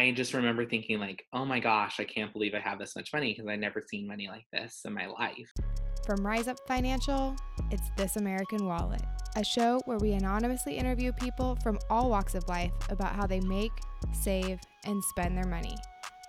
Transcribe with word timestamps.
I 0.00 0.12
just 0.12 0.32
remember 0.32 0.64
thinking 0.64 0.98
like, 0.98 1.26
oh 1.34 1.44
my 1.44 1.60
gosh, 1.60 2.00
I 2.00 2.04
can't 2.04 2.32
believe 2.32 2.54
I 2.54 2.58
have 2.60 2.78
this 2.78 2.96
much 2.96 3.12
money 3.12 3.34
because 3.34 3.46
I 3.50 3.56
never 3.56 3.82
seen 3.86 4.08
money 4.08 4.28
like 4.28 4.46
this 4.50 4.80
in 4.86 4.94
my 4.94 5.06
life. 5.06 5.52
From 6.06 6.26
Rise 6.26 6.48
Up 6.48 6.56
Financial, 6.66 7.36
it's 7.70 7.90
This 7.98 8.16
American 8.16 8.64
Wallet, 8.64 9.02
a 9.36 9.44
show 9.44 9.78
where 9.84 9.98
we 9.98 10.12
anonymously 10.12 10.78
interview 10.78 11.12
people 11.12 11.58
from 11.62 11.78
all 11.90 12.08
walks 12.08 12.34
of 12.34 12.48
life 12.48 12.72
about 12.88 13.14
how 13.14 13.26
they 13.26 13.40
make, 13.40 13.72
save, 14.14 14.58
and 14.86 15.04
spend 15.04 15.36
their 15.36 15.46
money. 15.46 15.76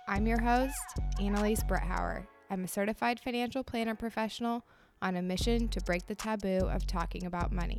I'm 0.06 0.26
your 0.26 0.40
host, 0.40 0.76
Annalise 1.18 1.64
Bretthauer. 1.64 2.26
I'm 2.50 2.64
a 2.64 2.68
certified 2.68 3.20
financial 3.20 3.64
planner 3.64 3.94
professional 3.94 4.66
on 5.00 5.16
a 5.16 5.22
mission 5.22 5.68
to 5.68 5.80
break 5.80 6.06
the 6.06 6.14
taboo 6.14 6.66
of 6.66 6.86
talking 6.86 7.24
about 7.24 7.52
money. 7.52 7.78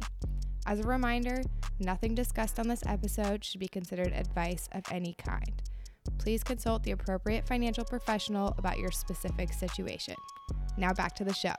As 0.66 0.80
a 0.80 0.88
reminder, 0.88 1.44
nothing 1.80 2.16
discussed 2.16 2.60
on 2.60 2.68
this 2.68 2.82
episode 2.88 3.46
should 3.46 3.60
be 3.60 3.68
considered 3.68 4.12
advice 4.12 4.68
of 4.72 4.82
any 4.90 5.14
kind. 5.14 5.62
Please 6.18 6.44
consult 6.44 6.84
the 6.84 6.92
appropriate 6.92 7.48
financial 7.48 7.86
professional 7.86 8.56
about 8.58 8.80
your 8.80 8.92
specific 8.92 9.54
situation. 9.54 10.16
Now 10.78 10.94
back 10.94 11.16
to 11.16 11.24
the 11.24 11.34
show. 11.34 11.54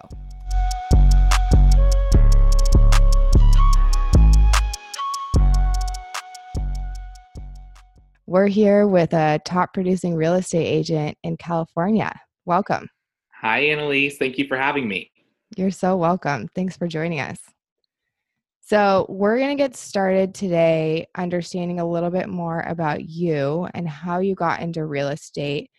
We're 8.27 8.47
here 8.47 8.87
with 8.87 9.13
a 9.13 9.39
top 9.45 9.75
producing 9.75 10.17
real 10.17 10.35
estate 10.35 10.67
agent 10.67 11.19
in 11.23 11.37
California. 11.37 12.19
Welcome. 12.47 12.89
Hi, 13.41 13.61
Annalise. 13.61 14.17
Thank 14.17 14.39
you 14.39 14.49
for 14.49 14.57
having 14.57 14.89
me. 14.89 15.11
You're 15.57 15.71
so 15.71 15.97
welcome. 15.97 16.49
Thanks 16.55 16.77
for 16.77 16.89
joining 16.89 17.21
us. 17.21 17.39
So, 18.67 19.05
we're 19.11 19.37
going 19.37 19.55
to 19.55 19.63
get 19.63 19.77
started 19.77 20.35
today 20.35 21.07
understanding 21.15 21.81
a 21.81 21.87
little 21.87 22.09
bit 22.09 22.31
more 22.31 22.61
about 22.61 23.05
you 23.05 23.69
and 23.75 23.87
how 23.87 24.21
you 24.21 24.35
got 24.35 24.61
into 24.61 24.87
real 24.87 25.09
estate. 25.09 25.71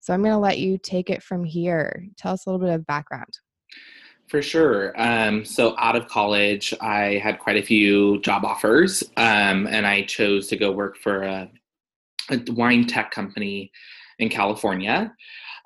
So, 0.00 0.12
I'm 0.12 0.20
going 0.20 0.34
to 0.34 0.38
let 0.38 0.58
you 0.58 0.76
take 0.76 1.08
it 1.08 1.22
from 1.22 1.42
here. 1.42 2.06
Tell 2.18 2.34
us 2.34 2.44
a 2.44 2.50
little 2.50 2.64
bit 2.64 2.74
of 2.74 2.86
background. 2.86 3.32
For 4.28 4.42
sure. 4.42 4.92
Um, 5.00 5.42
so, 5.46 5.74
out 5.78 5.96
of 5.96 6.06
college, 6.06 6.74
I 6.82 7.18
had 7.22 7.38
quite 7.38 7.56
a 7.56 7.62
few 7.62 8.20
job 8.20 8.44
offers, 8.44 9.02
um, 9.16 9.66
and 9.66 9.86
I 9.86 10.02
chose 10.02 10.46
to 10.48 10.58
go 10.58 10.70
work 10.70 10.98
for 10.98 11.22
a, 11.22 11.50
a 12.30 12.42
wine 12.52 12.86
tech 12.86 13.10
company 13.10 13.72
in 14.18 14.28
California. 14.28 15.14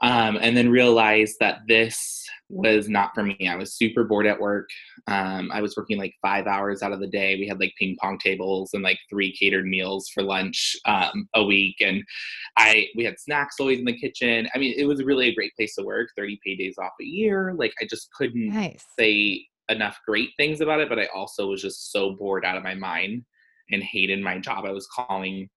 Um, 0.03 0.39
and 0.41 0.57
then 0.57 0.71
realized 0.71 1.37
that 1.41 1.61
this 1.67 2.25
was 2.49 2.89
not 2.89 3.15
for 3.15 3.23
me. 3.23 3.49
I 3.49 3.57
was 3.57 3.77
super 3.77 4.05
bored 4.05 4.27
at 4.27 4.41
work. 4.41 4.69
Um, 5.07 5.51
I 5.53 5.61
was 5.61 5.77
working 5.77 5.99
like 5.99 6.15
five 6.23 6.47
hours 6.47 6.83
out 6.83 6.93
of 6.93 7.01
the 7.01 7.07
day. 7.07 7.37
We 7.37 7.47
had 7.47 7.61
like 7.61 7.75
ping 7.79 7.97
pong 8.01 8.19
tables 8.19 8.71
and 8.73 8.83
like 8.83 8.99
three 9.11 9.37
catered 9.37 9.67
meals 9.67 10.09
for 10.09 10.23
lunch 10.23 10.77
um, 10.87 11.29
a 11.35 11.45
week, 11.45 11.77
and 11.81 12.03
I 12.57 12.89
we 12.97 13.05
had 13.05 13.19
snacks 13.19 13.57
always 13.61 13.81
in 13.81 13.85
the 13.85 13.99
kitchen. 13.99 14.49
I 14.55 14.59
mean, 14.59 14.75
it 14.77 14.87
was 14.87 15.05
really 15.05 15.29
a 15.29 15.35
great 15.35 15.55
place 15.57 15.75
to 15.75 15.85
work. 15.85 16.09
Thirty 16.17 16.39
paid 16.45 16.57
days 16.57 16.77
off 16.81 16.93
a 17.01 17.05
year. 17.05 17.55
Like 17.57 17.75
I 17.83 17.87
just 17.87 18.09
couldn't 18.13 18.49
nice. 18.49 18.85
say 18.99 19.47
enough 19.69 19.99
great 20.07 20.31
things 20.37 20.61
about 20.61 20.81
it, 20.81 20.89
but 20.89 20.99
I 20.99 21.07
also 21.15 21.49
was 21.49 21.61
just 21.61 21.93
so 21.93 22.13
bored 22.13 22.45
out 22.45 22.57
of 22.57 22.63
my 22.63 22.75
mind 22.75 23.25
and 23.71 23.83
hated 23.83 24.23
my 24.23 24.39
job. 24.39 24.65
I 24.65 24.71
was 24.71 24.87
calling 24.87 25.49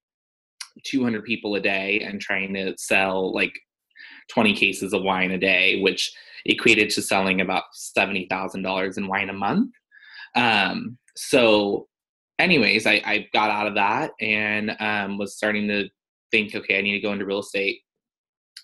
200 0.84 1.24
people 1.24 1.56
a 1.56 1.62
day 1.62 2.02
and 2.02 2.20
trying 2.20 2.54
to 2.56 2.74
sell 2.78 3.34
like 3.34 3.54
20 4.32 4.56
cases 4.56 4.94
of 4.94 5.04
wine 5.04 5.32
a 5.32 5.38
day, 5.38 5.82
which 5.82 6.12
equated 6.46 6.90
to 6.92 7.02
selling 7.02 7.42
about 7.42 7.64
$70,000 7.98 8.98
in 8.98 9.08
wine 9.08 9.30
a 9.30 9.34
month. 9.34 9.72
Um, 10.36 10.98
so, 11.16 11.88
anyways, 12.40 12.88
I, 12.88 13.02
I, 13.06 13.28
got 13.34 13.52
out 13.52 13.68
of 13.68 13.76
that 13.76 14.12
and 14.22 14.72
um, 14.80 15.18
was 15.18 15.36
starting 15.36 15.68
to 15.68 15.90
think, 16.32 16.56
okay, 16.56 16.80
I 16.80 16.82
need 16.82 16.94
to 16.94 17.02
go 17.02 17.12
into 17.12 17.26
real 17.26 17.40
estate 17.40 17.82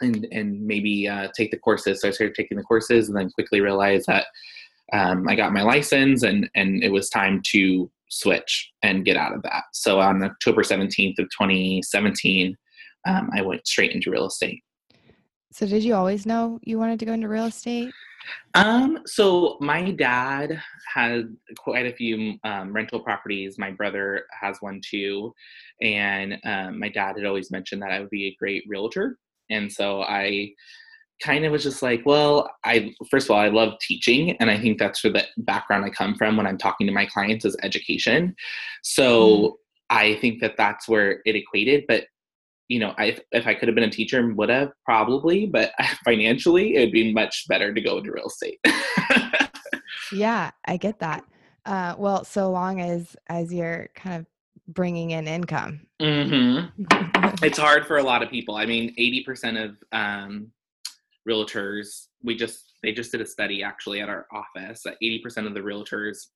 and 0.01 0.27
and 0.31 0.65
maybe 0.65 1.07
uh, 1.07 1.27
take 1.35 1.51
the 1.51 1.57
courses. 1.57 2.01
So 2.01 2.07
I 2.07 2.11
started 2.11 2.35
taking 2.35 2.57
the 2.57 2.63
courses, 2.63 3.07
and 3.07 3.17
then 3.17 3.31
quickly 3.31 3.61
realized 3.61 4.05
that 4.07 4.25
um, 4.93 5.27
I 5.27 5.35
got 5.35 5.53
my 5.53 5.63
license, 5.63 6.23
and 6.23 6.49
and 6.55 6.83
it 6.83 6.91
was 6.91 7.09
time 7.09 7.41
to 7.51 7.89
switch 8.09 8.71
and 8.83 9.05
get 9.05 9.17
out 9.17 9.33
of 9.33 9.41
that. 9.43 9.63
So 9.73 9.99
on 9.99 10.23
October 10.23 10.63
seventeenth 10.63 11.19
of 11.19 11.25
2017, 11.37 12.55
um, 13.07 13.29
I 13.35 13.41
went 13.41 13.67
straight 13.67 13.91
into 13.91 14.11
real 14.11 14.27
estate. 14.27 14.63
So 15.57 15.65
did 15.65 15.83
you 15.83 15.95
always 15.95 16.27
know 16.27 16.59
you 16.61 16.77
wanted 16.77 16.99
to 16.99 17.05
go 17.05 17.13
into 17.13 17.27
real 17.27 17.47
estate? 17.47 17.91
Um, 18.53 18.99
so 19.07 19.57
my 19.59 19.89
dad 19.89 20.61
had 20.93 21.35
quite 21.57 21.87
a 21.87 21.95
few 21.95 22.35
um, 22.43 22.71
rental 22.71 22.99
properties. 22.99 23.57
My 23.57 23.71
brother 23.71 24.25
has 24.39 24.57
one 24.59 24.81
too, 24.87 25.33
and 25.81 26.37
um, 26.45 26.77
my 26.79 26.89
dad 26.89 27.15
had 27.17 27.25
always 27.25 27.49
mentioned 27.49 27.81
that 27.81 27.89
I 27.89 27.99
would 27.99 28.11
be 28.11 28.27
a 28.27 28.35
great 28.37 28.65
realtor. 28.67 29.17
And 29.49 29.71
so 29.71 30.03
I 30.03 30.51
kind 31.23 31.43
of 31.43 31.51
was 31.51 31.63
just 31.63 31.81
like, 31.81 32.03
well, 32.05 32.51
I 32.63 32.93
first 33.09 33.25
of 33.25 33.31
all, 33.31 33.39
I 33.39 33.49
love 33.49 33.79
teaching, 33.81 34.37
and 34.37 34.51
I 34.51 34.59
think 34.59 34.77
that's 34.77 35.03
where 35.03 35.13
the 35.13 35.25
background 35.37 35.85
I 35.85 35.89
come 35.89 36.13
from 36.13 36.37
when 36.37 36.45
I'm 36.45 36.59
talking 36.59 36.85
to 36.85 36.93
my 36.93 37.07
clients 37.07 37.45
is 37.45 37.57
education. 37.63 38.35
So. 38.83 39.27
Mm. 39.39 39.51
I 39.89 40.15
think 40.15 40.41
that 40.41 40.57
that's 40.57 40.89
where 40.89 41.21
it 41.23 41.37
equated, 41.37 41.85
but 41.87 42.07
you 42.67 42.79
know, 42.79 42.93
I, 42.97 43.17
if 43.31 43.47
I 43.47 43.53
could 43.53 43.67
have 43.67 43.75
been 43.75 43.85
a 43.85 43.89
teacher, 43.89 44.33
would 44.33 44.49
have 44.49 44.71
probably, 44.85 45.45
but 45.45 45.71
financially, 46.05 46.75
it'd 46.75 46.91
be 46.91 47.13
much 47.13 47.45
better 47.47 47.73
to 47.73 47.81
go 47.81 47.97
into 47.97 48.11
real 48.11 48.27
estate. 48.27 48.59
yeah, 50.11 50.51
I 50.65 50.77
get 50.77 50.99
that. 50.99 51.23
Uh, 51.65 51.95
well, 51.97 52.23
so 52.23 52.49
long 52.49 52.79
as 52.79 53.15
as 53.27 53.53
you're 53.53 53.89
kind 53.95 54.21
of 54.21 54.25
bringing 54.73 55.11
in 55.11 55.27
income. 55.27 55.81
Mm-hmm. 56.01 56.83
it's 57.43 57.57
hard 57.57 57.85
for 57.85 57.97
a 57.97 58.03
lot 58.03 58.23
of 58.23 58.29
people. 58.29 58.55
I 58.55 58.65
mean, 58.65 58.93
eighty 58.97 59.23
percent 59.23 59.57
of 59.57 59.77
um, 59.91 60.51
realtors, 61.27 62.07
we 62.23 62.35
just 62.35 62.73
they 62.83 62.91
just 62.91 63.11
did 63.11 63.21
a 63.21 63.25
study 63.25 63.63
actually 63.63 64.01
at 64.01 64.09
our 64.09 64.27
office 64.31 64.85
eighty 65.01 65.19
percent 65.19 65.47
of 65.47 65.53
the 65.53 65.59
realtors 65.59 66.27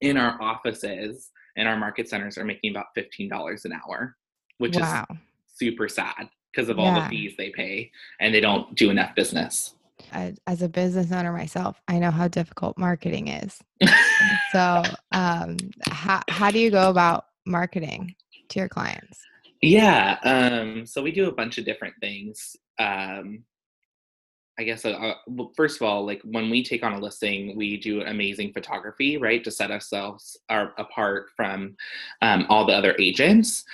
in 0.00 0.16
our 0.16 0.40
offices 0.40 1.30
and 1.56 1.66
our 1.66 1.76
market 1.76 2.08
centers 2.08 2.38
are 2.38 2.44
making 2.44 2.70
about 2.70 2.86
fifteen 2.94 3.28
dollars 3.28 3.64
an 3.64 3.72
hour, 3.72 4.16
which 4.58 4.76
wow. 4.76 5.06
is 5.10 5.16
super 5.58 5.88
sad 5.88 6.28
because 6.52 6.68
of 6.68 6.78
all 6.78 6.86
yeah. 6.86 7.04
the 7.04 7.08
fees 7.08 7.34
they 7.36 7.50
pay 7.50 7.90
and 8.20 8.34
they 8.34 8.40
don't 8.40 8.74
do 8.74 8.90
enough 8.90 9.14
business. 9.14 9.74
As 10.12 10.62
a 10.62 10.68
business 10.68 11.12
owner 11.12 11.32
myself, 11.32 11.80
I 11.88 11.98
know 11.98 12.10
how 12.10 12.28
difficult 12.28 12.78
marketing 12.78 13.28
is. 13.28 13.58
so, 14.52 14.82
um, 15.12 15.56
how, 15.90 16.22
how 16.28 16.50
do 16.50 16.58
you 16.58 16.70
go 16.70 16.88
about 16.88 17.26
marketing 17.46 18.14
to 18.48 18.58
your 18.58 18.68
clients? 18.68 19.20
Yeah, 19.60 20.18
um, 20.22 20.86
so 20.86 21.02
we 21.02 21.10
do 21.10 21.28
a 21.28 21.32
bunch 21.32 21.58
of 21.58 21.64
different 21.64 21.94
things. 22.00 22.56
Um, 22.78 23.44
I 24.58 24.64
guess 24.64 24.84
uh, 24.84 24.90
uh 24.90 25.14
well, 25.26 25.52
first 25.56 25.80
of 25.80 25.86
all, 25.86 26.06
like 26.06 26.20
when 26.24 26.48
we 26.50 26.64
take 26.64 26.82
on 26.82 26.92
a 26.92 26.98
listing, 26.98 27.56
we 27.56 27.76
do 27.76 28.02
amazing 28.02 28.52
photography, 28.52 29.16
right, 29.16 29.42
to 29.44 29.50
set 29.50 29.70
ourselves 29.70 30.36
our, 30.48 30.74
apart 30.78 31.26
from 31.36 31.76
um, 32.22 32.46
all 32.48 32.66
the 32.66 32.72
other 32.72 32.94
agents. 32.98 33.64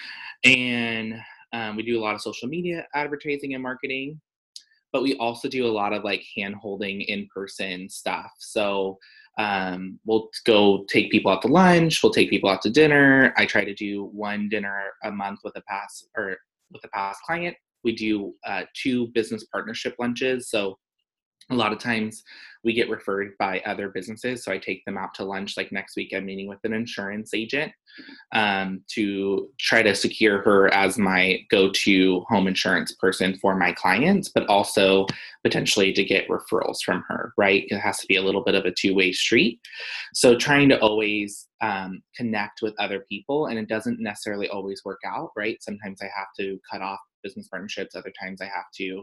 And 0.44 1.20
um, 1.54 1.76
we 1.76 1.84
do 1.84 1.98
a 1.98 2.02
lot 2.02 2.16
of 2.16 2.20
social 2.20 2.48
media 2.48 2.84
advertising 2.94 3.54
and 3.54 3.62
marketing, 3.62 4.20
but 4.92 5.02
we 5.02 5.16
also 5.18 5.48
do 5.48 5.66
a 5.66 5.70
lot 5.70 5.92
of 5.92 6.02
like 6.02 6.24
hand 6.36 6.56
holding 6.56 7.00
in 7.02 7.28
person 7.32 7.88
stuff. 7.88 8.32
So 8.38 8.98
um, 9.38 10.00
we'll 10.04 10.30
go 10.46 10.84
take 10.88 11.12
people 11.12 11.30
out 11.30 11.42
to 11.42 11.48
lunch, 11.48 12.02
we'll 12.02 12.12
take 12.12 12.28
people 12.28 12.50
out 12.50 12.60
to 12.62 12.70
dinner. 12.70 13.32
I 13.36 13.46
try 13.46 13.64
to 13.64 13.74
do 13.74 14.10
one 14.12 14.48
dinner 14.48 14.82
a 15.04 15.12
month 15.12 15.40
with 15.44 15.56
a 15.56 15.62
past 15.62 16.08
or 16.16 16.36
with 16.72 16.84
a 16.84 16.88
past 16.88 17.20
client. 17.22 17.56
We 17.84 17.94
do 17.94 18.34
uh, 18.44 18.62
two 18.74 19.08
business 19.08 19.44
partnership 19.44 19.94
lunches. 19.98 20.50
So 20.50 20.76
a 21.50 21.54
lot 21.54 21.72
of 21.72 21.78
times 21.78 22.22
we 22.62 22.72
get 22.72 22.88
referred 22.88 23.32
by 23.38 23.60
other 23.60 23.88
businesses 23.88 24.44
so 24.44 24.52
i 24.52 24.58
take 24.58 24.84
them 24.84 24.96
out 24.98 25.14
to 25.14 25.24
lunch 25.24 25.56
like 25.56 25.72
next 25.72 25.96
week 25.96 26.12
i'm 26.14 26.24
meeting 26.24 26.48
with 26.48 26.60
an 26.64 26.72
insurance 26.72 27.34
agent 27.34 27.72
um, 28.32 28.82
to 28.88 29.50
try 29.60 29.82
to 29.82 29.94
secure 29.94 30.42
her 30.42 30.72
as 30.74 30.98
my 30.98 31.40
go-to 31.50 32.20
home 32.28 32.46
insurance 32.46 32.92
person 32.92 33.36
for 33.38 33.56
my 33.56 33.72
clients 33.72 34.28
but 34.28 34.46
also 34.46 35.06
potentially 35.42 35.92
to 35.92 36.04
get 36.04 36.28
referrals 36.28 36.82
from 36.84 37.04
her 37.08 37.32
right? 37.36 37.64
It 37.68 37.78
has 37.78 37.98
to 37.98 38.06
be 38.06 38.16
a 38.16 38.22
little 38.22 38.42
bit 38.42 38.54
of 38.54 38.64
a 38.64 38.72
two-way 38.72 39.12
street. 39.12 39.60
So 40.12 40.36
trying 40.36 40.68
to 40.70 40.80
always 40.80 41.48
um, 41.60 42.02
connect 42.16 42.60
with 42.62 42.74
other 42.78 43.04
people 43.08 43.46
and 43.46 43.58
it 43.58 43.68
doesn't 43.68 44.00
necessarily 44.00 44.48
always 44.48 44.82
work 44.84 45.00
out 45.06 45.30
right? 45.36 45.62
Sometimes 45.62 46.00
i 46.02 46.06
have 46.16 46.28
to 46.38 46.58
cut 46.70 46.82
off 46.82 46.98
business 47.22 47.48
partnerships 47.48 47.94
other 47.94 48.12
times 48.20 48.42
i 48.42 48.44
have 48.44 48.70
to 48.76 49.02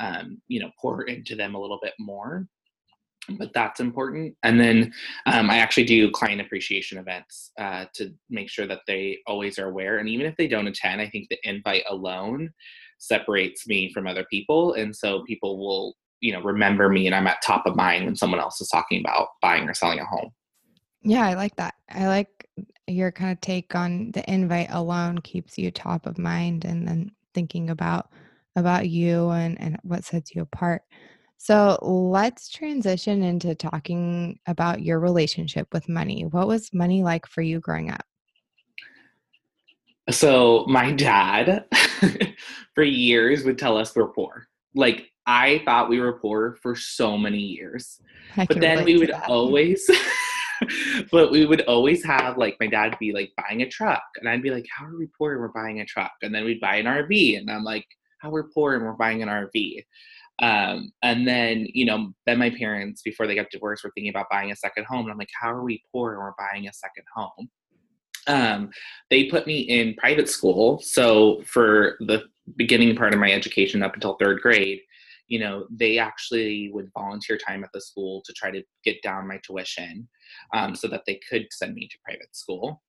um, 0.00 0.40
you 0.48 0.60
know 0.60 0.70
pour 0.80 1.02
into 1.02 1.34
them 1.34 1.54
a 1.54 1.60
little 1.60 1.78
bit 1.82 1.94
more 1.98 2.46
but 3.38 3.52
that's 3.52 3.80
important. 3.80 4.34
And 4.42 4.58
then 4.58 4.92
um, 5.26 5.50
i 5.50 5.58
actually 5.58 5.84
do 5.84 6.10
client 6.10 6.40
appreciation 6.40 6.98
events 6.98 7.52
uh, 7.58 7.86
to 7.94 8.12
make 8.30 8.48
sure 8.48 8.66
that 8.66 8.80
they 8.86 9.18
always 9.26 9.58
are 9.58 9.68
aware. 9.68 9.98
And 9.98 10.08
even 10.08 10.26
if 10.26 10.36
they 10.36 10.48
don't 10.48 10.66
attend 10.66 11.00
i 11.00 11.08
think 11.08 11.28
the 11.28 11.38
invite 11.44 11.84
alone 11.88 12.50
separates 12.98 13.66
me 13.66 13.92
from 13.92 14.06
other 14.06 14.26
people. 14.30 14.74
And 14.74 14.94
so 14.94 15.22
people 15.24 15.58
will 15.58 15.96
you 16.20 16.32
know 16.32 16.42
remember 16.42 16.88
me 16.88 17.06
and 17.06 17.14
i'm 17.14 17.28
at 17.28 17.40
top 17.44 17.64
of 17.64 17.76
mind 17.76 18.04
when 18.04 18.16
someone 18.16 18.40
else 18.40 18.60
is 18.60 18.68
talking 18.68 18.98
about 18.98 19.28
buying 19.40 19.68
or 19.68 19.74
selling 19.74 20.00
a 20.00 20.04
home. 20.04 20.30
Yeah 21.02 21.26
i 21.26 21.34
like 21.34 21.54
that. 21.56 21.74
I 21.90 22.08
like 22.08 22.48
your 22.86 23.12
kind 23.12 23.32
of 23.32 23.40
take 23.40 23.74
on 23.74 24.10
the 24.12 24.28
invite 24.32 24.68
alone 24.70 25.18
keeps 25.18 25.58
you 25.58 25.70
top 25.70 26.06
of 26.06 26.18
mind 26.18 26.64
and 26.64 26.88
then 26.88 27.12
thinking 27.34 27.70
about 27.70 28.10
about 28.58 28.88
you 28.88 29.30
and 29.30 29.60
and 29.60 29.78
what 29.82 30.04
sets 30.04 30.34
you 30.34 30.42
apart. 30.42 30.82
So 31.38 31.78
let's 31.82 32.48
transition 32.48 33.22
into 33.22 33.54
talking 33.54 34.40
about 34.46 34.82
your 34.82 34.98
relationship 34.98 35.68
with 35.72 35.88
money. 35.88 36.24
What 36.24 36.48
was 36.48 36.74
money 36.74 37.02
like 37.02 37.26
for 37.26 37.42
you 37.42 37.60
growing 37.60 37.90
up? 37.90 38.04
So 40.10 40.64
my 40.68 40.92
dad, 40.96 41.64
for 42.74 42.82
years, 42.82 43.44
would 43.44 43.58
tell 43.58 43.76
us 43.76 43.94
we're 43.94 44.08
poor. 44.08 44.48
Like 44.74 45.10
I 45.26 45.62
thought 45.64 45.88
we 45.88 46.00
were 46.00 46.18
poor 46.18 46.56
for 46.60 46.74
so 46.74 47.16
many 47.16 47.38
years, 47.38 48.00
I 48.36 48.46
but 48.46 48.60
then 48.60 48.84
we 48.84 48.98
would 48.98 49.12
always. 49.12 49.88
but 51.12 51.30
we 51.30 51.46
would 51.46 51.60
always 51.62 52.04
have 52.04 52.36
like 52.36 52.56
my 52.58 52.66
dad 52.66 52.96
be 52.98 53.12
like 53.12 53.30
buying 53.36 53.62
a 53.62 53.68
truck 53.68 54.02
and 54.18 54.28
I'd 54.28 54.42
be 54.42 54.50
like, 54.50 54.66
How 54.76 54.86
are 54.86 54.98
we 54.98 55.06
poor 55.16 55.38
we're 55.38 55.48
buying 55.48 55.80
a 55.80 55.84
truck? 55.84 56.12
And 56.22 56.34
then 56.34 56.44
we'd 56.44 56.60
buy 56.60 56.76
an 56.76 56.86
RV 56.86 57.38
and 57.38 57.50
I'm 57.50 57.62
like, 57.62 57.86
How 58.20 58.30
we're 58.30 58.48
poor 58.48 58.74
and 58.74 58.84
we're 58.84 58.92
buying 58.92 59.22
an 59.22 59.28
RV. 59.28 59.84
Um, 60.40 60.92
and 61.02 61.26
then, 61.26 61.66
you 61.72 61.84
know, 61.84 62.12
then 62.26 62.38
my 62.38 62.50
parents, 62.50 63.02
before 63.02 63.26
they 63.26 63.34
got 63.34 63.50
divorced, 63.50 63.82
were 63.82 63.90
thinking 63.94 64.10
about 64.10 64.30
buying 64.30 64.52
a 64.52 64.56
second 64.56 64.86
home. 64.88 65.02
And 65.02 65.10
I'm 65.10 65.18
like, 65.18 65.30
how 65.40 65.52
are 65.52 65.64
we 65.64 65.82
poor 65.92 66.12
and 66.12 66.22
we're 66.22 66.32
buying 66.38 66.68
a 66.68 66.72
second 66.72 67.04
home? 67.14 67.48
Um, 68.28 68.70
they 69.10 69.24
put 69.24 69.46
me 69.46 69.60
in 69.60 69.94
private 69.94 70.28
school. 70.28 70.80
So 70.80 71.42
for 71.44 71.96
the 72.00 72.24
beginning 72.56 72.94
part 72.94 73.14
of 73.14 73.20
my 73.20 73.32
education 73.32 73.82
up 73.82 73.94
until 73.94 74.16
third 74.16 74.40
grade, 74.40 74.80
you 75.28 75.38
know, 75.38 75.66
they 75.70 75.98
actually 75.98 76.70
would 76.72 76.90
volunteer 76.96 77.36
time 77.36 77.64
at 77.64 77.70
the 77.72 77.80
school 77.80 78.22
to 78.24 78.32
try 78.32 78.50
to 78.50 78.62
get 78.84 79.02
down 79.02 79.28
my 79.28 79.38
tuition 79.44 80.08
um, 80.54 80.74
so 80.74 80.88
that 80.88 81.02
they 81.06 81.20
could 81.28 81.46
send 81.50 81.74
me 81.74 81.88
to 81.88 81.98
private 82.04 82.34
school 82.34 82.82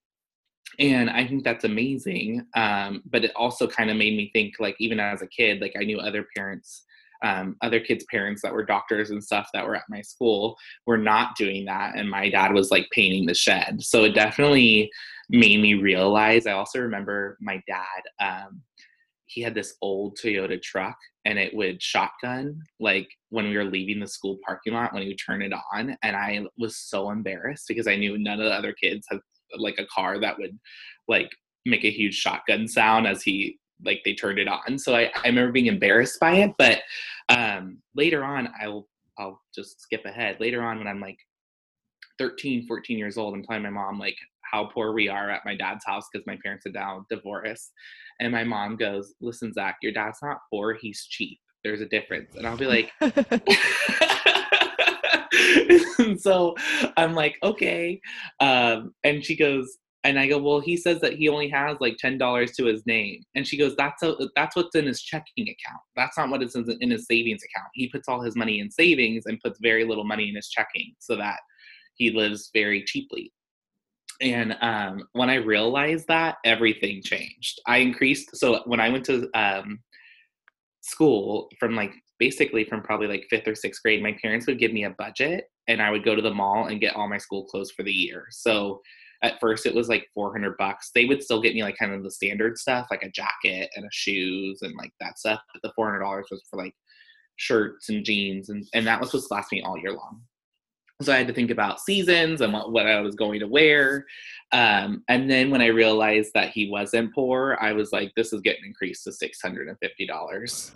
and 0.77 1.09
i 1.09 1.25
think 1.25 1.43
that's 1.43 1.63
amazing 1.63 2.45
um, 2.55 3.01
but 3.05 3.23
it 3.23 3.31
also 3.35 3.67
kind 3.67 3.89
of 3.89 3.97
made 3.97 4.15
me 4.15 4.29
think 4.33 4.55
like 4.59 4.75
even 4.79 4.99
as 4.99 5.21
a 5.21 5.27
kid 5.27 5.61
like 5.61 5.73
i 5.79 5.83
knew 5.83 5.99
other 5.99 6.25
parents 6.35 6.83
um, 7.21 7.57
other 7.61 7.79
kids' 7.79 8.05
parents 8.09 8.41
that 8.41 8.53
were 8.53 8.63
doctors 8.63 9.09
and 9.09 9.23
stuff 9.23 9.49
that 9.53 9.65
were 9.65 9.75
at 9.75 9.83
my 9.89 10.01
school 10.01 10.57
were 10.85 10.97
not 10.97 11.35
doing 11.35 11.65
that. 11.65 11.95
And 11.95 12.09
my 12.09 12.29
dad 12.29 12.53
was 12.53 12.71
like 12.71 12.87
painting 12.91 13.25
the 13.25 13.33
shed. 13.33 13.81
So 13.83 14.05
it 14.05 14.15
definitely 14.15 14.89
made 15.29 15.59
me 15.59 15.73
realize. 15.73 16.47
I 16.47 16.53
also 16.53 16.79
remember 16.79 17.37
my 17.41 17.61
dad, 17.67 18.01
um, 18.21 18.61
he 19.25 19.41
had 19.41 19.53
this 19.53 19.75
old 19.81 20.17
Toyota 20.17 20.59
truck 20.61 20.97
and 21.25 21.37
it 21.37 21.53
would 21.53 21.81
shotgun 21.83 22.59
like 22.79 23.07
when 23.29 23.49
we 23.49 23.57
were 23.57 23.65
leaving 23.65 23.99
the 23.99 24.07
school 24.07 24.39
parking 24.43 24.73
lot 24.73 24.91
when 24.91 25.03
he 25.03 25.09
would 25.09 25.19
turn 25.23 25.41
it 25.41 25.53
on. 25.73 25.95
And 26.01 26.15
I 26.15 26.45
was 26.57 26.77
so 26.77 27.11
embarrassed 27.11 27.65
because 27.67 27.85
I 27.85 27.95
knew 27.95 28.17
none 28.17 28.39
of 28.39 28.45
the 28.45 28.53
other 28.53 28.73
kids 28.73 29.05
had 29.09 29.19
like 29.57 29.75
a 29.77 29.85
car 29.85 30.19
that 30.19 30.37
would 30.37 30.57
like 31.07 31.29
make 31.65 31.83
a 31.83 31.91
huge 31.91 32.15
shotgun 32.15 32.67
sound 32.67 33.07
as 33.07 33.21
he 33.21 33.59
like 33.83 34.01
they 34.03 34.13
turned 34.13 34.39
it 34.39 34.47
on. 34.47 34.77
So 34.77 34.95
I, 34.95 35.11
I 35.23 35.27
remember 35.27 35.51
being 35.51 35.67
embarrassed 35.67 36.19
by 36.19 36.35
it. 36.35 36.51
But 36.57 36.81
um, 37.29 37.79
later 37.95 38.23
on, 38.23 38.49
I'll 38.61 38.87
I'll 39.17 39.41
just 39.53 39.81
skip 39.81 40.05
ahead. 40.05 40.37
Later 40.39 40.63
on, 40.63 40.77
when 40.77 40.87
I'm 40.87 41.01
like 41.01 41.17
13, 42.17 42.65
14 42.67 42.97
years 42.97 43.17
old, 43.17 43.33
I'm 43.33 43.43
telling 43.43 43.63
my 43.63 43.69
mom 43.69 43.99
like 43.99 44.17
how 44.41 44.65
poor 44.65 44.93
we 44.93 45.07
are 45.07 45.29
at 45.29 45.45
my 45.45 45.55
dad's 45.55 45.85
house 45.85 46.05
because 46.11 46.25
my 46.25 46.37
parents 46.43 46.65
are 46.65 46.71
now 46.71 47.05
divorced. 47.09 47.71
And 48.19 48.31
my 48.31 48.43
mom 48.43 48.75
goes, 48.75 49.13
"Listen, 49.21 49.53
Zach, 49.53 49.77
your 49.81 49.93
dad's 49.93 50.19
not 50.21 50.39
poor; 50.51 50.73
he's 50.79 51.05
cheap. 51.05 51.39
There's 51.63 51.81
a 51.81 51.87
difference." 51.87 52.35
And 52.35 52.45
I'll 52.45 52.57
be 52.57 52.65
like. 52.65 52.91
so 56.17 56.55
I'm 56.97 57.13
like, 57.13 57.37
okay. 57.43 57.99
Um, 58.39 58.93
and 59.03 59.23
she 59.23 59.35
goes, 59.35 59.77
and 60.03 60.17
I 60.17 60.27
go, 60.27 60.37
well, 60.37 60.61
he 60.61 60.77
says 60.77 61.01
that 61.01 61.15
he 61.15 61.27
only 61.27 61.49
has 61.49 61.77
like 61.81 61.97
ten 61.97 62.17
dollars 62.17 62.53
to 62.53 62.65
his 62.65 62.85
name, 62.85 63.21
and 63.35 63.45
she 63.45 63.57
goes, 63.57 63.75
that's 63.75 64.01
a, 64.01 64.15
that's 64.35 64.55
what's 64.55 64.75
in 64.75 64.85
his 64.85 65.01
checking 65.01 65.43
account. 65.43 65.81
That's 65.95 66.17
not 66.17 66.29
what 66.29 66.41
is 66.41 66.55
in 66.55 66.91
his 66.91 67.05
savings 67.05 67.41
account. 67.43 67.69
He 67.73 67.89
puts 67.89 68.07
all 68.07 68.21
his 68.21 68.35
money 68.35 68.59
in 68.59 68.71
savings 68.71 69.25
and 69.25 69.41
puts 69.41 69.59
very 69.61 69.83
little 69.83 70.05
money 70.05 70.29
in 70.29 70.35
his 70.35 70.49
checking, 70.49 70.93
so 70.99 71.17
that 71.17 71.39
he 71.95 72.11
lives 72.11 72.49
very 72.53 72.83
cheaply. 72.83 73.33
And 74.21 74.57
um, 74.61 75.03
when 75.13 75.29
I 75.29 75.35
realized 75.35 76.07
that, 76.07 76.37
everything 76.43 77.01
changed. 77.03 77.59
I 77.67 77.77
increased. 77.77 78.35
So 78.35 78.61
when 78.65 78.79
I 78.79 78.89
went 78.89 79.05
to 79.05 79.29
um, 79.33 79.79
school, 80.81 81.49
from 81.59 81.75
like 81.75 81.93
basically 82.19 82.65
from 82.65 82.81
probably 82.81 83.07
like 83.07 83.27
fifth 83.29 83.47
or 83.47 83.55
sixth 83.55 83.81
grade, 83.81 84.03
my 84.03 84.15
parents 84.21 84.45
would 84.47 84.59
give 84.59 84.73
me 84.73 84.83
a 84.83 84.89
budget, 84.91 85.45
and 85.69 85.81
I 85.81 85.91
would 85.91 86.03
go 86.03 86.15
to 86.15 86.21
the 86.21 86.33
mall 86.33 86.65
and 86.65 86.81
get 86.81 86.95
all 86.95 87.07
my 87.07 87.19
school 87.19 87.45
clothes 87.45 87.71
for 87.71 87.83
the 87.83 87.93
year. 87.93 88.25
So 88.31 88.81
at 89.21 89.39
first 89.39 89.65
it 89.67 89.75
was 89.75 89.87
like 89.87 90.09
400 90.13 90.57
bucks. 90.57 90.91
They 90.93 91.05
would 91.05 91.23
still 91.23 91.41
get 91.41 91.53
me 91.53 91.63
like 91.63 91.77
kind 91.77 91.93
of 91.93 92.03
the 92.03 92.11
standard 92.11 92.57
stuff 92.57 92.87
like 92.89 93.03
a 93.03 93.11
jacket 93.11 93.69
and 93.75 93.85
a 93.85 93.89
shoes 93.91 94.63
and 94.63 94.75
like 94.75 94.91
that 94.99 95.19
stuff 95.19 95.39
but 95.53 95.61
the 95.61 95.71
$400 95.79 96.23
was 96.31 96.43
for 96.49 96.57
like 96.57 96.73
shirts 97.35 97.89
and 97.89 98.03
jeans 98.03 98.49
and, 98.49 98.67
and 98.73 98.85
that 98.87 98.99
was 98.99 99.13
what's 99.13 99.31
last 99.31 99.51
me 99.51 99.61
all 99.61 99.77
year 99.77 99.93
long. 99.93 100.21
So 101.01 101.13
i 101.13 101.17
had 101.17 101.27
to 101.27 101.33
think 101.33 101.51
about 101.51 101.79
seasons 101.79 102.41
and 102.41 102.51
what, 102.51 102.73
what 102.73 102.85
i 102.85 102.99
was 102.99 103.15
going 103.15 103.39
to 103.39 103.47
wear. 103.47 104.05
Um, 104.51 105.03
and 105.07 105.29
then 105.29 105.49
when 105.51 105.61
i 105.61 105.67
realized 105.67 106.31
that 106.33 106.49
he 106.49 106.69
wasn't 106.69 107.13
poor 107.13 107.57
i 107.61 107.71
was 107.71 107.93
like 107.93 108.11
this 108.15 108.33
is 108.33 108.41
getting 108.41 108.65
increased 108.65 109.05
to 109.05 109.11
$650 109.11 110.71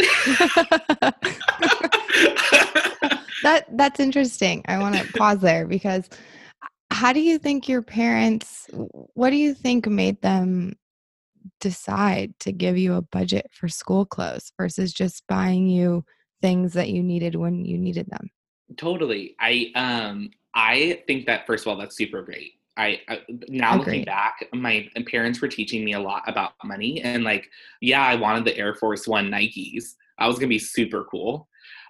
that 3.44 3.66
that's 3.78 4.00
interesting 4.00 4.64
i 4.68 4.78
want 4.78 4.96
to 4.96 5.14
pause 5.18 5.40
there 5.40 5.68
because 5.68 6.10
how 6.92 7.14
do 7.14 7.22
you 7.22 7.38
think 7.38 7.68
your 7.68 7.82
parents 7.82 8.68
what 9.14 9.30
do 9.30 9.36
you 9.36 9.54
think 9.54 9.88
made 9.88 10.22
them 10.22 10.74
decide 11.60 12.34
to 12.40 12.52
give 12.52 12.78
you 12.78 12.96
a 12.96 13.02
budget 13.02 13.50
for 13.52 13.68
school 13.68 14.06
clothes 14.06 14.52
versus 14.58 14.94
just 14.94 15.24
buying 15.28 15.68
you 15.68 16.04
things 16.42 16.74
that 16.74 16.90
you 16.90 17.04
needed 17.04 17.36
when 17.36 17.66
you 17.66 17.78
needed 17.78 18.08
them 18.10 18.30
totally 18.78 19.36
i 19.40 19.72
um 19.76 20.30
i 20.54 21.02
think 21.08 21.26
that 21.26 21.46
first 21.46 21.66
of 21.66 21.70
all 21.70 21.78
that's 21.78 21.98
super 21.98 22.22
great 22.22 22.54
I, 22.76 23.02
I, 23.08 23.20
now 23.50 23.76
Agreed. 23.76 23.86
looking 23.86 24.06
back, 24.06 24.48
my 24.54 24.90
parents 25.12 25.42
were 25.42 25.48
teaching 25.48 25.86
me 25.86 25.94
a 25.94 26.00
lot 26.00 26.24
about 26.26 26.54
money 26.64 27.02
and 27.02 27.24
like, 27.24 27.50
yeah, 27.82 28.04
I 28.04 28.16
wanted 28.16 28.46
the 28.46 28.58
Air 28.58 28.74
Force 28.74 29.08
One 29.08 29.30
Nikes. 29.30 29.94
I 30.18 30.28
was 30.28 30.38
gonna 30.38 30.48
be 30.48 30.60
super 30.60 31.04
cool. 31.04 31.48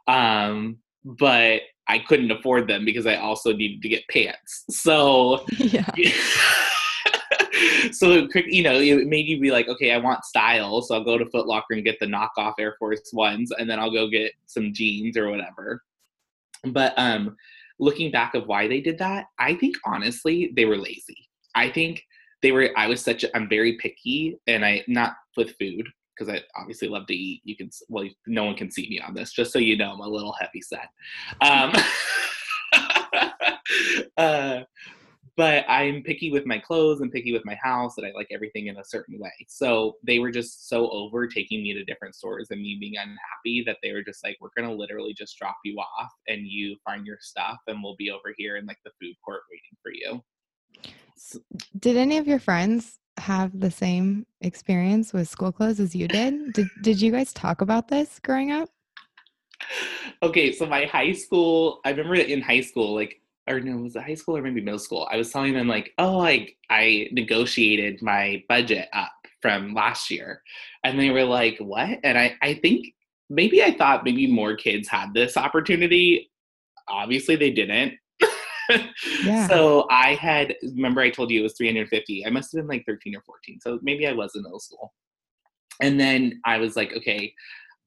Um, 0.08 0.80
but 1.04 1.62
I 1.88 2.00
couldn't 2.00 2.32
afford 2.32 2.68
them 2.68 2.86
because 2.86 3.06
I 3.06 3.16
also 3.16 3.54
needed 3.54 3.82
to 3.82 3.90
get 3.90 4.08
pants. 4.10 4.66
So 4.70 5.46
yeah. 5.58 5.90
so 7.92 8.28
you 8.36 8.64
know, 8.64 8.74
it 8.74 9.08
made 9.08 9.28
you 9.28 9.40
be 9.40 9.52
like, 9.52 9.68
okay, 9.68 9.92
I 9.92 9.98
want 9.98 10.24
style, 10.26 10.82
so 10.82 10.96
I'll 10.96 11.04
go 11.04 11.18
to 11.18 11.26
Foot 11.26 11.48
Locker 11.48 11.74
and 11.74 11.84
get 11.84 12.00
the 12.00 12.06
knockoff 12.06 12.54
Air 12.60 12.76
Force 12.80 13.12
Ones, 13.14 13.52
and 13.52 13.70
then 13.70 13.80
I'll 13.80 13.92
go 13.92 14.08
get 14.08 14.32
some 14.46 14.74
jeans 14.74 15.18
or 15.18 15.30
whatever. 15.30 15.84
But 16.66 16.94
um, 16.98 17.36
looking 17.80 18.12
back 18.12 18.36
of 18.36 18.48
why 18.48 18.68
they 18.68 18.82
did 18.82 18.98
that, 19.00 19.26
I 19.40 19.56
think 19.56 19.76
honestly 19.86 20.54
they 20.56 20.66
were 20.66 20.78
lazy. 20.78 21.30
I 21.56 21.70
think 21.70 22.04
they 22.42 22.52
were. 22.52 22.70
I 22.78 22.88
was 22.88 23.02
such. 23.02 23.24
A, 23.24 23.36
I'm 23.36 23.50
very 23.50 23.78
picky, 23.78 24.38
and 24.48 24.66
I 24.66 24.84
not 24.88 25.16
with 25.38 25.56
food, 25.60 25.88
because 26.18 26.34
I 26.34 26.42
obviously 26.60 26.88
love 26.88 27.08
to 27.08 27.16
eat. 27.16 27.42
You 27.44 27.56
can, 27.56 27.70
well, 27.90 28.08
no 28.28 28.46
one 28.46 28.56
can 28.56 28.72
see 28.72 28.88
me 28.90 29.00
on 29.00 29.14
this, 29.14 29.32
just 29.32 29.52
so 29.52 29.60
you 29.60 29.78
know, 29.78 29.92
I'm 29.92 30.00
a 30.00 30.08
little 30.08 30.36
heavy 30.40 30.62
set. 30.62 30.90
Um, 31.42 31.74
uh, 34.18 34.62
but 35.36 35.66
I'm 35.68 36.04
picky 36.04 36.32
with 36.32 36.46
my 36.46 36.60
clothes 36.60 37.02
and 37.02 37.12
picky 37.12 37.34
with 37.34 37.46
my 37.46 37.58
house, 37.62 37.98
and 37.98 38.06
I 38.06 38.12
like 38.14 38.28
everything 38.32 38.68
in 38.68 38.78
a 38.78 38.86
certain 38.86 39.20
way. 39.20 39.34
So 39.48 39.96
they 40.04 40.20
were 40.20 40.32
just 40.32 40.70
so 40.70 40.90
over 40.92 41.28
taking 41.28 41.64
me 41.64 41.74
to 41.74 41.84
different 41.84 42.16
stores 42.16 42.50
and 42.52 42.62
me 42.62 42.78
being 42.80 42.98
unhappy 42.98 43.64
that 43.66 43.78
they 43.82 43.94
were 43.94 44.04
just 44.04 44.24
like, 44.24 44.38
we're 44.40 44.50
gonna 44.56 44.74
literally 44.74 45.14
just 45.14 45.38
drop 45.38 45.56
you 45.64 45.78
off 45.78 46.12
and 46.28 46.46
you 46.46 46.78
find 46.86 47.06
your 47.06 47.18
stuff, 47.20 47.58
and 47.68 47.82
we'll 47.82 47.96
be 47.98 48.12
over 48.12 48.34
here 48.38 48.58
in 48.58 48.66
like 48.66 48.80
the 48.86 48.92
food 49.02 49.16
court 49.26 49.42
waiting 49.52 49.78
for 49.82 49.92
you. 49.92 50.24
Did 51.80 51.98
any 51.98 52.18
of 52.18 52.28
your 52.28 52.40
friends 52.40 53.00
have 53.18 53.60
the 53.60 53.72
same 53.72 54.26
experience 54.42 55.14
with 55.14 55.30
school 55.30 55.52
clothes 55.52 55.80
as 55.80 55.96
you 55.96 56.08
did? 56.08 56.54
Did 56.54 56.68
did 56.82 57.02
you 57.02 57.12
guys 57.12 57.34
talk 57.34 57.62
about 57.62 57.88
this 57.88 58.20
growing 58.20 58.52
up? 58.52 58.70
Okay, 60.22 60.52
so 60.52 60.66
my 60.66 60.86
high 60.86 61.14
school, 61.14 61.80
I 61.86 61.92
remember 61.92 62.16
in 62.16 62.42
high 62.42 62.62
school, 62.62 62.96
like 62.96 63.22
or 63.48 63.60
no, 63.60 63.78
was 63.78 63.96
it 63.96 64.04
high 64.04 64.14
school 64.16 64.38
or 64.38 64.42
maybe 64.42 64.62
middle 64.62 64.80
school? 64.80 65.08
I 65.12 65.18
was 65.18 65.32
telling 65.32 65.54
them 65.54 65.68
like, 65.68 65.94
oh, 65.98 66.18
like 66.18 66.58
I 66.70 67.10
negotiated 67.12 68.02
my 68.02 68.44
budget 68.48 68.88
up 68.94 69.12
from 69.42 69.74
last 69.74 70.10
year. 70.10 70.42
And 70.84 70.98
they 70.98 71.10
were 71.10 71.26
like, 71.26 71.58
what? 71.60 72.00
And 72.04 72.18
I, 72.18 72.36
I 72.42 72.54
think 72.56 72.94
maybe 73.30 73.62
I 73.62 73.76
thought 73.76 74.06
maybe 74.06 74.28
more 74.28 74.56
kids 74.56 74.88
had 74.88 75.14
this 75.14 75.36
opportunity. 75.36 76.32
Obviously 76.88 77.36
they 77.36 77.52
didn't 77.52 77.96
yeah. 79.24 79.48
So 79.48 79.88
I 79.90 80.16
had 80.16 80.56
remember 80.64 81.02
I 81.02 81.10
told 81.10 81.32
you 81.32 81.40
it 81.40 81.44
was 81.44 81.58
350. 81.58 82.26
I 82.26 82.30
must 82.30 82.52
have 82.52 82.60
been 82.60 82.68
like 82.68 82.86
13 82.86 83.16
or 83.16 83.22
14. 83.22 83.60
So 83.62 83.80
maybe 83.82 84.08
I 84.08 84.14
was 84.14 84.36
in 84.36 84.44
middle 84.44 84.60
school. 84.60 84.94
And 85.82 86.00
then 86.00 86.40
I 86.46 86.58
was 86.58 86.76
like, 86.76 86.94
okay, 86.96 87.34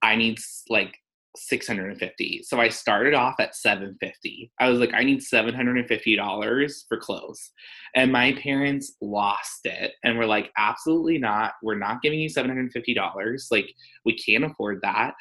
I 0.02 0.16
need 0.16 0.38
like 0.68 0.97
650 1.37 2.43
so 2.45 2.61
i 2.61 2.69
started 2.69 3.14
off 3.14 3.35
at 3.38 3.55
750 3.55 4.50
i 4.59 4.69
was 4.69 4.81
like 4.81 4.93
i 4.95 5.02
need 5.02 5.21
$750 5.21 6.85
for 6.88 6.99
clothes. 6.99 7.52
And 7.95 8.12
my 8.12 8.33
parents 8.35 8.95
lost 9.00 9.61
it 9.64 9.93
and 10.05 10.19
were 10.19 10.26
like 10.26 10.50
absolutely 10.59 11.19
not. 11.19 11.52
We're 11.62 11.78
not 11.78 12.02
giving 12.02 12.21
you 12.21 12.28
$750 12.28 13.47
like 13.50 13.73
we 14.05 14.16
can't 14.19 14.45
afford 14.45 14.81
that. 14.83 15.14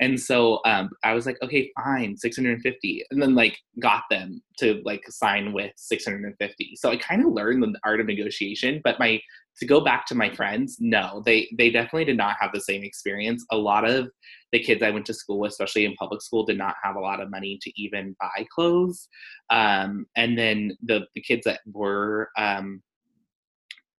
And 0.00 0.18
so 0.18 0.60
um, 0.64 0.90
i 1.02 1.12
was 1.12 1.26
like 1.26 1.36
okay 1.42 1.70
fine 1.82 2.16
650 2.16 3.04
and 3.10 3.22
then 3.22 3.34
like 3.34 3.58
got 3.80 4.02
them 4.10 4.42
to 4.58 4.80
like 4.84 5.02
sign 5.08 5.52
with 5.52 5.72
650 5.76 6.76
so 6.76 6.90
i 6.90 6.96
kind 6.96 7.24
of 7.24 7.32
learned 7.32 7.62
the 7.62 7.78
art 7.84 8.00
of 8.00 8.06
negotiation 8.06 8.80
but 8.84 8.98
my 8.98 9.20
to 9.58 9.66
go 9.66 9.80
back 9.80 10.06
to 10.06 10.14
my 10.14 10.30
friends 10.30 10.78
no 10.80 11.22
they 11.24 11.48
they 11.56 11.70
definitely 11.70 12.04
did 12.04 12.16
not 12.16 12.36
have 12.40 12.50
the 12.52 12.60
same 12.60 12.82
experience. 12.82 13.44
A 13.50 13.56
lot 13.56 13.88
of 13.88 14.08
the 14.54 14.60
kids 14.60 14.84
i 14.84 14.90
went 14.90 15.04
to 15.04 15.12
school 15.12 15.40
with 15.40 15.50
especially 15.50 15.84
in 15.84 15.94
public 15.96 16.22
school 16.22 16.46
did 16.46 16.56
not 16.56 16.76
have 16.80 16.94
a 16.94 17.00
lot 17.00 17.20
of 17.20 17.28
money 17.28 17.58
to 17.60 17.72
even 17.76 18.14
buy 18.20 18.46
clothes 18.54 19.08
um, 19.50 20.06
and 20.16 20.38
then 20.38 20.70
the 20.84 21.00
the 21.16 21.20
kids 21.20 21.42
that 21.44 21.60
were 21.72 22.30
um, 22.38 22.80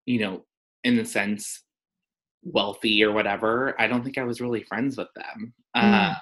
you 0.06 0.20
know 0.20 0.46
in 0.86 0.96
the 0.96 1.04
sense 1.06 1.64
wealthy 2.42 3.04
or 3.04 3.12
whatever 3.12 3.76
i 3.80 3.86
don't 3.86 4.04
think 4.04 4.18
i 4.18 4.24
was 4.24 4.40
really 4.40 4.64
friends 4.64 4.98
with 4.98 5.10
them 5.16 5.54
mm. 5.76 5.84
um, 5.84 6.16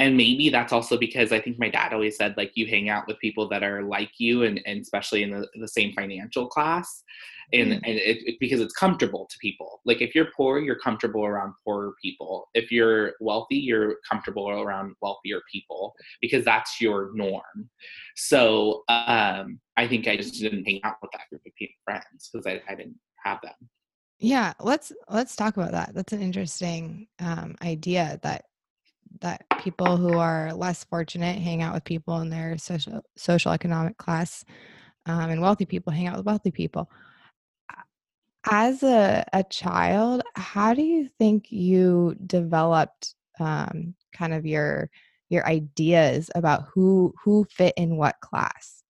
and 0.00 0.16
maybe 0.16 0.48
that's 0.48 0.72
also 0.72 0.96
because 0.96 1.30
i 1.30 1.38
think 1.38 1.58
my 1.58 1.68
dad 1.68 1.92
always 1.92 2.16
said 2.16 2.34
like 2.36 2.52
you 2.54 2.66
hang 2.66 2.88
out 2.88 3.06
with 3.06 3.18
people 3.18 3.46
that 3.48 3.62
are 3.62 3.82
like 3.82 4.10
you 4.18 4.44
and, 4.44 4.60
and 4.66 4.80
especially 4.80 5.22
in 5.22 5.30
the, 5.30 5.46
the 5.60 5.68
same 5.68 5.92
financial 5.92 6.48
class. 6.48 7.04
And, 7.52 7.72
mm. 7.72 7.80
and 7.84 7.98
it, 7.98 8.18
it, 8.28 8.36
because 8.38 8.60
it's 8.60 8.74
comfortable 8.74 9.26
to 9.28 9.36
people. 9.38 9.80
Like 9.84 10.00
if 10.00 10.14
you're 10.14 10.28
poor 10.36 10.60
you're 10.60 10.78
comfortable 10.78 11.24
around 11.24 11.54
poorer 11.64 11.94
people. 12.00 12.48
If 12.54 12.70
you're 12.70 13.14
wealthy 13.20 13.56
you're 13.56 13.96
comfortable 14.08 14.48
around 14.48 14.94
wealthier 15.02 15.40
people 15.52 15.94
because 16.20 16.44
that's 16.44 16.80
your 16.80 17.10
norm. 17.14 17.68
So 18.16 18.84
um, 18.88 19.60
i 19.76 19.86
think 19.86 20.08
i 20.08 20.16
just 20.16 20.40
didn't 20.40 20.64
hang 20.64 20.80
out 20.84 20.96
with 21.02 21.10
that 21.12 21.28
group 21.28 21.42
of 21.46 21.52
people, 21.58 21.74
friends 21.84 22.30
because 22.32 22.46
I, 22.46 22.62
I 22.70 22.74
didn't 22.74 22.98
have 23.24 23.40
them. 23.42 23.54
Yeah 24.18 24.54
let's 24.60 24.92
let's 25.08 25.36
talk 25.36 25.56
about 25.56 25.72
that. 25.72 25.92
That's 25.94 26.12
an 26.12 26.22
interesting 26.22 27.08
um, 27.18 27.56
idea 27.62 28.20
that 28.22 28.44
that 29.20 29.44
people 29.62 29.96
who 29.96 30.18
are 30.18 30.52
less 30.54 30.84
fortunate 30.84 31.38
hang 31.38 31.62
out 31.62 31.74
with 31.74 31.84
people 31.84 32.20
in 32.20 32.30
their 32.30 32.56
social 32.58 33.02
social 33.16 33.52
economic 33.52 33.96
class 33.96 34.44
um, 35.06 35.30
and 35.30 35.40
wealthy 35.40 35.64
people 35.64 35.92
hang 35.92 36.06
out 36.06 36.16
with 36.16 36.26
wealthy 36.26 36.50
people. 36.50 36.90
As 38.50 38.82
a, 38.82 39.24
a 39.32 39.44
child 39.44 40.22
how 40.34 40.74
do 40.74 40.82
you 40.82 41.08
think 41.18 41.50
you 41.50 42.16
developed 42.26 43.14
um, 43.38 43.94
kind 44.12 44.32
of 44.32 44.46
your 44.46 44.90
your 45.28 45.46
ideas 45.46 46.30
about 46.34 46.64
who 46.72 47.14
who 47.22 47.46
fit 47.50 47.74
in 47.76 47.96
what 47.96 48.20
class? 48.20 48.82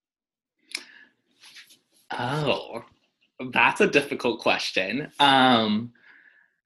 Oh 2.12 2.84
that's 3.52 3.80
a 3.80 3.86
difficult 3.86 4.40
question. 4.40 5.10
Um 5.18 5.92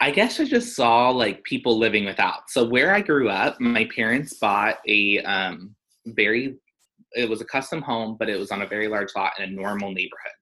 i 0.01 0.11
guess 0.11 0.41
i 0.41 0.45
just 0.45 0.75
saw 0.75 1.11
like 1.11 1.43
people 1.45 1.79
living 1.79 2.05
without 2.05 2.49
so 2.49 2.65
where 2.65 2.95
i 2.95 3.01
grew 3.01 3.29
up 3.29 3.61
my 3.61 3.89
parents 3.95 4.35
bought 4.35 4.79
a 4.89 5.19
um 5.21 5.75
very 6.09 6.57
it 7.13 7.29
was 7.29 7.41
a 7.41 7.45
custom 7.45 7.81
home 7.81 8.17
but 8.19 8.29
it 8.29 8.39
was 8.39 8.51
on 8.51 8.63
a 8.63 8.67
very 8.67 8.89
large 8.89 9.11
lot 9.17 9.33
in 9.39 9.45
a 9.45 9.53
normal 9.53 9.91
neighborhood 9.93 10.33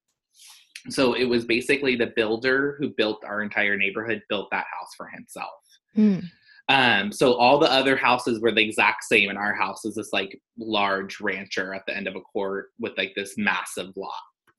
so 0.89 1.15
it 1.15 1.25
was 1.25 1.45
basically 1.45 1.97
the 1.97 2.13
builder 2.17 2.77
who 2.79 2.91
built 2.97 3.25
our 3.25 3.43
entire 3.43 3.77
neighborhood 3.77 4.23
built 4.29 4.49
that 4.51 4.67
house 4.79 4.91
for 4.97 5.07
himself. 5.07 5.51
Mm. 5.97 6.25
Um, 6.69 7.13
so 7.13 7.35
all 7.35 7.59
the 7.59 7.71
other 7.71 7.97
houses 7.97 8.41
were 8.41 8.53
the 8.53 8.65
exact 8.65 9.05
same, 9.05 9.29
and 9.29 9.39
our 9.39 9.55
house 9.55 9.85
is 9.85 9.95
this 9.95 10.13
like 10.13 10.39
large 10.59 11.21
rancher 11.21 11.75
at 11.75 11.83
the 11.87 11.97
end 11.97 12.09
of 12.09 12.17
a 12.17 12.21
court 12.21 12.71
with 12.79 12.97
like 12.97 13.13
this 13.15 13.35
massive 13.37 13.93
lot. 13.97 14.13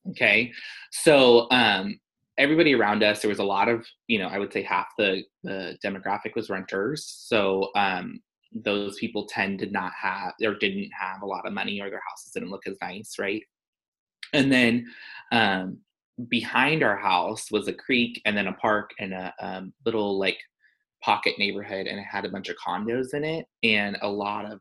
Okay, 0.10 0.52
so 0.92 1.48
um, 1.50 1.98
everybody 2.38 2.74
around 2.74 3.04
us, 3.04 3.22
there 3.22 3.30
was 3.30 3.40
a 3.40 3.44
lot 3.44 3.70
of 3.70 3.86
you 4.08 4.20
know, 4.20 4.28
I 4.28 4.40
would 4.40 4.54
say 4.54 4.64
half 4.64 4.88
the 4.98 5.24
the 5.44 5.78
demographic 5.84 6.36
was 6.36 6.50
renters. 6.50 7.06
So 7.06 7.70
um, 7.76 8.22
those 8.54 8.98
people 8.98 9.26
tend 9.26 9.60
to 9.60 9.70
not 9.70 9.92
have 10.00 10.34
or 10.44 10.56
didn't 10.56 10.92
have 11.00 11.22
a 11.22 11.28
lot 11.28 11.46
of 11.46 11.54
money, 11.54 11.80
or 11.82 11.90
their 11.90 12.02
houses 12.08 12.32
didn't 12.34 12.52
look 12.52 12.68
as 12.68 12.78
nice, 12.82 13.16
right? 13.20 13.44
And 14.34 14.52
then 14.52 14.88
um, 15.32 15.80
behind 16.30 16.84
our 16.84 16.98
house 16.98 17.52
was 17.52 17.68
a 17.68 17.74
creek 17.74 18.22
and 18.26 18.38
then 18.38 18.48
a 18.48 18.54
park 18.54 18.92
and 19.00 19.14
a 19.14 19.34
um, 19.40 19.74
little 19.86 20.20
like 20.20 20.38
pocket 21.02 21.34
neighborhood 21.38 21.88
and 21.88 22.00
it 22.00 22.06
had 22.10 22.26
a 22.26 22.30
bunch 22.30 22.50
of 22.50 22.56
condos 22.66 23.14
in 23.14 23.24
it 23.24 23.46
and 23.64 23.98
a 24.02 24.08
lot 24.08 24.46
of 24.46 24.60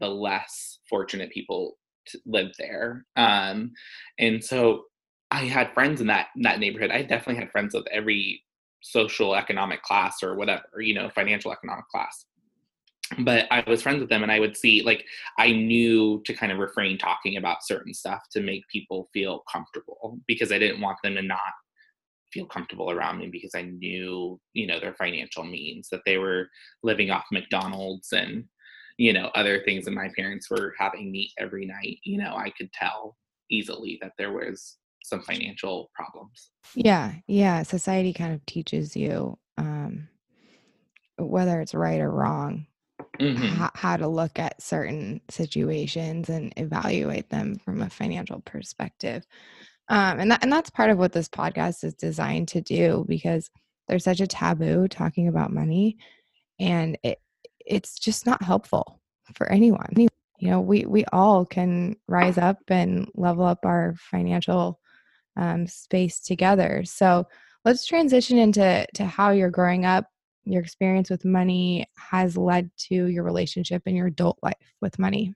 the 0.00 0.08
less 0.08 0.78
fortunate 0.88 1.30
people 1.30 1.78
lived 2.26 2.54
there 2.58 3.06
um, 3.16 3.70
and 4.18 4.42
so 4.44 4.84
i 5.32 5.44
had 5.44 5.72
friends 5.72 6.00
in 6.00 6.06
that 6.06 6.28
in 6.36 6.42
that 6.42 6.60
neighborhood. 6.60 6.90
I 6.90 7.02
definitely 7.02 7.36
had 7.42 7.50
friends 7.50 7.74
of 7.74 7.86
every 7.90 8.44
social 8.82 9.34
economic 9.34 9.82
class 9.82 10.22
or 10.22 10.36
whatever 10.36 10.64
you 10.80 10.94
know 10.94 11.10
financial 11.10 11.52
economic 11.52 11.88
class. 11.88 12.26
But 13.18 13.46
I 13.50 13.62
was 13.66 13.82
friends 13.82 14.00
with 14.00 14.08
them 14.08 14.22
and 14.22 14.32
I 14.32 14.40
would 14.40 14.56
see 14.56 14.82
like 14.82 15.04
I 15.38 15.52
knew 15.52 16.22
to 16.26 16.34
kind 16.34 16.52
of 16.52 16.58
refrain 16.58 16.98
talking 16.98 17.36
about 17.36 17.64
certain 17.64 17.94
stuff 17.94 18.20
to 18.32 18.40
make 18.40 18.68
people 18.68 19.08
feel 19.12 19.42
comfortable 19.50 20.18
because 20.26 20.52
I 20.52 20.58
didn't 20.58 20.80
want 20.80 20.98
them 21.02 21.14
to 21.16 21.22
not 21.22 21.40
feel 22.32 22.46
comfortable 22.46 22.90
around 22.90 23.18
me 23.18 23.28
because 23.30 23.54
I 23.54 23.62
knew, 23.62 24.40
you 24.54 24.66
know, 24.66 24.80
their 24.80 24.94
financial 24.94 25.44
means 25.44 25.88
that 25.90 26.00
they 26.06 26.16
were 26.16 26.48
living 26.82 27.10
off 27.10 27.24
McDonald's 27.32 28.12
and 28.12 28.44
you 28.98 29.12
know 29.12 29.30
other 29.34 29.62
things 29.64 29.86
and 29.86 29.96
my 29.96 30.10
parents 30.16 30.50
were 30.50 30.74
having 30.78 31.10
meat 31.10 31.32
every 31.38 31.66
night, 31.66 31.98
you 32.04 32.18
know, 32.18 32.34
I 32.36 32.50
could 32.50 32.72
tell 32.72 33.16
easily 33.50 33.98
that 34.02 34.12
there 34.18 34.32
was 34.32 34.78
some 35.04 35.22
financial 35.22 35.90
problems. 35.94 36.50
Yeah, 36.74 37.14
yeah, 37.26 37.62
society 37.62 38.12
kind 38.12 38.34
of 38.34 38.44
teaches 38.46 38.96
you 38.96 39.38
um 39.58 40.08
whether 41.18 41.60
it's 41.60 41.74
right 41.74 42.00
or 42.00 42.10
wrong 42.10 42.66
mm-hmm. 43.18 43.62
h- 43.62 43.70
how 43.74 43.96
to 43.96 44.08
look 44.08 44.38
at 44.38 44.60
certain 44.62 45.20
situations 45.30 46.28
and 46.28 46.52
evaluate 46.56 47.28
them 47.30 47.58
from 47.64 47.82
a 47.82 47.90
financial 47.90 48.40
perspective. 48.40 49.26
Um, 49.88 50.20
and 50.20 50.30
that, 50.30 50.42
and 50.42 50.52
that's 50.52 50.70
part 50.70 50.90
of 50.90 50.98
what 50.98 51.12
this 51.12 51.28
podcast 51.28 51.84
is 51.84 51.94
designed 51.94 52.48
to 52.48 52.60
do 52.60 53.04
because 53.08 53.50
there's 53.88 54.04
such 54.04 54.20
a 54.20 54.26
taboo 54.26 54.88
talking 54.88 55.28
about 55.28 55.52
money, 55.52 55.98
and 56.58 56.96
it 57.02 57.18
it's 57.64 57.98
just 57.98 58.24
not 58.24 58.42
helpful 58.42 59.00
for 59.34 59.50
anyone. 59.50 59.92
You 59.96 60.08
know, 60.50 60.60
we 60.60 60.84
we 60.86 61.04
all 61.12 61.44
can 61.44 61.96
rise 62.08 62.38
up 62.38 62.58
and 62.68 63.08
level 63.14 63.44
up 63.44 63.64
our 63.64 63.94
financial 63.98 64.80
um, 65.36 65.66
space 65.66 66.20
together. 66.20 66.82
So 66.84 67.26
let's 67.64 67.86
transition 67.86 68.38
into 68.38 68.86
to 68.94 69.04
how 69.04 69.30
you're 69.30 69.50
growing 69.50 69.84
up 69.84 70.06
your 70.44 70.62
experience 70.62 71.08
with 71.08 71.24
money 71.24 71.86
has 71.96 72.36
led 72.36 72.70
to 72.76 73.06
your 73.06 73.24
relationship 73.24 73.82
in 73.86 73.94
your 73.94 74.08
adult 74.08 74.38
life 74.42 74.74
with 74.80 74.98
money. 74.98 75.34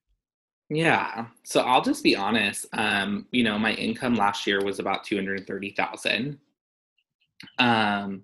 Yeah. 0.69 1.27
So 1.45 1.61
I'll 1.61 1.83
just 1.83 2.03
be 2.03 2.17
honest. 2.17 2.67
Um, 2.73 3.27
you 3.31 3.45
know, 3.45 3.59
my 3.59 3.73
income 3.75 4.17
last 4.17 4.47
year 4.47 4.65
was 4.65 4.81
about 4.81 5.05
230,000. 5.05 6.39
Um, 7.59 8.23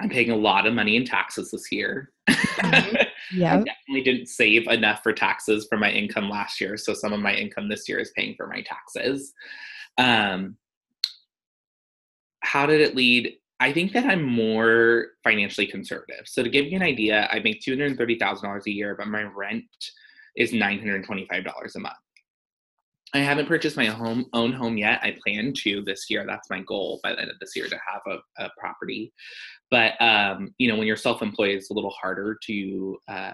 I'm 0.00 0.10
paying 0.10 0.30
a 0.30 0.36
lot 0.36 0.66
of 0.66 0.74
money 0.74 0.96
in 0.96 1.04
taxes 1.04 1.50
this 1.50 1.72
year. 1.72 2.12
Mm-hmm. 2.28 2.96
Yeah. 3.32 3.54
I 3.54 3.56
definitely 3.56 4.02
didn't 4.04 4.26
save 4.26 4.68
enough 4.68 5.02
for 5.02 5.12
taxes 5.12 5.66
for 5.68 5.78
my 5.78 5.90
income 5.90 6.28
last 6.28 6.60
year. 6.60 6.76
So 6.76 6.92
some 6.92 7.12
of 7.12 7.20
my 7.20 7.34
income 7.34 7.68
this 7.68 7.88
year 7.88 7.98
is 7.98 8.12
paying 8.14 8.34
for 8.36 8.46
my 8.46 8.62
taxes. 8.62 9.32
Um, 9.96 10.56
how 12.52 12.64
did 12.66 12.80
it 12.80 12.96
lead? 12.96 13.22
I 13.60 13.72
think 13.72 13.92
that 13.92 14.06
I'm 14.06 14.22
more 14.22 15.08
financially 15.22 15.66
conservative. 15.66 16.24
So 16.26 16.42
to 16.42 16.48
give 16.48 16.66
you 16.66 16.76
an 16.76 16.82
idea, 16.94 17.28
I 17.30 17.40
make 17.40 17.60
two 17.60 17.72
hundred 17.72 17.98
thirty 17.98 18.16
thousand 18.18 18.44
dollars 18.48 18.66
a 18.66 18.76
year, 18.80 18.94
but 18.98 19.08
my 19.08 19.24
rent 19.24 19.64
is 20.36 20.52
nine 20.52 20.78
hundred 20.78 21.04
twenty-five 21.04 21.44
dollars 21.44 21.76
a 21.76 21.80
month. 21.80 22.04
I 23.14 23.18
haven't 23.18 23.48
purchased 23.48 23.76
my 23.76 23.86
home 23.86 24.26
own 24.32 24.52
home 24.52 24.76
yet. 24.78 25.00
I 25.02 25.16
plan 25.22 25.52
to 25.62 25.82
this 25.82 26.02
year. 26.10 26.24
That's 26.26 26.50
my 26.50 26.60
goal 26.62 27.00
by 27.02 27.10
the 27.12 27.20
end 27.22 27.30
of 27.30 27.38
this 27.40 27.54
year 27.56 27.66
to 27.68 27.78
have 27.90 28.02
a, 28.06 28.44
a 28.44 28.50
property. 28.58 29.12
But 29.70 30.00
um, 30.00 30.54
you 30.58 30.68
know, 30.68 30.76
when 30.78 30.86
you're 30.86 30.96
self-employed, 31.08 31.56
it's 31.56 31.70
a 31.70 31.74
little 31.74 31.96
harder 32.02 32.38
to 32.48 32.98
uh, 33.08 33.32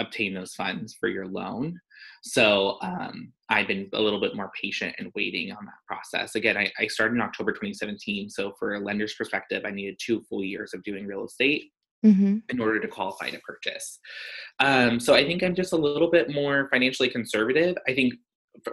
obtain 0.00 0.34
those 0.34 0.54
funds 0.54 0.96
for 0.98 1.08
your 1.08 1.26
loan. 1.26 1.78
So 2.22 2.78
um, 2.82 3.32
I've 3.48 3.68
been 3.68 3.88
a 3.92 4.00
little 4.00 4.20
bit 4.20 4.36
more 4.36 4.50
patient 4.60 4.94
and 4.98 5.12
waiting 5.14 5.52
on 5.52 5.64
that 5.64 5.74
process. 5.86 6.34
Again, 6.34 6.56
I, 6.56 6.70
I 6.78 6.86
started 6.86 7.14
in 7.14 7.20
October 7.20 7.52
2017. 7.52 8.30
So 8.30 8.52
for 8.58 8.74
a 8.74 8.80
lender's 8.80 9.14
perspective, 9.14 9.62
I 9.64 9.70
needed 9.70 9.98
two 9.98 10.22
full 10.28 10.44
years 10.44 10.74
of 10.74 10.82
doing 10.82 11.06
real 11.06 11.24
estate. 11.24 11.70
Mm-hmm. 12.02 12.38
in 12.48 12.60
order 12.62 12.80
to 12.80 12.88
qualify 12.88 13.28
to 13.28 13.38
purchase. 13.40 13.98
Um, 14.58 14.98
so 14.98 15.14
I 15.14 15.22
think 15.22 15.42
I'm 15.42 15.54
just 15.54 15.74
a 15.74 15.76
little 15.76 16.10
bit 16.10 16.32
more 16.32 16.66
financially 16.72 17.10
conservative. 17.10 17.76
I 17.86 17.92
think 17.92 18.14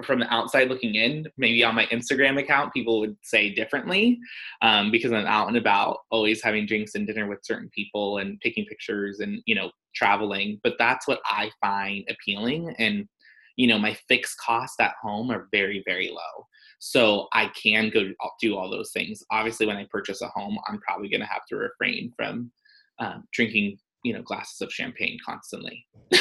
from 0.03 0.19
the 0.19 0.33
outside 0.33 0.69
looking 0.69 0.95
in, 0.95 1.27
maybe 1.37 1.63
on 1.63 1.75
my 1.75 1.85
Instagram 1.87 2.39
account, 2.39 2.73
people 2.73 2.99
would 2.99 3.15
say 3.23 3.53
differently 3.53 4.19
um, 4.61 4.91
because 4.91 5.11
I'm 5.11 5.25
out 5.25 5.47
and 5.47 5.57
about, 5.57 5.99
always 6.09 6.41
having 6.41 6.65
drinks 6.65 6.95
and 6.95 7.05
dinner 7.05 7.27
with 7.27 7.39
certain 7.43 7.69
people 7.75 8.19
and 8.19 8.39
taking 8.41 8.65
pictures 8.65 9.19
and 9.19 9.41
you 9.45 9.55
know 9.55 9.71
traveling, 9.97 10.59
but 10.63 10.75
that's 10.77 11.07
what 11.07 11.19
I 11.25 11.51
find 11.61 12.03
appealing. 12.09 12.75
And, 12.77 13.07
you 13.55 13.67
know, 13.67 13.79
my 13.79 13.97
fixed 14.07 14.37
costs 14.39 14.79
at 14.79 14.93
home 15.01 15.31
are 15.31 15.47
very, 15.51 15.83
very 15.85 16.09
low. 16.09 16.45
So 16.79 17.27
I 17.33 17.49
can 17.61 17.89
go 17.89 18.11
do 18.39 18.55
all 18.55 18.69
those 18.69 18.91
things. 18.91 19.23
Obviously, 19.31 19.65
when 19.65 19.77
I 19.77 19.87
purchase 19.89 20.21
a 20.21 20.27
home, 20.27 20.57
I'm 20.67 20.79
probably 20.79 21.09
going 21.09 21.21
to 21.21 21.27
have 21.27 21.45
to 21.49 21.55
refrain 21.55 22.11
from 22.15 22.51
um, 22.99 23.23
drinking, 23.33 23.77
you 24.03 24.13
know, 24.13 24.21
glasses 24.21 24.61
of 24.61 24.71
champagne 24.71 25.17
constantly. 25.25 25.85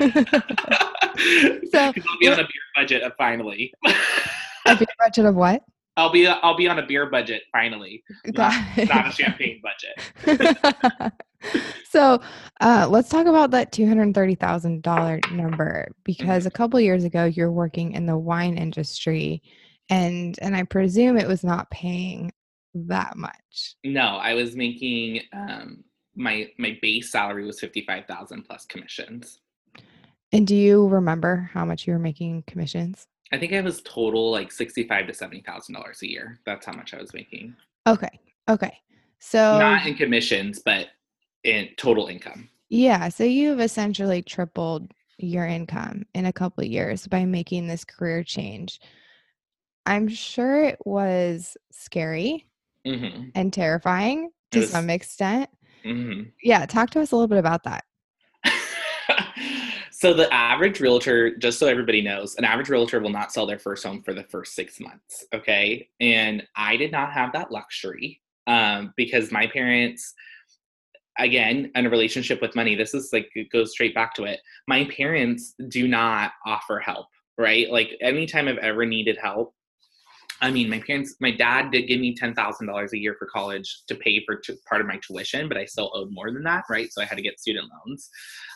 so 0.00 0.06
I'll 1.74 1.92
be 2.20 2.28
on 2.28 2.40
a 2.40 2.42
beer 2.42 2.66
budget 2.74 3.02
of 3.02 3.12
finally. 3.18 3.72
a 4.66 4.76
beer 4.76 4.86
budget 4.98 5.26
of 5.26 5.34
what? 5.34 5.62
I'll 5.96 6.10
be 6.10 6.26
I'll 6.26 6.56
be 6.56 6.68
on 6.68 6.78
a 6.78 6.86
beer 6.86 7.10
budget 7.10 7.42
finally, 7.52 8.02
not, 8.28 8.54
not 8.78 9.08
a 9.08 9.12
champagne 9.12 9.60
budget. 9.62 11.12
So 11.88 12.20
uh, 12.60 12.86
let's 12.90 13.08
talk 13.08 13.26
about 13.26 13.50
that 13.52 13.72
two 13.72 13.86
hundred 13.86 14.14
thirty 14.14 14.34
thousand 14.34 14.82
dollar 14.82 15.20
number 15.32 15.88
because 16.04 16.46
a 16.46 16.50
couple 16.50 16.80
years 16.80 17.04
ago 17.04 17.24
you're 17.24 17.52
working 17.52 17.92
in 17.92 18.06
the 18.06 18.18
wine 18.18 18.56
industry, 18.56 19.42
and 19.88 20.38
and 20.42 20.56
I 20.56 20.64
presume 20.64 21.16
it 21.16 21.28
was 21.28 21.44
not 21.44 21.70
paying 21.70 22.32
that 22.74 23.16
much. 23.16 23.76
No, 23.84 24.02
I 24.02 24.34
was 24.34 24.56
making 24.56 25.22
um, 25.32 25.84
my 26.14 26.48
my 26.58 26.78
base 26.80 27.10
salary 27.10 27.44
was 27.44 27.60
fifty 27.60 27.84
five 27.86 28.06
thousand 28.06 28.44
plus 28.44 28.66
commissions. 28.66 29.40
And 30.32 30.46
do 30.46 30.54
you 30.54 30.86
remember 30.86 31.50
how 31.52 31.64
much 31.64 31.86
you 31.86 31.92
were 31.92 31.98
making 31.98 32.44
commissions? 32.46 33.06
I 33.32 33.38
think 33.38 33.52
I 33.52 33.60
was 33.60 33.82
total 33.82 34.30
like 34.30 34.52
sixty-five 34.52 35.06
to 35.06 35.14
seventy 35.14 35.42
thousand 35.42 35.74
dollars 35.74 36.02
a 36.02 36.08
year. 36.08 36.38
That's 36.46 36.66
how 36.66 36.72
much 36.72 36.94
I 36.94 37.00
was 37.00 37.12
making. 37.14 37.54
Okay. 37.86 38.20
Okay. 38.48 38.78
So 39.18 39.58
not 39.58 39.86
in 39.86 39.94
commissions, 39.94 40.60
but 40.64 40.88
in 41.44 41.68
total 41.76 42.06
income. 42.06 42.48
Yeah. 42.68 43.08
So 43.08 43.24
you've 43.24 43.60
essentially 43.60 44.22
tripled 44.22 44.92
your 45.18 45.46
income 45.46 46.04
in 46.14 46.26
a 46.26 46.32
couple 46.32 46.62
of 46.62 46.70
years 46.70 47.06
by 47.06 47.24
making 47.24 47.66
this 47.66 47.84
career 47.84 48.22
change. 48.22 48.80
I'm 49.86 50.08
sure 50.08 50.64
it 50.64 50.78
was 50.84 51.56
scary 51.72 52.46
mm-hmm. 52.86 53.30
and 53.34 53.52
terrifying 53.52 54.30
to 54.52 54.60
was, 54.60 54.70
some 54.70 54.88
extent. 54.90 55.50
Mm-hmm. 55.84 56.30
Yeah. 56.42 56.66
Talk 56.66 56.90
to 56.90 57.00
us 57.00 57.12
a 57.12 57.16
little 57.16 57.28
bit 57.28 57.38
about 57.38 57.64
that. 57.64 57.84
So 60.00 60.14
the 60.14 60.32
average 60.32 60.80
realtor, 60.80 61.36
just 61.36 61.58
so 61.58 61.66
everybody 61.66 62.00
knows, 62.00 62.34
an 62.36 62.44
average 62.44 62.70
realtor 62.70 63.00
will 63.00 63.10
not 63.10 63.34
sell 63.34 63.44
their 63.44 63.58
first 63.58 63.84
home 63.84 64.02
for 64.02 64.14
the 64.14 64.22
first 64.22 64.54
six 64.54 64.80
months. 64.80 65.26
Okay, 65.34 65.90
and 66.00 66.42
I 66.56 66.78
did 66.78 66.90
not 66.90 67.12
have 67.12 67.34
that 67.34 67.52
luxury 67.52 68.22
um, 68.46 68.94
because 68.96 69.30
my 69.30 69.46
parents, 69.46 70.14
again, 71.18 71.70
in 71.74 71.86
a 71.86 71.90
relationship 71.90 72.40
with 72.40 72.56
money, 72.56 72.74
this 72.74 72.94
is 72.94 73.10
like 73.12 73.28
it 73.34 73.50
goes 73.50 73.72
straight 73.72 73.94
back 73.94 74.14
to 74.14 74.24
it. 74.24 74.40
My 74.68 74.84
parents 74.96 75.54
do 75.68 75.88
not 75.88 76.32
offer 76.46 76.78
help, 76.78 77.06
right? 77.38 77.70
Like 77.70 77.90
anytime 78.00 78.48
I've 78.48 78.58
ever 78.58 78.86
needed 78.86 79.18
help, 79.20 79.54
I 80.42 80.50
mean, 80.50 80.70
my 80.70 80.78
parents, 80.78 81.16
my 81.20 81.30
dad 81.30 81.70
did 81.70 81.82
give 81.82 82.00
me 82.00 82.14
ten 82.14 82.34
thousand 82.34 82.66
dollars 82.66 82.92
a 82.94 82.98
year 82.98 83.14
for 83.18 83.26
college 83.26 83.82
to 83.88 83.94
pay 83.94 84.24
for 84.24 84.36
t- 84.36 84.56
part 84.66 84.80
of 84.80 84.86
my 84.86 84.98
tuition, 85.06 85.48
but 85.48 85.58
I 85.58 85.66
still 85.66 85.90
owed 85.94 86.08
more 86.10 86.32
than 86.32 86.42
that, 86.44 86.64
right? 86.70 86.90
So 86.90 87.02
I 87.02 87.04
had 87.04 87.16
to 87.16 87.22
get 87.22 87.38
student 87.38 87.66
loans, 87.86 88.08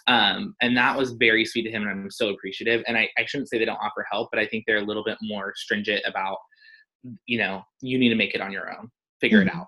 um, 0.06 0.54
and 0.62 0.76
that 0.76 0.96
was 0.96 1.12
very 1.12 1.44
sweet 1.44 1.64
to 1.64 1.70
him, 1.70 1.82
and 1.82 1.90
I'm 1.90 2.10
so 2.10 2.30
appreciative. 2.30 2.82
And 2.86 2.96
I, 2.96 3.10
I 3.18 3.26
shouldn't 3.26 3.50
say 3.50 3.58
they 3.58 3.66
don't 3.66 3.76
offer 3.76 4.06
help, 4.10 4.30
but 4.32 4.40
I 4.40 4.46
think 4.46 4.64
they're 4.66 4.78
a 4.78 4.84
little 4.84 5.04
bit 5.04 5.18
more 5.20 5.52
stringent 5.56 6.02
about, 6.06 6.38
you 7.26 7.36
know, 7.36 7.62
you 7.82 7.98
need 7.98 8.08
to 8.08 8.14
make 8.14 8.34
it 8.34 8.40
on 8.40 8.50
your 8.50 8.70
own, 8.70 8.90
figure 9.20 9.40
mm-hmm. 9.40 9.48
it 9.48 9.54
out. 9.54 9.66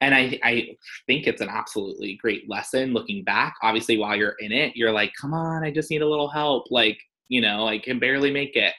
And 0.00 0.14
I, 0.14 0.38
I 0.42 0.76
think 1.06 1.26
it's 1.26 1.40
an 1.40 1.48
absolutely 1.48 2.18
great 2.20 2.48
lesson 2.48 2.92
looking 2.92 3.24
back. 3.24 3.54
Obviously, 3.62 3.96
while 3.96 4.14
you're 4.14 4.36
in 4.40 4.52
it, 4.52 4.76
you're 4.76 4.92
like, 4.92 5.12
come 5.18 5.32
on, 5.32 5.64
I 5.64 5.70
just 5.70 5.90
need 5.90 6.02
a 6.02 6.08
little 6.08 6.28
help. 6.28 6.66
Like, 6.70 6.98
you 7.28 7.40
know, 7.40 7.66
I 7.66 7.78
can 7.78 7.98
barely 7.98 8.30
make 8.30 8.56
it 8.56 8.74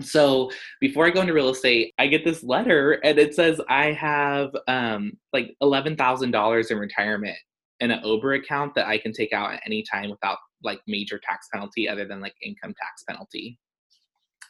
so 0.00 0.50
before 0.80 1.06
I 1.06 1.10
go 1.10 1.20
into 1.20 1.32
real 1.32 1.50
estate, 1.50 1.94
I 1.98 2.06
get 2.06 2.24
this 2.24 2.42
letter 2.42 2.92
and 3.04 3.18
it 3.18 3.34
says 3.34 3.60
I 3.68 3.92
have 3.92 4.50
um, 4.68 5.12
like 5.32 5.54
$11,000 5.62 6.70
in 6.70 6.78
retirement 6.78 7.36
in 7.80 7.90
an 7.90 8.00
Ober 8.04 8.34
account 8.34 8.74
that 8.74 8.86
I 8.86 8.98
can 8.98 9.12
take 9.12 9.32
out 9.32 9.52
at 9.52 9.62
any 9.66 9.84
time 9.90 10.10
without 10.10 10.38
like 10.62 10.80
major 10.86 11.18
tax 11.18 11.48
penalty 11.52 11.88
other 11.88 12.06
than 12.06 12.20
like 12.20 12.34
income 12.42 12.74
tax 12.80 13.04
penalty. 13.08 13.58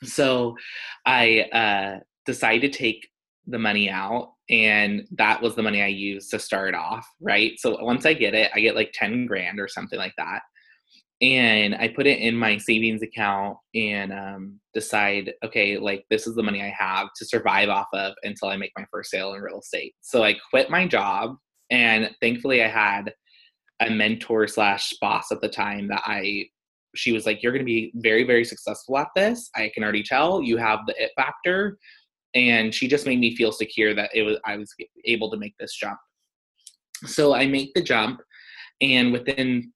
So 0.04 0.57
I 1.07 1.42
uh, 1.52 2.00
decided 2.26 2.72
to 2.72 2.78
take 2.78 3.09
the 3.46 3.59
money 3.59 3.90
out 3.90 4.33
and 4.48 5.07
that 5.12 5.42
was 5.42 5.55
the 5.55 5.62
money 5.62 5.83
I 5.83 5.88
used 5.88 6.31
to 6.31 6.38
start 6.38 6.74
off, 6.74 7.07
right? 7.20 7.52
So 7.59 7.83
once 7.83 8.07
I 8.07 8.14
get 8.14 8.35
it, 8.35 8.50
I 8.55 8.61
get 8.61 8.76
like 8.76 8.92
10 8.94 9.26
grand 9.26 9.59
or 9.59 9.68
something 9.68 9.98
like 9.98 10.14
that 10.18 10.42
and 11.22 11.76
I 11.76 11.87
put 11.87 12.09
it 12.09 12.18
in 12.18 12.37
my 12.37 12.59
savings 12.59 13.00
account 13.00 13.57
and 13.76 14.12
um, 14.12 14.61
decide, 14.74 15.33
okay, 15.44 15.78
like 15.78 16.05
this 16.11 16.26
is 16.26 16.35
the 16.35 16.42
money 16.42 16.61
I 16.61 16.74
have 16.76 17.09
to 17.16 17.24
survive 17.24 17.68
off 17.68 17.87
of 17.94 18.14
until 18.24 18.48
I 18.48 18.57
make 18.57 18.72
my 18.76 18.85
first 18.90 19.12
sale 19.12 19.33
in 19.35 19.40
real 19.40 19.61
estate. 19.61 19.94
So 20.00 20.24
I 20.24 20.35
quit 20.50 20.68
my 20.68 20.87
job, 20.88 21.37
and 21.70 22.11
thankfully 22.20 22.62
I 22.62 22.68
had 22.68 23.14
a 23.78 23.88
mentor 23.88 24.48
slash 24.48 24.92
boss 25.00 25.31
at 25.31 25.40
the 25.40 25.48
time 25.48 25.88
that 25.88 26.02
I. 26.05 26.46
She 26.94 27.12
was 27.12 27.24
like, 27.24 27.42
"You're 27.42 27.52
going 27.52 27.64
to 27.64 27.64
be 27.64 27.92
very, 27.94 28.24
very 28.24 28.44
successful 28.44 28.98
at 28.98 29.09
this. 29.14 29.48
I 29.55 29.70
can 29.72 29.85
already 29.85 30.02
tell. 30.02 30.42
You 30.42 30.57
have 30.57 30.81
the 30.87 30.94
it 31.02 31.12
factor." 31.16 31.78
And 32.35 32.75
she 32.75 32.88
just 32.88 33.07
made 33.07 33.18
me 33.18 33.37
feel 33.37 33.53
secure 33.53 33.95
that 33.95 34.11
it 34.14 34.23
was 34.23 34.38
I 34.45 34.57
was 34.57 34.75
able 35.05 35.31
to 35.31 35.37
make 35.37 35.55
this 35.59 35.75
jump. 35.75 35.99
So 37.05 37.35
I 37.35 37.47
make 37.47 37.75
the 37.75 37.83
jump, 37.83 38.21
and 38.81 39.12
within 39.12 39.73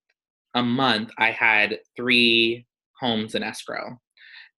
a 0.55 0.63
month, 0.63 1.11
I 1.19 1.31
had 1.31 1.79
three 1.97 2.67
homes 2.99 3.35
in 3.35 3.43
escrow. 3.43 4.01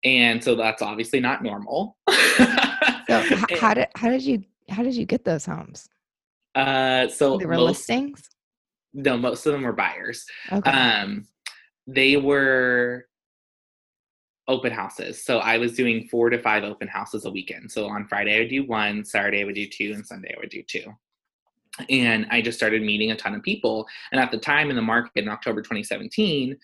And 0.05 0.43
so 0.43 0.55
that's 0.55 0.81
obviously 0.81 1.21
not 1.21 1.43
normal. 1.43 1.97
so 2.09 2.15
how 3.61 3.75
did 3.75 3.89
how 3.97 4.09
did 4.09 4.23
you 4.23 4.43
how 4.71 4.83
did 4.83 4.95
you 4.95 5.05
get 5.05 5.25
those 5.25 5.45
homes? 5.45 5.89
Uh 6.55 7.09
so 7.09 7.37
they 7.37 7.47
were 7.47 7.55
most, 7.55 7.89
listings? 7.89 8.29
No, 8.95 9.17
most 9.17 9.45
of 9.47 9.53
them 9.53 9.63
were 9.63 9.73
buyers. 9.73 10.25
Okay. 10.53 10.71
Um 10.71 11.27
they 11.87 12.17
were 12.17 13.07
open 14.49 14.73
houses. 14.73 15.23
So 15.23 15.39
I 15.39 15.59
was 15.59 15.75
doing 15.75 16.09
four 16.09 16.31
to 16.31 16.39
five 16.39 16.65
open 16.65 16.89
houses 16.89 17.27
a 17.27 17.31
weekend. 17.31 17.71
So 17.71 17.87
on 17.87 18.09
Friday 18.09 18.37
I 18.37 18.41
would 18.41 18.49
do 18.49 18.67
one, 18.67 19.05
Saturday 19.05 19.43
I 19.43 19.45
would 19.45 19.55
do 19.55 19.69
two, 19.69 19.93
and 19.95 20.07
Sunday 20.07 20.35
I 20.35 20.41
would 20.41 20.51
do 20.51 20.63
two 20.63 20.93
and 21.89 22.27
I 22.31 22.43
just 22.43 22.59
started 22.59 22.83
meeting 22.83 23.11
a 23.11 23.17
ton 23.17 23.35
of 23.35 23.43
people. 23.43 23.87
And 24.13 24.21
at 24.21 24.31
the 24.31 24.39
time 24.39 24.71
in 24.71 24.77
the 24.77 24.83
market 24.83 25.13
in 25.23 25.29
October 25.29 25.61
2017, 25.61 26.57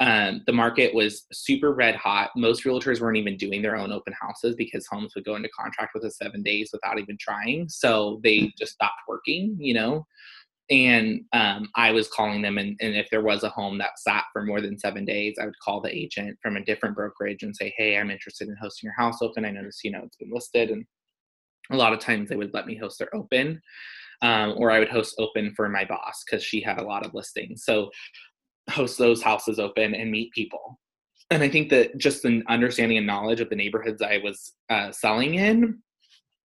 um, 0.00 0.42
the 0.46 0.52
market 0.52 0.92
was 0.92 1.26
super 1.32 1.72
red 1.72 1.94
hot. 1.94 2.30
Most 2.34 2.64
realtors 2.64 3.00
weren't 3.00 3.16
even 3.16 3.36
doing 3.36 3.62
their 3.62 3.76
own 3.76 3.92
open 3.92 4.12
houses 4.20 4.56
because 4.56 4.86
homes 4.86 5.14
would 5.14 5.24
go 5.24 5.36
into 5.36 5.48
contract 5.50 5.92
with 5.94 6.04
us 6.04 6.18
seven 6.18 6.42
days 6.42 6.70
without 6.72 6.98
even 6.98 7.16
trying. 7.18 7.68
So 7.68 8.20
they 8.24 8.52
just 8.58 8.72
stopped 8.72 9.02
working, 9.06 9.56
you 9.58 9.74
know. 9.74 10.06
And 10.70 11.20
um, 11.32 11.68
I 11.76 11.90
was 11.90 12.08
calling 12.08 12.40
them, 12.40 12.56
and, 12.56 12.76
and 12.80 12.94
if 12.94 13.08
there 13.10 13.22
was 13.22 13.42
a 13.42 13.50
home 13.50 13.76
that 13.78 13.98
sat 13.98 14.24
for 14.32 14.42
more 14.42 14.62
than 14.62 14.78
seven 14.78 15.04
days, 15.04 15.36
I 15.40 15.44
would 15.44 15.58
call 15.62 15.82
the 15.82 15.94
agent 15.94 16.38
from 16.42 16.56
a 16.56 16.64
different 16.64 16.96
brokerage 16.96 17.42
and 17.42 17.54
say, 17.54 17.74
"Hey, 17.76 17.98
I'm 17.98 18.10
interested 18.10 18.48
in 18.48 18.56
hosting 18.60 18.86
your 18.86 18.94
house 18.96 19.20
open. 19.20 19.44
I 19.44 19.50
noticed, 19.50 19.84
you 19.84 19.90
know, 19.90 20.00
it's 20.04 20.16
been 20.16 20.32
listed." 20.32 20.70
And 20.70 20.86
a 21.70 21.76
lot 21.76 21.92
of 21.92 21.98
times 21.98 22.28
they 22.28 22.36
would 22.36 22.54
let 22.54 22.66
me 22.66 22.76
host 22.76 22.98
their 22.98 23.14
open 23.14 23.60
um, 24.22 24.54
or 24.56 24.70
I 24.70 24.78
would 24.78 24.88
host 24.88 25.16
open 25.18 25.52
for 25.54 25.68
my 25.68 25.84
boss 25.84 26.24
because 26.24 26.42
she 26.42 26.60
had 26.60 26.78
a 26.78 26.84
lot 26.84 27.04
of 27.04 27.14
listings. 27.14 27.64
So 27.64 27.90
host 28.70 28.98
those 28.98 29.22
houses 29.22 29.58
open 29.58 29.94
and 29.94 30.10
meet 30.10 30.32
people. 30.32 30.80
And 31.30 31.42
I 31.42 31.48
think 31.48 31.70
that 31.70 31.96
just 31.98 32.24
an 32.24 32.42
understanding 32.48 32.98
and 32.98 33.06
knowledge 33.06 33.40
of 33.40 33.50
the 33.50 33.56
neighborhoods 33.56 34.02
I 34.02 34.18
was 34.18 34.54
uh, 34.70 34.92
selling 34.92 35.34
in 35.34 35.82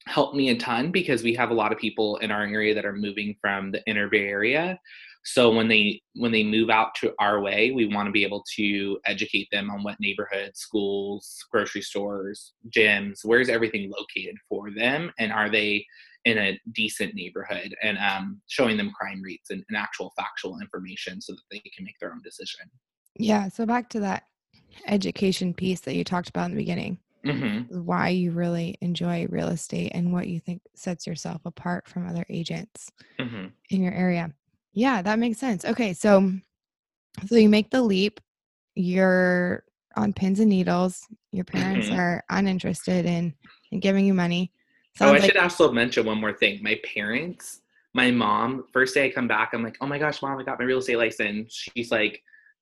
helped 0.06 0.34
me 0.34 0.50
a 0.50 0.56
ton 0.56 0.90
because 0.90 1.22
we 1.22 1.34
have 1.34 1.50
a 1.50 1.54
lot 1.54 1.72
of 1.72 1.78
people 1.78 2.16
in 2.18 2.30
our 2.30 2.42
area 2.42 2.74
that 2.74 2.84
are 2.84 2.92
moving 2.92 3.34
from 3.40 3.70
the 3.70 3.82
inner 3.86 4.08
Bay 4.08 4.28
Area. 4.28 4.78
So 5.26 5.50
when 5.50 5.68
they 5.68 6.02
when 6.14 6.32
they 6.32 6.44
move 6.44 6.68
out 6.68 6.94
to 6.96 7.14
our 7.18 7.40
way, 7.40 7.70
we 7.70 7.86
want 7.86 8.06
to 8.06 8.12
be 8.12 8.24
able 8.24 8.44
to 8.56 8.98
educate 9.06 9.48
them 9.50 9.70
on 9.70 9.82
what 9.82 9.98
neighborhoods, 9.98 10.60
schools, 10.60 11.42
grocery 11.50 11.80
stores, 11.80 12.52
gyms, 12.68 13.20
where's 13.24 13.48
everything 13.48 13.90
located 13.90 14.36
for 14.48 14.70
them, 14.70 15.10
and 15.18 15.32
are 15.32 15.48
they 15.48 15.86
in 16.24 16.38
a 16.38 16.60
decent 16.72 17.14
neighborhood 17.14 17.74
and 17.82 17.98
um, 17.98 18.40
showing 18.46 18.76
them 18.76 18.90
crime 18.98 19.20
rates 19.22 19.50
and, 19.50 19.62
and, 19.68 19.76
actual 19.76 20.10
factual 20.16 20.58
information 20.58 21.20
so 21.20 21.34
that 21.34 21.42
they 21.50 21.58
can 21.76 21.84
make 21.84 21.98
their 22.00 22.12
own 22.12 22.22
decision. 22.22 22.60
Yeah. 23.16 23.48
So 23.48 23.66
back 23.66 23.90
to 23.90 24.00
that 24.00 24.24
education 24.86 25.52
piece 25.52 25.80
that 25.80 25.94
you 25.94 26.02
talked 26.02 26.30
about 26.30 26.46
in 26.46 26.52
the 26.52 26.56
beginning. 26.56 26.98
Mm-hmm. 27.24 27.84
Why 27.84 28.08
you 28.08 28.32
really 28.32 28.76
enjoy 28.80 29.26
real 29.30 29.48
estate 29.48 29.92
and 29.94 30.12
what 30.12 30.28
you 30.28 30.40
think 30.40 30.62
sets 30.74 31.06
yourself 31.06 31.42
apart 31.44 31.88
from 31.88 32.08
other 32.08 32.24
agents 32.28 32.90
mm-hmm. 33.18 33.46
in 33.70 33.82
your 33.82 33.92
area. 33.92 34.32
Yeah, 34.72 35.02
that 35.02 35.18
makes 35.18 35.38
sense. 35.38 35.64
Okay, 35.64 35.92
so 35.92 36.32
so 37.26 37.36
you 37.36 37.48
make 37.48 37.70
the 37.70 37.82
leap. 37.82 38.20
You're 38.74 39.64
on 39.96 40.12
pins 40.12 40.40
and 40.40 40.50
needles. 40.50 41.06
Your 41.32 41.44
parents 41.44 41.86
mm-hmm. 41.86 41.98
are 41.98 42.24
uninterested 42.30 43.06
in 43.06 43.34
in 43.70 43.80
giving 43.80 44.06
you 44.06 44.14
money 44.14 44.52
Sounds 44.96 45.10
oh, 45.10 45.14
I 45.14 45.18
like- 45.18 45.24
should 45.24 45.36
also 45.36 45.72
mention 45.72 46.06
one 46.06 46.20
more 46.20 46.32
thing. 46.32 46.62
My 46.62 46.80
parents 46.84 47.60
my 47.94 48.10
mom, 48.10 48.64
first 48.72 48.92
day 48.92 49.06
I 49.06 49.10
come 49.10 49.28
back, 49.28 49.52
I'm 49.52 49.62
like, 49.62 49.76
oh 49.80 49.86
my 49.86 49.98
gosh, 49.98 50.20
mom, 50.20 50.38
I 50.38 50.42
got 50.42 50.58
my 50.58 50.64
real 50.64 50.78
estate 50.78 50.98
license. 50.98 51.54
She's 51.54 51.92
like, 51.92 52.20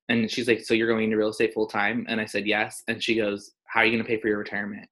and 0.09 0.31
she's 0.31 0.47
like, 0.47 0.61
so 0.61 0.75
you're 0.75 0.89
going 0.89 1.05
into 1.05 1.17
real 1.17 1.31
estate 1.31 1.55
full 1.55 1.67
time? 1.67 2.05
And 2.09 2.21
I 2.21 2.27
said, 2.27 2.47
yes. 2.47 2.83
And 2.87 3.03
she 3.03 3.17
goes, 3.17 3.53
how 3.73 3.81
are 3.81 3.87
you 3.87 3.93
going 3.93 4.05
to 4.05 4.09
pay 4.09 4.21
for 4.21 4.29
your 4.29 4.39
retirement? 4.39 4.87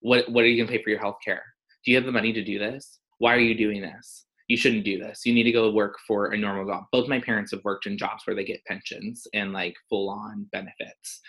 What, 0.00 0.28
what 0.30 0.42
are 0.42 0.48
you 0.48 0.56
going 0.56 0.66
to 0.66 0.76
pay 0.76 0.82
for 0.82 0.90
your 0.90 0.98
health 0.98 1.18
care? 1.24 1.44
Do 1.84 1.92
you 1.92 1.96
have 1.96 2.06
the 2.06 2.12
money 2.12 2.32
to 2.32 2.42
do 2.42 2.58
this? 2.58 2.98
Why 3.18 3.34
are 3.34 3.40
you 3.40 3.54
doing 3.54 3.80
this? 3.80 4.26
You 4.48 4.56
shouldn't 4.56 4.84
do 4.84 4.98
this. 4.98 5.24
You 5.24 5.32
need 5.32 5.44
to 5.44 5.52
go 5.52 5.70
work 5.70 5.96
for 6.08 6.32
a 6.32 6.36
normal 6.36 6.66
job. 6.66 6.84
Both 6.90 7.08
my 7.08 7.20
parents 7.20 7.52
have 7.52 7.62
worked 7.62 7.86
in 7.86 7.96
jobs 7.96 8.26
where 8.26 8.34
they 8.34 8.44
get 8.44 8.64
pensions 8.64 9.28
and 9.32 9.52
like 9.52 9.74
full 9.88 10.10
on 10.10 10.48
benefits. 10.50 11.20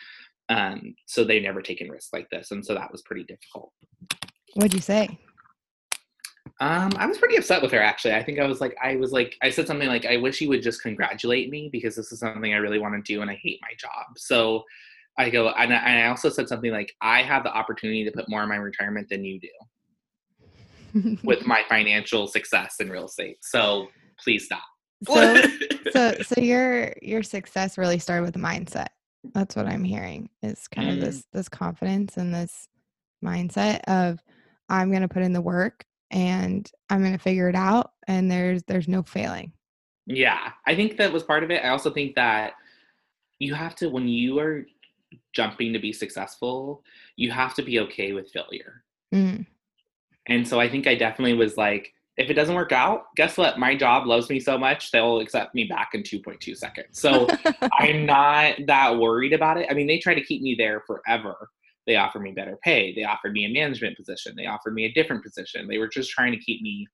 Um, 0.49 0.95
so 1.05 1.23
they've 1.23 1.43
never 1.43 1.61
taken 1.61 1.87
risks 1.87 2.11
like 2.13 2.27
this. 2.31 2.49
And 2.49 2.65
so 2.65 2.73
that 2.73 2.91
was 2.91 3.03
pretty 3.03 3.25
difficult. 3.25 3.71
What'd 4.55 4.73
you 4.73 4.81
say? 4.81 5.19
Um, 6.59 6.91
I 6.97 7.05
was 7.05 7.19
pretty 7.19 7.37
upset 7.37 7.61
with 7.61 7.71
her 7.71 7.81
actually. 7.81 8.15
I 8.15 8.23
think 8.23 8.39
I 8.39 8.47
was 8.47 8.59
like, 8.59 8.75
I 8.83 8.95
was 8.95 9.11
like, 9.11 9.35
I 9.43 9.51
said 9.51 9.67
something 9.67 9.87
like, 9.87 10.05
I 10.05 10.17
wish 10.17 10.41
you 10.41 10.49
would 10.49 10.63
just 10.63 10.81
congratulate 10.81 11.51
me 11.51 11.69
because 11.71 11.95
this 11.95 12.11
is 12.11 12.19
something 12.19 12.53
I 12.53 12.57
really 12.57 12.79
want 12.79 12.93
to 12.95 13.13
do 13.13 13.21
and 13.21 13.29
I 13.29 13.35
hate 13.35 13.59
my 13.61 13.73
job. 13.77 14.17
So 14.17 14.63
I 15.21 15.29
go, 15.29 15.49
and 15.49 15.73
I 15.73 16.07
also 16.07 16.29
said 16.29 16.47
something 16.47 16.71
like, 16.71 16.93
I 17.01 17.21
have 17.21 17.43
the 17.43 17.53
opportunity 17.53 18.03
to 18.05 18.11
put 18.11 18.27
more 18.27 18.41
in 18.43 18.49
my 18.49 18.55
retirement 18.55 19.07
than 19.09 19.23
you 19.23 19.39
do 20.93 21.17
with 21.23 21.45
my 21.45 21.63
financial 21.69 22.27
success 22.27 22.75
in 22.79 22.89
real 22.89 23.05
estate. 23.05 23.37
So 23.41 23.87
please 24.23 24.45
stop. 24.45 24.63
So, 25.05 25.41
so, 25.91 26.15
so 26.23 26.41
your 26.41 26.93
your 27.01 27.23
success 27.23 27.77
really 27.77 27.99
started 27.99 28.23
with 28.23 28.33
the 28.33 28.39
mindset. 28.39 28.87
That's 29.33 29.55
what 29.55 29.67
I'm 29.67 29.83
hearing 29.83 30.29
is 30.41 30.67
kind 30.67 30.89
mm. 30.89 30.93
of 30.93 31.01
this 31.01 31.23
this 31.33 31.49
confidence 31.49 32.17
and 32.17 32.33
this 32.33 32.67
mindset 33.23 33.81
of 33.87 34.19
I'm 34.69 34.89
going 34.89 35.03
to 35.03 35.07
put 35.07 35.23
in 35.23 35.33
the 35.33 35.41
work 35.41 35.85
and 36.09 36.69
I'm 36.89 37.01
going 37.01 37.13
to 37.13 37.19
figure 37.19 37.49
it 37.49 37.55
out 37.55 37.91
and 38.07 38.29
there's 38.29 38.63
there's 38.63 38.87
no 38.87 39.03
failing. 39.03 39.53
Yeah, 40.07 40.51
I 40.65 40.75
think 40.75 40.97
that 40.97 41.13
was 41.13 41.23
part 41.23 41.43
of 41.43 41.51
it. 41.51 41.63
I 41.63 41.69
also 41.69 41.91
think 41.91 42.15
that 42.15 42.53
you 43.39 43.53
have 43.53 43.75
to 43.75 43.89
when 43.89 44.07
you 44.07 44.39
are 44.39 44.65
jumping 45.33 45.73
to 45.73 45.79
be 45.79 45.93
successful, 45.93 46.83
you 47.15 47.31
have 47.31 47.53
to 47.55 47.63
be 47.63 47.79
okay 47.79 48.13
with 48.13 48.31
failure. 48.31 48.83
Mm. 49.13 49.45
And 50.27 50.47
so 50.47 50.59
I 50.59 50.69
think 50.69 50.87
I 50.87 50.95
definitely 50.95 51.33
was 51.33 51.57
like 51.57 51.93
if 52.17 52.29
it 52.29 52.33
doesn't 52.33 52.55
work 52.55 52.71
out, 52.71 53.05
guess 53.15 53.37
what? 53.37 53.57
My 53.57 53.75
job 53.75 54.05
loves 54.05 54.29
me 54.29 54.39
so 54.39 54.57
much, 54.57 54.91
they'll 54.91 55.21
accept 55.21 55.55
me 55.55 55.63
back 55.63 55.91
in 55.93 56.03
2.2 56.03 56.55
seconds. 56.55 56.99
So 56.99 57.27
I'm 57.79 58.05
not 58.05 58.55
that 58.67 58.97
worried 58.97 59.33
about 59.33 59.57
it. 59.57 59.67
I 59.69 59.73
mean, 59.73 59.87
they 59.87 59.97
try 59.97 60.13
to 60.13 60.23
keep 60.23 60.41
me 60.41 60.55
there 60.55 60.83
forever. 60.85 61.49
They 61.87 61.95
offered 61.95 62.21
me 62.21 62.31
better 62.31 62.59
pay. 62.63 62.93
They 62.93 63.05
offered 63.05 63.31
me 63.31 63.45
a 63.45 63.49
management 63.49 63.97
position. 63.97 64.35
They 64.35 64.45
offered 64.45 64.73
me 64.73 64.85
a 64.85 64.93
different 64.93 65.23
position. 65.23 65.67
They 65.67 65.77
were 65.77 65.87
just 65.87 66.11
trying 66.11 66.31
to 66.31 66.37
keep 66.37 66.61
me 66.61 66.85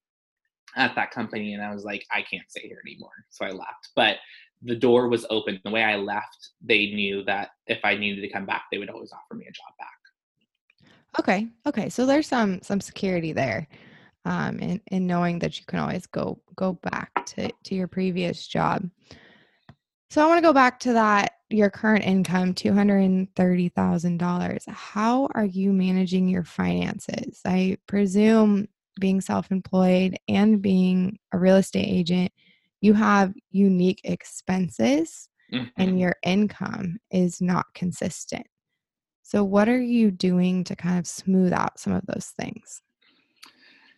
at 0.76 0.96
that 0.96 1.12
company. 1.12 1.54
And 1.54 1.64
I 1.64 1.74
was 1.74 1.84
like, 1.84 2.06
I 2.12 2.22
can't 2.22 2.50
stay 2.50 2.62
here 2.62 2.82
anymore. 2.86 3.12
So 3.30 3.46
I 3.46 3.50
left. 3.50 3.90
But 3.96 4.18
the 4.62 4.76
door 4.76 5.08
was 5.08 5.26
open. 5.30 5.60
The 5.64 5.72
way 5.72 5.84
I 5.84 5.98
left, 5.98 6.50
they 6.62 6.88
knew 6.88 7.24
that 7.26 7.50
if 7.68 7.80
I 7.84 7.96
needed 7.96 8.22
to 8.22 8.30
come 8.30 8.46
back, 8.46 8.66
they 8.72 8.78
would 8.78 8.90
always 8.90 9.12
offer 9.12 9.36
me 9.36 9.46
a 9.46 9.52
job 9.52 9.74
back. 9.78 9.90
Okay. 11.20 11.48
Okay. 11.66 11.90
So 11.90 12.06
there's 12.06 12.28
some 12.28 12.62
some 12.62 12.82
security 12.82 13.34
there. 13.34 13.68
Um, 14.26 14.60
in, 14.60 14.82
in 14.88 15.08
knowing 15.08 15.40
that 15.40 15.58
you 15.58 15.66
can 15.68 15.80
always 15.80 16.06
go 16.06 16.42
go 16.56 16.74
back 16.74 17.26
to, 17.28 17.50
to 17.64 17.76
your 17.76 17.88
previous 17.88 18.46
job. 18.46 18.90
So 20.10 20.22
I 20.22 20.28
want 20.28 20.40
to 20.40 20.48
go 20.48 20.54
back 20.54 20.80
to 20.82 20.94
that 20.94 21.38
your 21.50 21.70
current 21.70 22.04
income, 22.04 22.54
$230,000. 22.54 24.70
How 24.70 25.30
are 25.34 25.46
you 25.46 25.72
managing 25.72 26.28
your 26.28 26.44
finances? 26.44 27.40
I 27.46 27.78
presume 27.88 28.68
being 29.00 29.22
self 29.22 29.50
employed 29.52 30.18
and 30.28 30.62
being 30.62 31.20
a 31.32 31.38
real 31.38 31.56
estate 31.58 31.88
agent, 31.88 32.34
you 32.82 32.94
have 32.94 33.34
unique 33.52 34.02
expenses 34.04 35.30
mm-hmm. 35.54 35.68
and 35.78 36.00
your 36.00 36.16
income 36.24 36.98
is 37.12 37.42
not 37.42 37.66
consistent. 37.74 38.46
So, 39.24 39.44
what 39.44 39.68
are 39.68 39.82
you 39.82 40.12
doing 40.12 40.64
to 40.66 40.76
kind 40.76 41.00
of 41.00 41.08
smooth 41.08 41.54
out 41.54 41.80
some 41.80 41.94
of 41.94 42.06
those 42.06 42.34
things? 42.38 42.82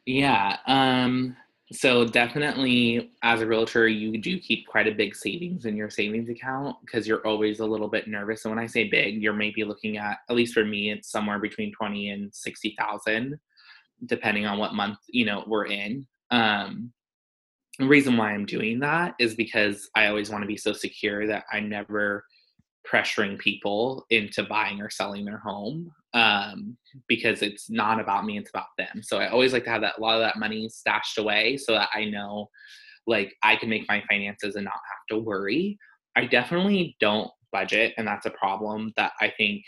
Yeah. 0.06 0.58
Um, 0.66 1.36
so 1.72 2.04
definitely 2.04 3.12
as 3.22 3.42
a 3.42 3.46
realtor 3.46 3.88
you 3.88 4.18
do 4.18 4.40
keep 4.40 4.66
quite 4.68 4.88
a 4.88 4.92
big 4.92 5.16
savings 5.16 5.66
in 5.66 5.78
your 5.78 5.90
savings 5.90 6.30
account 6.30 6.76
because 6.84 7.08
you're 7.08 7.26
always 7.28 7.60
a 7.60 7.66
little 7.66 7.88
bit 7.88 8.08
nervous 8.08 8.44
and 8.46 8.56
when 8.56 8.64
i 8.64 8.66
say 8.66 8.86
big 8.86 9.22
you're 9.22 9.34
maybe 9.34 9.64
looking 9.64 9.98
at 9.98 10.18
at 10.30 10.36
least 10.36 10.54
for 10.54 10.66
me 10.66 10.92
it's 10.92 11.12
somewhere 11.12 11.38
between 11.38 11.72
20 11.74 12.10
and 12.10 12.34
60000 12.34 13.40
depending 14.08 14.46
on 14.46 14.58
what 14.58 14.74
month 14.74 14.98
you 15.10 15.26
know 15.26 15.44
we're 15.46 15.68
in 15.68 16.08
um 16.32 16.92
the 17.80 17.88
reason 17.88 18.18
why 18.18 18.32
i'm 18.32 18.46
doing 18.46 18.80
that 18.80 19.16
is 19.20 19.36
because 19.36 19.90
i 19.96 20.08
always 20.08 20.30
want 20.30 20.42
to 20.42 20.48
be 20.48 20.58
so 20.58 20.74
secure 20.74 21.26
that 21.26 21.46
i'm 21.52 21.70
never 21.70 22.24
pressuring 22.90 23.38
people 23.38 24.06
into 24.10 24.44
buying 24.44 24.82
or 24.82 24.90
selling 24.90 25.26
their 25.26 25.38
home 25.38 25.92
um, 26.14 26.78
because 27.08 27.42
it's 27.42 27.70
not 27.70 28.00
about 28.00 28.26
me, 28.26 28.38
it's 28.38 28.50
about 28.50 28.68
them. 28.78 29.02
So 29.04 29.20
I 29.20 29.30
always 29.30 29.54
like 29.54 29.64
to 29.66 29.70
have 29.70 29.82
that 29.82 29.98
a 29.98 30.02
lot 30.02 30.16
of 30.16 30.22
that 30.22 30.40
money 30.40 30.68
stashed 30.70 31.18
away 31.18 31.58
so 31.58 31.74
that 31.74 31.90
I 31.94 32.06
know 32.06 32.50
like 33.08 33.36
I 33.44 33.56
can 33.56 33.70
make 33.70 33.88
my 33.88 34.04
finances 34.10 34.56
and 34.56 34.66
not 34.66 34.74
have 34.74 35.18
to 35.18 35.24
worry. 35.24 35.78
I 36.16 36.26
definitely 36.26 36.96
don't 37.00 37.32
budget, 37.52 37.94
and 37.98 38.08
that's 38.08 38.26
a 38.26 38.32
problem 38.32 38.94
that 38.98 39.14
I 39.22 39.32
think 39.38 39.64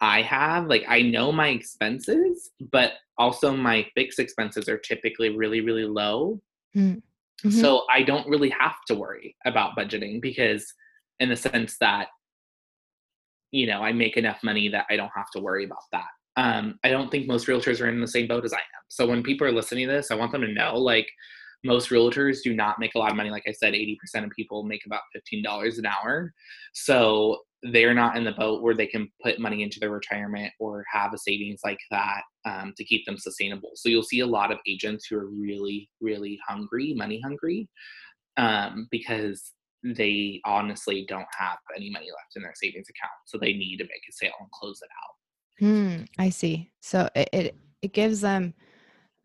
I 0.00 0.22
have. 0.22 0.66
Like 0.66 0.84
I 0.88 1.02
know 1.02 1.32
my 1.32 1.48
expenses, 1.48 2.50
but 2.70 2.94
also 3.18 3.56
my 3.56 3.86
fixed 3.94 4.18
expenses 4.18 4.68
are 4.68 4.78
typically 4.78 5.36
really, 5.36 5.60
really 5.60 5.84
low. 5.84 6.40
Mm, 6.76 7.02
mm-hmm. 7.44 7.60
So 7.60 7.84
I 7.92 8.02
don't 8.02 8.28
really 8.28 8.50
have 8.50 8.76
to 8.88 8.94
worry 8.94 9.36
about 9.44 9.76
budgeting 9.76 10.20
because 10.20 10.66
in 11.20 11.28
the 11.28 11.36
sense 11.36 11.76
that 11.80 12.08
you 13.52 13.66
know, 13.66 13.82
I 13.82 13.92
make 13.92 14.16
enough 14.16 14.42
money 14.42 14.68
that 14.70 14.86
I 14.90 14.96
don't 14.96 15.12
have 15.14 15.30
to 15.34 15.40
worry 15.40 15.64
about 15.64 15.84
that. 15.92 16.08
Um, 16.36 16.78
I 16.82 16.88
don't 16.88 17.10
think 17.10 17.28
most 17.28 17.46
realtors 17.46 17.80
are 17.80 17.88
in 17.88 18.00
the 18.00 18.08
same 18.08 18.26
boat 18.26 18.44
as 18.44 18.54
I 18.54 18.56
am. 18.56 18.84
So 18.88 19.06
when 19.06 19.22
people 19.22 19.46
are 19.46 19.52
listening 19.52 19.86
to 19.86 19.92
this, 19.92 20.10
I 20.10 20.14
want 20.14 20.32
them 20.32 20.40
to 20.40 20.52
know 20.52 20.76
like 20.76 21.06
most 21.62 21.90
realtors 21.90 22.42
do 22.42 22.54
not 22.54 22.78
make 22.78 22.94
a 22.94 22.98
lot 22.98 23.10
of 23.10 23.16
money. 23.16 23.30
Like 23.30 23.44
I 23.46 23.52
said, 23.52 23.74
80% 23.74 23.96
of 24.24 24.30
people 24.30 24.64
make 24.64 24.86
about 24.86 25.02
$15 25.14 25.78
an 25.78 25.86
hour. 25.86 26.32
So 26.72 27.40
they're 27.62 27.94
not 27.94 28.16
in 28.16 28.24
the 28.24 28.32
boat 28.32 28.62
where 28.62 28.74
they 28.74 28.86
can 28.86 29.08
put 29.22 29.38
money 29.38 29.62
into 29.62 29.78
their 29.78 29.90
retirement 29.90 30.52
or 30.58 30.84
have 30.92 31.14
a 31.14 31.18
savings 31.18 31.60
like 31.64 31.78
that 31.90 32.22
um, 32.44 32.72
to 32.76 32.84
keep 32.84 33.06
them 33.06 33.16
sustainable. 33.16 33.70
So 33.74 33.88
you'll 33.88 34.02
see 34.02 34.20
a 34.20 34.26
lot 34.26 34.50
of 34.50 34.58
agents 34.66 35.06
who 35.06 35.16
are 35.16 35.28
really, 35.28 35.88
really 36.00 36.38
hungry, 36.46 36.92
money 36.96 37.20
hungry, 37.22 37.68
um, 38.36 38.88
because 38.90 39.52
they 39.84 40.40
honestly 40.44 41.04
don't 41.08 41.26
have 41.38 41.58
any 41.76 41.90
money 41.90 42.06
left 42.06 42.36
in 42.36 42.42
their 42.42 42.54
savings 42.54 42.88
account. 42.88 43.12
So 43.26 43.38
they 43.38 43.52
need 43.52 43.76
to 43.78 43.84
make 43.84 44.02
a 44.08 44.12
sale 44.12 44.32
and 44.40 44.50
close 44.50 44.80
it 44.82 44.88
out. 45.00 45.64
Hmm, 45.64 46.04
I 46.18 46.30
see. 46.30 46.72
So 46.80 47.08
it, 47.14 47.28
it, 47.32 47.56
it 47.82 47.92
gives 47.92 48.20
them 48.20 48.54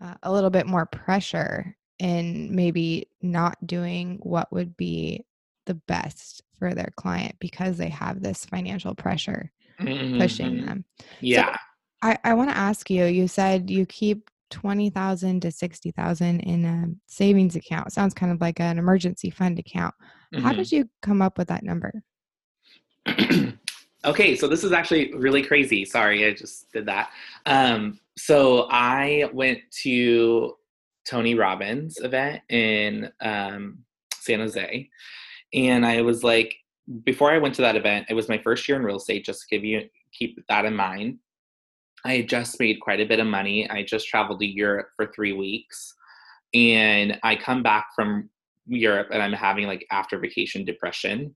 uh, 0.01 0.15
a 0.23 0.31
little 0.31 0.49
bit 0.51 0.67
more 0.67 0.85
pressure 0.85 1.75
in 1.99 2.55
maybe 2.55 3.09
not 3.21 3.65
doing 3.65 4.19
what 4.21 4.51
would 4.53 4.77
be 4.77 5.25
the 5.65 5.73
best 5.73 6.43
for 6.57 6.73
their 6.73 6.91
client 6.95 7.35
because 7.39 7.77
they 7.77 7.89
have 7.89 8.21
this 8.21 8.45
financial 8.45 8.95
pressure 8.95 9.51
mm-hmm. 9.79 10.19
pushing 10.19 10.65
them. 10.65 10.85
Yeah. 11.21 11.53
So 11.53 11.59
I, 12.03 12.17
I 12.23 12.33
want 12.33 12.49
to 12.49 12.57
ask 12.57 12.89
you, 12.89 13.05
you 13.05 13.27
said 13.27 13.69
you 13.69 13.85
keep 13.85 14.29
20,000 14.49 15.41
to 15.41 15.51
60,000 15.51 16.39
in 16.39 16.65
a 16.65 16.87
savings 17.07 17.55
account. 17.55 17.91
Sounds 17.91 18.13
kind 18.13 18.31
of 18.31 18.39
like 18.41 18.59
an 18.59 18.77
emergency 18.77 19.29
fund 19.29 19.59
account. 19.59 19.93
Mm-hmm. 20.33 20.45
How 20.45 20.53
did 20.53 20.71
you 20.71 20.89
come 21.01 21.21
up 21.21 21.37
with 21.37 21.47
that 21.49 21.63
number? 21.63 22.03
okay, 24.05 24.35
so 24.35 24.47
this 24.47 24.63
is 24.63 24.71
actually 24.71 25.13
really 25.13 25.43
crazy. 25.43 25.85
Sorry, 25.85 26.25
I 26.25 26.33
just 26.33 26.71
did 26.71 26.85
that. 26.85 27.09
Um, 27.45 27.99
so 28.17 28.67
I 28.69 29.29
went 29.33 29.59
to 29.83 30.55
Tony 31.05 31.35
Robbins 31.35 31.99
event 32.01 32.41
in 32.49 33.11
um, 33.21 33.79
San 34.13 34.39
Jose, 34.39 34.89
and 35.53 35.85
I 35.85 36.01
was 36.01 36.23
like, 36.23 36.55
before 37.03 37.31
I 37.31 37.37
went 37.37 37.55
to 37.55 37.61
that 37.63 37.75
event, 37.75 38.07
it 38.09 38.13
was 38.13 38.29
my 38.29 38.37
first 38.37 38.67
year 38.67 38.77
in 38.77 38.83
real 38.83 38.97
estate. 38.97 39.25
Just 39.25 39.41
to 39.41 39.55
give 39.55 39.63
you 39.63 39.87
keep 40.13 40.39
that 40.49 40.65
in 40.65 40.75
mind. 40.75 41.19
I 42.05 42.17
had 42.17 42.29
just 42.29 42.59
made 42.59 42.79
quite 42.79 43.01
a 43.01 43.05
bit 43.05 43.19
of 43.19 43.27
money. 43.27 43.69
I 43.69 43.83
just 43.83 44.07
traveled 44.07 44.39
to 44.39 44.45
Europe 44.45 44.89
for 44.95 45.07
three 45.07 45.33
weeks, 45.33 45.93
and 46.53 47.19
I 47.23 47.35
come 47.35 47.63
back 47.63 47.87
from 47.95 48.29
Europe 48.67 49.07
and 49.11 49.21
I'm 49.21 49.33
having 49.33 49.67
like 49.67 49.85
after 49.91 50.19
vacation 50.19 50.65
depression. 50.65 51.35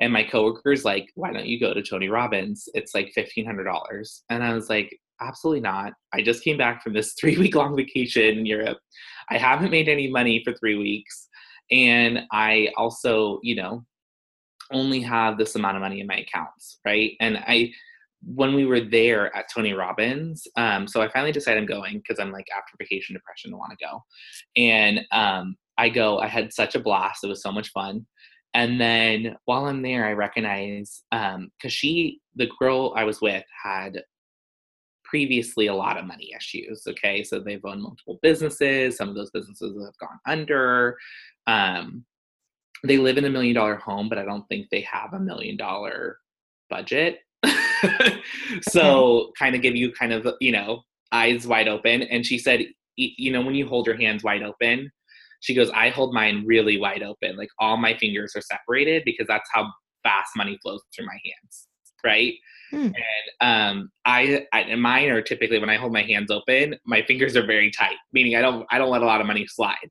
And 0.00 0.12
my 0.12 0.24
coworker's 0.24 0.84
like, 0.84 1.10
why 1.14 1.32
don't 1.32 1.46
you 1.46 1.60
go 1.60 1.74
to 1.74 1.82
Tony 1.82 2.08
Robbins? 2.08 2.68
It's 2.74 2.94
like 2.94 3.12
$1,500. 3.16 4.20
And 4.30 4.42
I 4.42 4.54
was 4.54 4.70
like, 4.70 4.98
absolutely 5.20 5.60
not. 5.60 5.92
I 6.14 6.22
just 6.22 6.42
came 6.42 6.56
back 6.56 6.82
from 6.82 6.94
this 6.94 7.12
three 7.20 7.36
week 7.36 7.54
long 7.54 7.76
vacation 7.76 8.38
in 8.38 8.46
Europe. 8.46 8.78
I 9.30 9.36
haven't 9.36 9.70
made 9.70 9.88
any 9.88 10.10
money 10.10 10.42
for 10.44 10.54
three 10.54 10.76
weeks. 10.76 11.28
And 11.70 12.26
I 12.32 12.70
also, 12.76 13.40
you 13.42 13.56
know, 13.56 13.84
only 14.72 15.00
have 15.00 15.38
this 15.38 15.54
amount 15.56 15.76
of 15.76 15.82
money 15.82 16.00
in 16.00 16.06
my 16.06 16.16
accounts, 16.16 16.78
right? 16.84 17.12
And 17.20 17.38
I, 17.38 17.72
when 18.22 18.54
we 18.54 18.66
were 18.66 18.80
there 18.80 19.34
at 19.36 19.46
Tony 19.52 19.72
Robbins, 19.72 20.46
um, 20.56 20.86
so 20.86 21.00
I 21.00 21.08
finally 21.08 21.32
decided 21.32 21.60
I'm 21.60 21.66
going 21.66 21.98
because 21.98 22.20
I'm 22.20 22.32
like 22.32 22.46
after 22.56 22.76
vacation 22.78 23.14
depression, 23.14 23.56
want 23.56 23.72
to 23.78 23.84
go. 23.84 24.04
And 24.56 25.00
um, 25.10 25.56
I 25.78 25.88
go, 25.88 26.18
I 26.18 26.26
had 26.26 26.52
such 26.52 26.74
a 26.74 26.80
blast. 26.80 27.24
It 27.24 27.28
was 27.28 27.42
so 27.42 27.50
much 27.50 27.70
fun. 27.70 28.06
And 28.52 28.80
then 28.80 29.36
while 29.44 29.66
I'm 29.66 29.82
there, 29.82 30.06
I 30.06 30.12
recognize 30.12 31.02
because 31.10 31.34
um, 31.36 31.50
she, 31.68 32.20
the 32.34 32.48
girl 32.58 32.92
I 32.96 33.04
was 33.04 33.20
with, 33.20 33.44
had 33.62 34.02
previously 35.10 35.66
a 35.66 35.74
lot 35.74 35.98
of 35.98 36.06
money 36.06 36.32
issues. 36.36 36.84
Okay, 36.88 37.24
so 37.24 37.40
they've 37.40 37.64
owned 37.64 37.82
multiple 37.82 38.18
businesses. 38.22 38.96
Some 38.96 39.08
of 39.08 39.16
those 39.16 39.30
businesses 39.30 39.76
have 39.84 39.98
gone 39.98 40.18
under. 40.26 40.96
Um, 41.46 42.04
they 42.84 42.96
live 42.96 43.18
in 43.18 43.24
a 43.24 43.30
million 43.30 43.54
dollar 43.54 43.74
home, 43.74 44.08
but 44.08 44.18
I 44.18 44.24
don't 44.24 44.48
think 44.48 44.68
they 44.70 44.82
have 44.82 45.12
a 45.12 45.20
million 45.20 45.56
dollar 45.56 46.18
budget. 46.70 47.18
so, 48.62 49.32
kind 49.38 49.54
of 49.54 49.62
give 49.62 49.76
you 49.76 49.92
kind 49.92 50.12
of 50.12 50.26
you 50.40 50.52
know 50.52 50.82
eyes 51.12 51.46
wide 51.46 51.68
open. 51.68 52.02
And 52.02 52.24
she 52.24 52.38
said, 52.38 52.64
you 52.96 53.32
know, 53.32 53.42
when 53.42 53.54
you 53.54 53.66
hold 53.66 53.86
your 53.86 53.96
hands 53.96 54.22
wide 54.22 54.42
open, 54.42 54.90
she 55.40 55.54
goes, 55.54 55.70
I 55.70 55.88
hold 55.88 56.14
mine 56.14 56.44
really 56.46 56.78
wide 56.78 57.02
open. 57.02 57.36
Like 57.36 57.48
all 57.58 57.76
my 57.76 57.96
fingers 57.96 58.34
are 58.36 58.42
separated 58.42 59.02
because 59.04 59.26
that's 59.26 59.48
how 59.52 59.72
fast 60.02 60.36
money 60.36 60.58
flows 60.62 60.82
through 60.94 61.06
my 61.06 61.18
hands. 61.24 61.68
Right. 62.04 62.34
Hmm. 62.70 62.88
And 62.88 62.94
um, 63.40 63.90
I, 64.04 64.46
I 64.52 64.60
and 64.62 64.80
mine 64.80 65.08
are 65.08 65.22
typically 65.22 65.58
when 65.58 65.70
I 65.70 65.76
hold 65.76 65.92
my 65.92 66.02
hands 66.02 66.30
open, 66.30 66.76
my 66.86 67.02
fingers 67.02 67.36
are 67.36 67.44
very 67.44 67.70
tight, 67.70 67.96
meaning 68.12 68.36
I 68.36 68.42
don't 68.42 68.66
I 68.70 68.78
don't 68.78 68.90
let 68.90 69.02
a 69.02 69.06
lot 69.06 69.20
of 69.20 69.26
money 69.26 69.46
slide. 69.46 69.90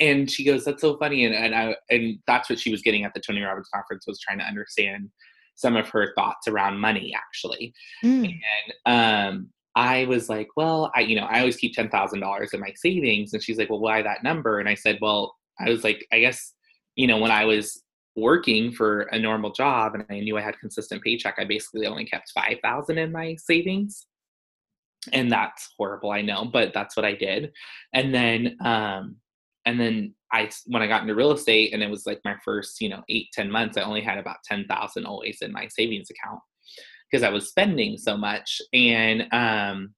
And 0.00 0.30
she 0.30 0.44
goes, 0.44 0.64
"That's 0.64 0.82
so 0.82 0.96
funny," 0.98 1.24
and 1.24 1.34
and 1.34 1.54
I 1.54 1.76
and 1.90 2.18
that's 2.26 2.50
what 2.50 2.58
she 2.58 2.70
was 2.70 2.82
getting 2.82 3.04
at 3.04 3.14
the 3.14 3.20
Tony 3.20 3.42
Robbins 3.42 3.68
conference 3.72 4.06
was 4.06 4.20
trying 4.20 4.38
to 4.38 4.44
understand 4.44 5.10
some 5.54 5.76
of 5.76 5.88
her 5.88 6.12
thoughts 6.14 6.46
around 6.46 6.78
money 6.78 7.14
actually. 7.16 7.72
Hmm. 8.00 8.24
And 8.24 8.74
um, 8.86 9.50
I 9.74 10.06
was 10.06 10.28
like, 10.28 10.48
well, 10.56 10.90
I, 10.94 11.00
you 11.00 11.16
know, 11.16 11.26
I 11.26 11.40
always 11.40 11.56
keep 11.56 11.74
ten 11.74 11.88
thousand 11.88 12.20
dollars 12.20 12.52
in 12.52 12.60
my 12.60 12.72
savings, 12.74 13.32
and 13.32 13.42
she's 13.42 13.58
like, 13.58 13.70
well, 13.70 13.80
why 13.80 14.02
that 14.02 14.22
number? 14.22 14.58
And 14.58 14.68
I 14.68 14.74
said, 14.74 14.98
well, 15.00 15.36
I 15.60 15.70
was 15.70 15.84
like, 15.84 16.06
I 16.12 16.20
guess, 16.20 16.54
you 16.96 17.06
know, 17.06 17.18
when 17.18 17.30
I 17.30 17.44
was 17.44 17.82
working 18.20 18.72
for 18.72 19.02
a 19.02 19.18
normal 19.18 19.52
job 19.52 19.94
and 19.94 20.04
I 20.10 20.20
knew 20.20 20.36
I 20.36 20.42
had 20.42 20.58
consistent 20.58 21.02
paycheck, 21.02 21.36
I 21.38 21.44
basically 21.44 21.86
only 21.86 22.04
kept 22.04 22.32
five 22.32 22.58
thousand 22.62 22.98
in 22.98 23.12
my 23.12 23.36
savings, 23.36 24.06
and 25.12 25.30
that's 25.30 25.68
horrible, 25.78 26.10
I 26.10 26.22
know, 26.22 26.44
but 26.44 26.72
that's 26.74 26.96
what 26.96 27.04
I 27.04 27.14
did. 27.14 27.52
And 27.92 28.14
then, 28.14 28.56
um, 28.64 29.16
and 29.64 29.78
then 29.80 30.14
I, 30.32 30.50
when 30.66 30.82
I 30.82 30.86
got 30.86 31.02
into 31.02 31.14
real 31.14 31.32
estate, 31.32 31.72
and 31.72 31.82
it 31.82 31.90
was 31.90 32.06
like 32.06 32.20
my 32.24 32.36
first, 32.44 32.80
you 32.80 32.88
know, 32.88 33.02
eight 33.08 33.28
ten 33.32 33.50
months, 33.50 33.76
I 33.76 33.82
only 33.82 34.02
had 34.02 34.18
about 34.18 34.36
ten 34.44 34.66
thousand 34.66 35.06
always 35.06 35.38
in 35.40 35.52
my 35.52 35.68
savings 35.68 36.10
account 36.10 36.40
because 37.10 37.22
I 37.22 37.30
was 37.30 37.48
spending 37.48 37.96
so 37.96 38.16
much. 38.16 38.60
And 38.72 39.26
um, 39.32 39.94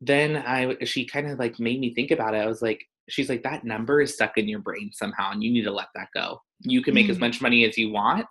then 0.00 0.36
I 0.36 0.76
she 0.84 1.04
kind 1.04 1.30
of 1.30 1.38
like 1.38 1.60
made 1.60 1.80
me 1.80 1.94
think 1.94 2.10
about 2.10 2.34
it. 2.34 2.38
I 2.38 2.46
was 2.46 2.62
like, 2.62 2.82
she's 3.08 3.28
like, 3.28 3.42
that 3.42 3.64
number 3.64 4.00
is 4.00 4.14
stuck 4.14 4.38
in 4.38 4.48
your 4.48 4.60
brain 4.60 4.90
somehow, 4.92 5.30
and 5.32 5.42
you 5.42 5.52
need 5.52 5.64
to 5.64 5.72
let 5.72 5.88
that 5.94 6.08
go. 6.14 6.40
You 6.60 6.82
can 6.82 6.94
make 6.94 7.06
mm. 7.06 7.10
as 7.10 7.18
much 7.18 7.40
money 7.40 7.64
as 7.64 7.76
you 7.78 7.90
want, 7.90 8.26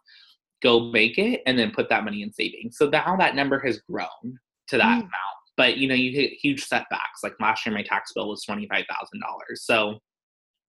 go 0.62 0.92
make 0.92 1.18
it, 1.18 1.42
and 1.46 1.58
then 1.58 1.72
put 1.72 1.90
that 1.90 2.04
money 2.04 2.22
in 2.22 2.32
savings. 2.32 2.78
So 2.78 2.90
now 2.90 3.16
that 3.18 3.36
number 3.36 3.60
has 3.60 3.80
grown 3.90 4.40
to 4.68 4.78
that 4.78 4.98
mm. 4.98 5.00
amount. 5.00 5.14
But 5.58 5.78
you 5.78 5.88
know, 5.88 5.96
you 5.96 6.12
hit 6.12 6.34
huge 6.34 6.64
setbacks. 6.64 7.22
Like 7.24 7.34
last 7.40 7.66
year, 7.66 7.76
my 7.76 7.84
tax 7.84 8.14
bill 8.14 8.30
was 8.30 8.44
twenty 8.44 8.68
five 8.68 8.86
thousand 8.90 9.20
dollars. 9.20 9.64
So, 9.66 10.00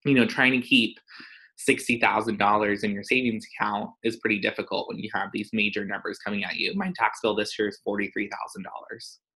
you 0.04 0.14
know, 0.14 0.26
trying 0.26 0.52
to 0.60 0.66
keep 0.66 0.98
$60,000 1.68 2.84
in 2.84 2.90
your 2.90 3.02
savings 3.02 3.46
account 3.54 3.90
is 4.02 4.16
pretty 4.16 4.40
difficult 4.40 4.88
when 4.88 4.98
you 4.98 5.10
have 5.14 5.28
these 5.32 5.50
major 5.52 5.84
numbers 5.84 6.18
coming 6.18 6.44
at 6.44 6.56
you. 6.56 6.72
My 6.74 6.92
tax 6.96 7.20
bill 7.22 7.34
this 7.34 7.58
year 7.58 7.68
is 7.68 7.78
$43,000. 7.86 8.28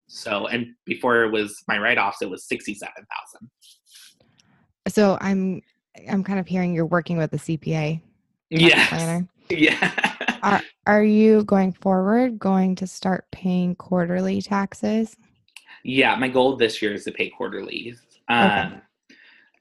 So, 0.09 0.47
and 0.47 0.69
before 0.85 1.25
it 1.25 1.31
was 1.31 1.57
my 1.67 1.79
write-offs, 1.79 2.23
it 2.23 2.31
was 2.31 2.47
67,000. 2.47 3.51
So 4.89 5.19
I'm, 5.21 5.63
I'm 6.09 6.23
kind 6.23 6.39
of 6.39 6.47
hearing 6.47 6.75
you're 6.75 6.87
working 6.87 7.17
with 7.17 7.33
a 7.33 7.39
CPA. 7.39 8.01
Yes. 8.61 9.25
Yeah. 9.51 9.91
are, 10.43 10.63
are 10.87 11.05
you 11.05 11.45
going 11.45 11.73
forward 11.73 12.39
going 12.39 12.75
to 12.77 12.87
start 12.87 13.27
paying 13.33 13.75
quarterly 13.75 14.41
taxes? 14.41 15.17
Yeah. 15.85 16.15
My 16.17 16.29
goal 16.29 16.57
this 16.57 16.81
year 16.81 16.95
is 16.95 17.05
to 17.05 17.13
pay 17.13 17.29
quarterly. 17.29 17.97
Um, 18.29 18.51
okay 18.51 18.81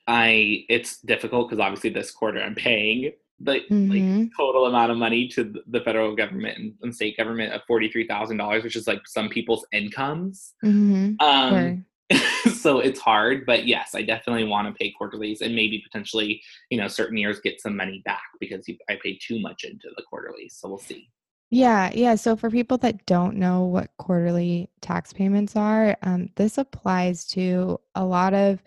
I 0.08 0.66
it's 0.68 1.00
difficult 1.02 1.50
because 1.50 1.62
obviously 1.62 1.90
this 1.90 2.12
quarter 2.12 2.42
I'm 2.42 2.56
paying 2.56 3.14
the 3.40 3.62
mm-hmm. 3.72 4.20
like 4.20 4.30
total 4.38 4.66
amount 4.66 4.92
of 4.92 4.98
money 4.98 5.28
to 5.30 5.54
the 5.68 5.82
federal 5.82 6.16
government 6.16 6.58
and, 6.58 6.74
and 6.82 6.96
state 6.96 7.18
government 7.18 7.54
of 7.54 7.62
forty 7.68 7.90
three 7.90 8.08
thousand 8.08 8.38
dollars, 8.38 8.64
which 8.64 8.76
is 8.76 8.88
like 8.88 9.02
some 9.08 9.30
people's 9.30 9.66
incomes. 9.72 10.54
Mm-hmm. 10.64 11.26
Um, 11.26 11.50
sure. 11.50 11.86
so 12.56 12.80
it's 12.80 13.00
hard, 13.00 13.46
but 13.46 13.68
yes, 13.68 13.96
I 13.96 14.02
definitely 14.02 14.46
want 14.46 14.68
to 14.68 14.74
pay 14.74 14.92
quarterlies 14.92 15.42
and 15.42 15.56
maybe 15.56 15.80
potentially, 15.80 16.42
you 16.70 16.78
know, 16.78 16.88
certain 16.88 17.18
years 17.18 17.40
get 17.40 17.62
some 17.62 17.76
money 17.76 18.02
back 18.06 18.24
because 18.40 18.66
I 18.90 19.00
paid 19.02 19.20
too 19.22 19.40
much 19.40 19.64
into 19.64 19.90
the 19.96 20.04
quarterlies. 20.04 20.58
So 20.60 20.70
we'll 20.70 20.78
see. 20.78 21.10
Yeah, 21.50 21.92
yeah. 21.94 22.16
So 22.16 22.38
for 22.38 22.50
people 22.50 22.78
that 22.78 23.06
don't 23.06 23.36
know 23.36 23.66
what 23.66 23.90
quarterly 23.98 24.70
tax 24.80 25.12
payments 25.12 25.56
are, 25.58 25.98
um, 26.02 26.30
this 26.38 26.58
applies 26.58 27.26
to 27.28 27.78
a 27.96 28.06
lot 28.06 28.34
of 28.34 28.64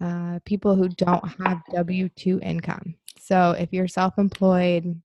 uh, 0.00 0.38
people 0.46 0.74
who 0.74 0.88
don't 0.88 1.24
have 1.42 1.60
W 1.72 2.08
2 2.08 2.40
income. 2.42 2.94
So 3.20 3.52
if 3.52 3.72
you're 3.72 3.88
self 3.88 4.18
employed, 4.18 5.00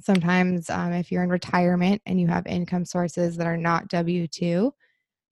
sometimes 0.00 0.70
um, 0.70 0.92
if 0.92 1.12
you're 1.12 1.22
in 1.22 1.30
retirement 1.30 2.00
and 2.06 2.18
you 2.18 2.26
have 2.26 2.46
income 2.46 2.86
sources 2.86 3.36
that 3.36 3.46
are 3.46 3.58
not 3.58 3.88
W 3.88 4.26
2, 4.26 4.72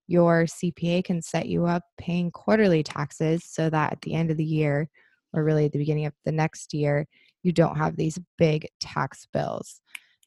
your 0.09 0.47
CPA 0.47 1.05
can 1.05 1.23
set 1.23 1.47
you 1.47 1.67
up 1.67 1.85
paying 1.99 2.33
quarterly 2.33 2.83
taxes 2.83 3.45
so 3.45 3.71
that 3.71 3.93
at 3.93 4.01
the 4.03 4.15
end 4.15 4.31
of 4.31 4.37
the 4.37 4.45
year, 4.45 4.89
or 5.33 5.45
really 5.45 5.67
at 5.67 5.73
the 5.73 5.79
beginning 5.79 6.07
of 6.07 6.15
the 6.25 6.33
next 6.33 6.75
year, 6.75 7.07
you 7.43 7.53
don't 7.53 7.77
have 7.77 7.97
these 7.97 8.19
big 8.37 8.67
tax 8.81 9.29
bills. 9.33 9.81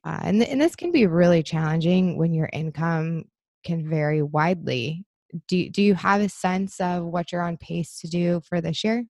Uh, 0.05 0.19
and, 0.23 0.39
th- 0.39 0.51
and 0.51 0.61
this 0.61 0.75
can 0.75 0.91
be 0.91 1.05
really 1.05 1.43
challenging 1.43 2.17
when 2.17 2.33
your 2.33 2.49
income 2.53 3.25
can 3.65 3.89
vary 3.89 4.21
widely 4.21 5.05
do, 5.47 5.69
do 5.69 5.81
you 5.81 5.95
have 5.95 6.21
a 6.21 6.29
sense 6.29 6.79
of 6.79 7.03
what 7.03 7.31
you're 7.31 7.41
on 7.41 7.57
pace 7.57 7.99
to 8.01 8.07
do 8.07 8.41
for 8.47 8.61
this 8.61 8.83
year? 8.83 9.05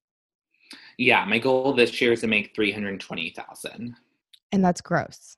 Yeah, 0.97 1.25
my 1.25 1.39
goal 1.39 1.73
this 1.73 1.99
year 1.99 2.13
is 2.13 2.21
to 2.21 2.27
make 2.27 2.55
320,000. 2.55 3.95
And 4.51 4.65
that's 4.65 4.81
gross. 4.81 5.37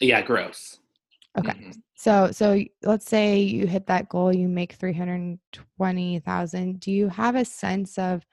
Yeah, 0.00 0.22
gross. 0.22 0.78
Okay. 1.38 1.52
Mm-hmm. 1.52 1.70
So 1.96 2.30
so 2.32 2.60
let's 2.82 3.06
say 3.06 3.38
you 3.38 3.66
hit 3.66 3.86
that 3.86 4.08
goal, 4.08 4.34
you 4.34 4.48
make 4.48 4.72
320,000. 4.74 6.80
Do 6.80 6.90
you 6.90 7.08
have 7.08 7.36
a 7.36 7.44
sense 7.44 7.98
of 7.98 8.24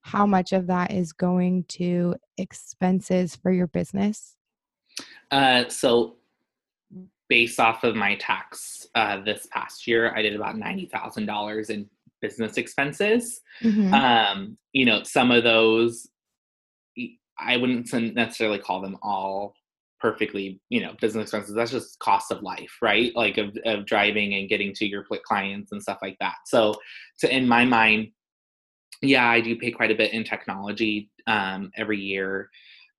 how 0.00 0.24
much 0.24 0.52
of 0.52 0.68
that 0.68 0.92
is 0.92 1.12
going 1.12 1.64
to 1.68 2.14
expenses 2.38 3.36
for 3.36 3.52
your 3.52 3.66
business? 3.66 4.36
Uh 5.30 5.68
so 5.68 6.16
based 7.28 7.58
off 7.58 7.84
of 7.84 7.96
my 7.96 8.14
tax 8.16 8.86
uh, 8.94 9.20
this 9.20 9.46
past 9.50 9.86
year, 9.86 10.14
I 10.14 10.22
did 10.22 10.36
about 10.36 10.56
ninety 10.56 10.86
thousand 10.86 11.26
dollars 11.26 11.70
in 11.70 11.88
business 12.20 12.56
expenses. 12.56 13.40
Mm-hmm. 13.62 13.92
Um, 13.92 14.58
you 14.72 14.84
know, 14.84 15.02
some 15.02 15.30
of 15.30 15.44
those 15.44 16.08
I 17.38 17.56
wouldn't 17.56 17.92
necessarily 18.14 18.58
call 18.58 18.80
them 18.80 18.96
all 19.02 19.54
perfectly, 20.06 20.60
you 20.68 20.80
know, 20.80 20.94
business 21.00 21.24
expenses. 21.24 21.54
That's 21.56 21.72
just 21.72 21.98
cost 21.98 22.30
of 22.30 22.40
life, 22.40 22.78
right? 22.80 23.10
Like 23.16 23.38
of, 23.38 23.56
of 23.64 23.86
driving 23.86 24.34
and 24.34 24.48
getting 24.48 24.72
to 24.74 24.86
your 24.86 25.04
clients 25.24 25.72
and 25.72 25.82
stuff 25.82 25.98
like 26.00 26.16
that. 26.20 26.36
So, 26.44 26.74
to 27.20 27.34
in 27.34 27.48
my 27.48 27.64
mind, 27.64 28.08
yeah, 29.02 29.28
I 29.28 29.40
do 29.40 29.56
pay 29.56 29.72
quite 29.72 29.90
a 29.90 29.96
bit 29.96 30.12
in 30.12 30.22
technology 30.22 31.10
um, 31.26 31.72
every 31.76 31.98
year 31.98 32.50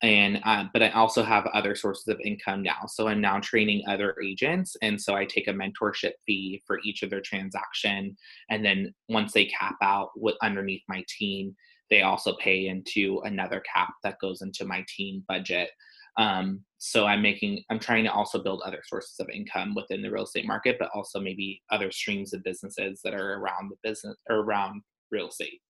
and 0.04 0.40
uh, 0.46 0.66
but 0.74 0.84
i 0.84 0.90
also 0.90 1.24
have 1.24 1.48
other 1.48 1.74
sources 1.74 2.08
of 2.08 2.20
income 2.24 2.62
now 2.62 2.82
so 2.86 3.08
i'm 3.08 3.20
now 3.20 3.40
training 3.40 3.82
other 3.88 4.14
agents 4.24 4.76
and 4.84 5.02
so 5.02 5.16
i 5.16 5.26
take 5.26 5.48
a 5.48 5.52
mentorship 5.52 6.12
fee 6.24 6.62
for 6.68 6.80
each 6.86 7.02
of 7.02 7.10
their 7.10 7.22
transaction 7.22 8.16
and 8.52 8.64
then 8.64 8.94
once 9.10 9.34
they 9.34 9.46
cap 9.46 9.76
out 9.82 10.10
with 10.16 10.36
underneath 10.44 10.84
my 10.88 11.04
team 11.18 11.56
they 11.90 12.04
also 12.04 12.36
pay 12.36 12.68
into 12.68 13.20
another 13.24 13.60
cap 13.74 13.92
that 14.04 14.20
goes 14.22 14.44
into 14.44 14.66
my 14.66 14.86
team 14.96 15.24
budget 15.28 15.72
um, 16.18 16.64
so 16.78 17.06
i'm 17.06 17.22
making 17.22 17.64
i'm 17.70 17.80
trying 17.80 18.04
to 18.04 18.12
also 18.12 18.42
build 18.42 18.62
other 18.64 18.82
sources 18.86 19.16
of 19.20 19.30
income 19.30 19.74
within 19.76 20.02
the 20.02 20.12
real 20.12 20.24
estate 20.24 20.46
market 20.46 20.78
but 20.80 20.90
also 20.94 21.20
maybe 21.20 21.62
other 21.72 21.92
streams 21.92 22.34
of 22.34 22.44
businesses 22.44 23.02
that 23.04 23.14
are 23.14 23.40
around 23.40 23.70
the 23.72 23.90
business 23.90 24.16
or 24.30 24.38
around 24.38 24.82
real 25.12 25.28
estate. 25.28 25.62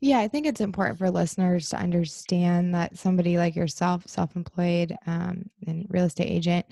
Yeah, 0.00 0.18
I 0.18 0.28
think 0.28 0.46
it's 0.46 0.62
important 0.62 0.98
for 0.98 1.10
listeners 1.10 1.68
to 1.70 1.76
understand 1.76 2.74
that 2.74 2.96
somebody 2.96 3.36
like 3.36 3.54
yourself, 3.54 4.06
self 4.06 4.34
employed 4.34 4.96
um, 5.06 5.50
and 5.66 5.86
real 5.90 6.06
estate 6.06 6.30
agent, 6.30 6.66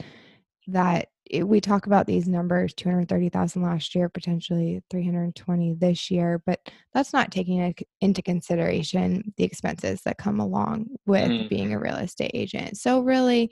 that 0.69 1.09
we 1.43 1.61
talk 1.61 1.87
about 1.87 2.07
these 2.07 2.29
numbers 2.29 2.73
230,000 2.75 3.63
last 3.63 3.95
year, 3.95 4.09
potentially 4.09 4.83
320 4.91 5.75
this 5.75 6.11
year, 6.11 6.43
but 6.47 6.61
that's 6.95 7.13
not 7.13 7.31
taking 7.31 7.75
into 8.01 8.23
consideration 8.23 9.33
the 9.37 9.45
expenses 9.45 10.03
that 10.03 10.19
come 10.19 10.41
along 10.41 10.87
with 11.07 11.29
mm. 11.29 11.49
being 11.49 11.73
a 11.73 11.79
real 11.79 11.97
estate 11.97 12.31
agent. 12.35 12.79
So, 12.79 13.01
really, 13.01 13.51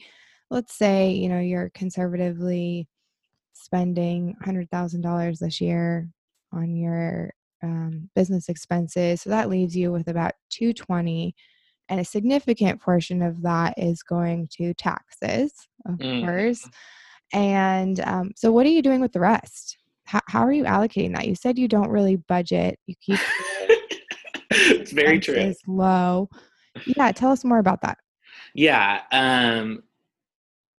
let's 0.50 0.74
say, 0.74 1.10
you 1.10 1.28
know, 1.28 1.40
you're 1.40 1.70
conservatively 1.74 2.88
spending 3.52 4.36
$100,000 4.44 5.38
this 5.38 5.60
year 5.60 6.08
on 6.52 6.76
your 6.76 7.32
um, 7.62 8.08
business 8.14 8.48
expenses. 8.48 9.22
So 9.22 9.30
that 9.30 9.48
leaves 9.48 9.76
you 9.76 9.92
with 9.92 10.08
about 10.08 10.32
220 10.50 11.34
and 11.88 12.00
a 12.00 12.04
significant 12.04 12.80
portion 12.80 13.22
of 13.22 13.42
that 13.42 13.74
is 13.76 14.02
going 14.02 14.48
to 14.58 14.74
taxes, 14.74 15.52
of 15.86 15.98
mm. 15.98 16.24
course. 16.24 16.68
And 17.32 18.00
um, 18.00 18.32
so, 18.36 18.52
what 18.52 18.66
are 18.66 18.70
you 18.70 18.82
doing 18.82 19.00
with 19.00 19.12
the 19.12 19.20
rest? 19.20 19.76
How, 20.04 20.20
how 20.28 20.40
are 20.40 20.52
you 20.52 20.64
allocating 20.64 21.14
that? 21.16 21.26
You 21.26 21.34
said 21.34 21.58
you 21.58 21.68
don't 21.68 21.90
really 21.90 22.16
budget. 22.16 22.78
You 22.86 22.94
keep 23.00 23.18
it's 24.50 24.92
very 24.92 25.18
true. 25.18 25.52
Low. 25.66 26.28
Yeah, 26.86 27.10
tell 27.12 27.32
us 27.32 27.44
more 27.44 27.58
about 27.58 27.82
that. 27.82 27.98
Yeah. 28.54 29.02
Um, 29.12 29.82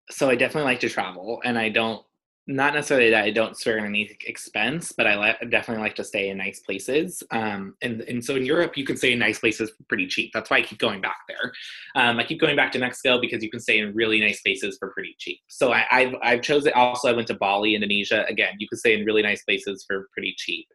so 0.10 0.30
I 0.30 0.36
definitely 0.36 0.70
like 0.72 0.80
to 0.82 0.90
travel, 0.90 1.42
and 1.44 1.58
I 1.58 1.70
don't 1.70 2.04
not 2.48 2.74
necessarily 2.74 3.10
that 3.10 3.26
I 3.26 3.32
don't 3.32 3.58
spare 3.58 3.78
any 3.80 4.16
expense, 4.26 4.94
but 4.94 5.06
I 5.06 5.36
definitely 5.50 5.84
like 5.84 5.96
to 5.96 6.04
stay 6.04 6.30
in 6.30 6.38
nice 6.38 6.62
places. 6.62 7.22
Um, 7.32 7.76
and 7.82 8.02
and 8.02 8.24
so 8.24 8.36
in 8.36 8.46
Europe, 8.46 8.78
you 8.78 8.86
can 8.86 8.96
stay 8.96 9.12
in 9.12 9.20
nice 9.20 9.40
places 9.40 9.70
for 9.72 9.84
pretty 9.90 10.08
cheap. 10.08 10.32
That's 10.34 10.50
why 10.50 10.58
I 10.58 10.62
keep 10.62 10.80
going 10.80 11.02
back 11.02 11.18
there. 11.28 11.52
Um, 11.96 12.20
I 12.20 12.24
keep 12.24 12.40
going 12.40 12.56
back 12.56 12.72
to 12.72 12.80
Mexico 12.80 13.20
because 13.20 13.44
you 13.44 13.52
can 13.52 13.60
stay 13.60 13.80
in 13.80 13.94
really 13.94 14.22
nice 14.22 14.42
places 14.42 14.78
for 14.80 14.92
pretty 14.92 15.16
cheap. 15.20 15.40
So 15.48 15.74
I, 15.74 15.86
have 15.92 16.16
I've 16.24 16.42
chosen. 16.42 16.72
Also, 16.74 17.10
I 17.10 17.14
went 17.14 17.28
to 17.28 17.36
Bali, 17.36 17.76
Indonesia. 17.76 18.26
Again, 18.30 18.54
you 18.60 18.68
can 18.70 18.78
stay 18.78 18.98
in 18.98 19.04
really 19.04 19.24
nice 19.24 19.44
places 19.44 19.84
for 19.86 20.08
pretty 20.14 20.34
cheap. 20.38 20.68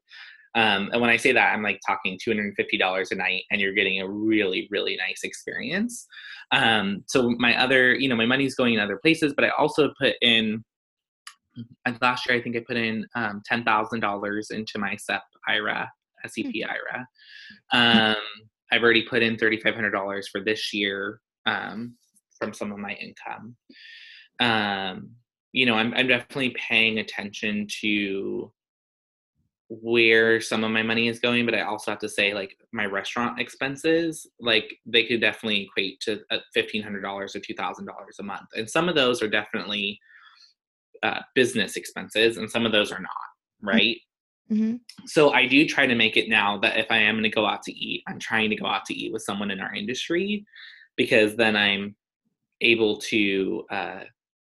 Um, 0.55 0.91
and 0.93 1.01
when 1.01 1.09
I 1.09 1.17
say 1.17 1.33
that, 1.33 1.55
I'm 1.55 1.63
like 1.63 1.81
talking 1.87 2.19
$250 2.19 3.11
a 3.11 3.15
night, 3.15 3.45
and 3.51 3.63
you're 3.63 3.73
getting 3.73 4.03
a 4.03 4.09
really, 4.09 4.69
really 4.71 4.97
nice 4.97 5.23
experience. 5.25 6.07
Um, 6.51 7.03
so 7.07 7.31
my 7.39 7.59
other, 7.59 7.95
you 7.95 8.11
know, 8.11 8.17
my 8.17 8.27
money's 8.27 8.55
going 8.55 8.75
in 8.75 8.81
other 8.81 8.99
places, 8.99 9.33
but 9.35 9.47
I 9.47 9.51
also 9.59 9.95
put 9.99 10.17
in 10.21 10.63
and 11.85 11.99
last 12.01 12.29
year 12.29 12.39
I 12.39 12.43
think 12.43 12.57
I 12.57 12.61
put 12.67 12.77
in 12.77 13.07
um, 13.15 13.43
ten 13.45 13.65
thousand 13.65 14.01
dollars 14.01 14.51
into 14.51 14.79
my 14.79 14.97
SEP 14.97 15.23
IRA, 15.49 15.91
SEP 16.27 16.47
hmm. 16.47 16.71
IRA. 16.71 17.07
Um, 17.73 18.17
I've 18.71 18.83
already 18.83 19.03
put 19.03 19.23
in 19.23 19.37
thirty 19.37 19.61
five 19.61 19.75
hundred 19.75 19.91
dollars 19.91 20.29
for 20.29 20.41
this 20.41 20.73
year 20.73 21.21
um, 21.47 21.97
from 22.39 22.53
some 22.53 22.73
of 22.73 22.79
my 22.79 22.93
income. 22.95 23.57
Um, 24.41 25.11
you 25.53 25.67
know, 25.67 25.75
I'm 25.75 25.93
I'm 25.95 26.09
definitely 26.09 26.55
paying 26.69 26.99
attention 26.99 27.67
to 27.81 28.53
where 29.69 30.41
some 30.41 30.65
of 30.65 30.71
my 30.71 30.83
money 30.83 31.09
is 31.09 31.19
going, 31.19 31.47
but 31.47 31.55
I 31.55 31.63
also 31.63 31.91
have 31.91 32.01
to 32.01 32.09
say 32.09 32.35
like 32.35 32.57
my 32.73 32.85
restaurant 32.85 33.41
expenses, 33.41 34.27
like 34.39 34.79
they 34.85 35.05
could 35.05 35.21
definitely 35.21 35.63
equate 35.63 36.01
to 36.01 36.21
uh, 36.31 36.39
fifteen 36.53 36.83
hundred 36.83 37.03
dollars 37.03 37.37
or 37.37 37.41
two 37.41 37.55
thousand 37.55 37.87
dollars 37.87 38.17
a 38.21 38.23
month, 38.23 38.49
and 38.55 38.69
some 38.69 38.89
of 38.89 38.95
those 38.95 39.23
are 39.23 39.29
definitely 39.29 39.99
uh, 41.03 41.21
business 41.35 41.77
expenses, 41.77 42.37
and 42.37 42.51
some 42.51 42.67
of 42.67 42.73
those 42.73 42.93
are 42.93 43.01
not, 43.01 43.11
right? 43.61 43.97
Mm-hmm. 44.51 44.77
So 45.07 45.33
I 45.33 45.47
do 45.47 45.67
try 45.67 45.87
to 45.87 45.95
make 45.95 46.17
it 46.17 46.29
now 46.29 46.59
that 46.59 46.77
if 46.77 46.87
I 46.91 46.99
am 46.99 47.15
going 47.15 47.23
to 47.25 47.31
go 47.31 47.47
out 47.47 47.63
to 47.65 47.73
eat, 47.73 48.03
I'm 48.07 48.19
trying 48.19 48.51
to 48.51 48.57
go 48.57 48.67
out 48.67 48.85
to 48.87 48.95
eat 48.95 49.13
with 49.13 49.23
someone 49.23 49.51
in 49.51 49.61
our 49.61 49.75
industry 49.75 50.45
because 50.97 51.37
then 51.37 51.57
I'm 51.57 51.97
able 52.61 52.99
to 52.99 53.65
uh, 53.71 54.01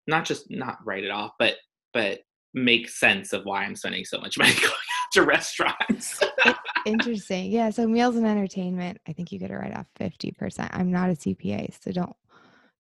not 0.06 0.24
just 0.24 0.50
not 0.50 0.78
write 0.84 1.04
it 1.04 1.10
off, 1.10 1.32
but 1.38 1.54
but 1.92 2.20
make 2.52 2.88
sense 2.88 3.32
of 3.32 3.44
why 3.44 3.64
I'm 3.64 3.76
spending 3.76 4.04
so 4.04 4.18
much 4.20 4.38
money 4.38 4.54
going 4.54 4.70
out 4.72 5.12
to 5.12 5.22
restaurants. 5.22 6.20
Interesting. 6.86 7.50
Yeah. 7.50 7.70
So 7.70 7.86
meals 7.86 8.16
and 8.16 8.26
entertainment, 8.26 8.98
I 9.08 9.12
think 9.12 9.32
you 9.32 9.38
get 9.38 9.50
it 9.50 9.56
right 9.56 9.74
off 9.74 9.86
50%. 9.98 10.68
I'm 10.72 10.90
not 10.90 11.08
a 11.08 11.14
CPA, 11.14 11.72
so 11.82 11.92
don't 11.92 12.14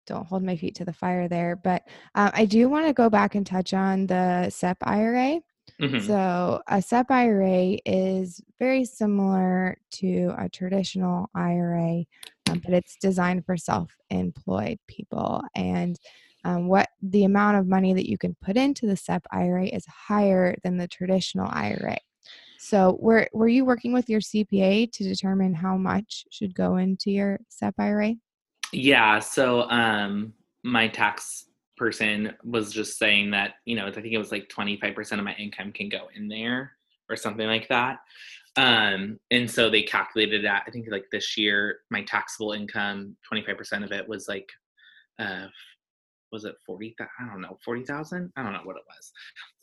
don't 0.06 0.26
hold 0.26 0.42
my 0.42 0.56
feet 0.56 0.74
to 0.76 0.84
the 0.84 0.92
fire 0.92 1.28
there. 1.28 1.56
But 1.56 1.82
uh, 2.14 2.30
I 2.32 2.44
do 2.44 2.68
want 2.68 2.86
to 2.86 2.92
go 2.92 3.08
back 3.10 3.34
and 3.34 3.46
touch 3.46 3.74
on 3.74 4.06
the 4.06 4.50
SEP 4.50 4.78
IRA. 4.82 5.40
Mm-hmm. 5.80 6.06
So 6.06 6.62
a 6.68 6.80
SEP 6.80 7.10
IRA 7.10 7.78
is 7.84 8.40
very 8.58 8.84
similar 8.84 9.76
to 9.92 10.34
a 10.38 10.48
traditional 10.48 11.28
IRA, 11.34 12.04
um, 12.48 12.60
but 12.64 12.74
it's 12.74 12.96
designed 12.96 13.44
for 13.44 13.56
self-employed 13.56 14.78
people. 14.86 15.42
And 15.56 15.98
um, 16.44 16.68
what 16.68 16.90
the 17.02 17.24
amount 17.24 17.56
of 17.56 17.66
money 17.66 17.94
that 17.94 18.08
you 18.08 18.18
can 18.18 18.36
put 18.40 18.56
into 18.56 18.86
the 18.86 18.96
SEP 18.96 19.26
IRA 19.32 19.66
is 19.66 19.86
higher 19.86 20.54
than 20.62 20.76
the 20.76 20.88
traditional 20.88 21.48
IRA. 21.50 21.96
So, 22.58 22.96
were 22.98 23.28
were 23.34 23.48
you 23.48 23.64
working 23.66 23.92
with 23.92 24.08
your 24.08 24.20
CPA 24.20 24.90
to 24.92 25.04
determine 25.04 25.52
how 25.52 25.76
much 25.76 26.24
should 26.30 26.54
go 26.54 26.76
into 26.76 27.10
your 27.10 27.40
SEP 27.48 27.74
IRA? 27.78 28.14
Yeah. 28.74 29.20
So 29.20 29.62
um, 29.70 30.32
my 30.62 30.88
tax 30.88 31.46
person 31.76 32.32
was 32.44 32.72
just 32.72 32.98
saying 32.98 33.30
that, 33.32 33.54
you 33.64 33.76
know, 33.76 33.86
I 33.86 33.92
think 33.92 34.06
it 34.06 34.18
was 34.18 34.32
like 34.32 34.48
25% 34.48 35.18
of 35.18 35.24
my 35.24 35.34
income 35.34 35.72
can 35.72 35.88
go 35.88 36.08
in 36.14 36.28
there 36.28 36.72
or 37.08 37.16
something 37.16 37.46
like 37.46 37.68
that. 37.68 37.98
Um, 38.56 39.18
and 39.30 39.50
so 39.50 39.68
they 39.68 39.82
calculated 39.82 40.44
that. 40.44 40.64
I 40.66 40.70
think 40.70 40.86
like 40.90 41.06
this 41.10 41.36
year, 41.36 41.80
my 41.90 42.02
taxable 42.02 42.52
income, 42.52 43.16
25% 43.32 43.84
of 43.84 43.92
it 43.92 44.08
was 44.08 44.28
like, 44.28 44.48
uh, 45.18 45.46
was 46.32 46.44
it 46.44 46.56
40 46.66 46.96
i 47.00 47.26
don't 47.28 47.40
know 47.40 47.56
40,000 47.64 48.32
i 48.36 48.42
don't 48.42 48.52
know 48.52 48.58
what 48.64 48.76
it 48.76 48.82
was 48.88 49.12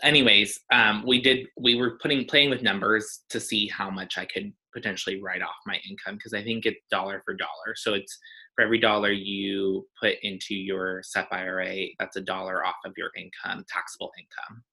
anyways 0.03 0.61
um, 0.71 1.03
we 1.05 1.21
did 1.21 1.47
we 1.59 1.75
were 1.75 1.97
putting 2.01 2.25
playing 2.25 2.49
with 2.49 2.61
numbers 2.61 3.23
to 3.29 3.41
see 3.41 3.67
how 3.67 3.89
much 3.89 4.17
i 4.17 4.23
could 4.23 4.53
potentially 4.73 5.21
write 5.21 5.41
off 5.41 5.55
my 5.65 5.79
income 5.89 6.15
because 6.15 6.33
i 6.33 6.43
think 6.43 6.65
it's 6.65 6.79
dollar 6.89 7.21
for 7.25 7.33
dollar 7.33 7.75
so 7.75 7.93
it's 7.93 8.17
for 8.55 8.63
every 8.63 8.79
dollar 8.79 9.11
you 9.11 9.87
put 10.01 10.15
into 10.23 10.53
your 10.55 11.01
SEP 11.03 11.27
IRA, 11.31 11.87
that's 11.99 12.17
a 12.17 12.21
dollar 12.21 12.65
off 12.65 12.75
of 12.85 12.93
your 12.97 13.09
income, 13.17 13.63
taxable 13.67 14.11
income. 14.17 14.63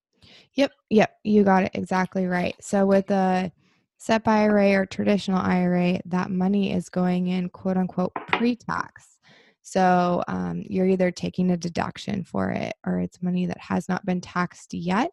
Yep, 0.54 0.72
yep, 0.90 1.14
you 1.24 1.44
got 1.44 1.64
it 1.64 1.70
exactly 1.74 2.26
right. 2.26 2.54
So 2.60 2.86
with 2.86 3.10
a 3.10 3.52
SEP 3.98 4.26
IRA 4.26 4.72
or 4.72 4.86
traditional 4.86 5.38
IRA, 5.38 6.00
that 6.06 6.30
money 6.30 6.72
is 6.72 6.88
going 6.88 7.28
in 7.28 7.48
quote 7.48 7.76
unquote 7.76 8.12
pre 8.14 8.56
tax. 8.56 9.18
So 9.62 10.22
um, 10.28 10.64
you're 10.68 10.86
either 10.86 11.10
taking 11.10 11.50
a 11.50 11.56
deduction 11.56 12.24
for 12.24 12.50
it 12.50 12.74
or 12.86 13.00
it's 13.00 13.22
money 13.22 13.46
that 13.46 13.60
has 13.60 13.88
not 13.88 14.04
been 14.06 14.20
taxed 14.20 14.72
yet. 14.72 15.10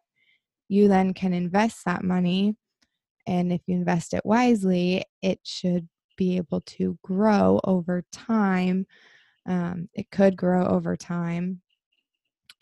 You 0.68 0.88
then 0.88 1.14
can 1.14 1.32
invest 1.32 1.84
that 1.84 2.02
money. 2.02 2.56
And 3.26 3.52
if 3.52 3.60
you 3.66 3.74
invest 3.74 4.14
it 4.14 4.24
wisely, 4.24 5.04
it 5.22 5.40
should 5.42 5.88
be 6.16 6.36
able 6.36 6.62
to 6.62 6.98
grow 7.02 7.60
over 7.64 8.04
time. 8.12 8.86
Um, 9.46 9.88
it 9.94 10.10
could 10.10 10.36
grow 10.36 10.66
over 10.66 10.96
time. 10.96 11.60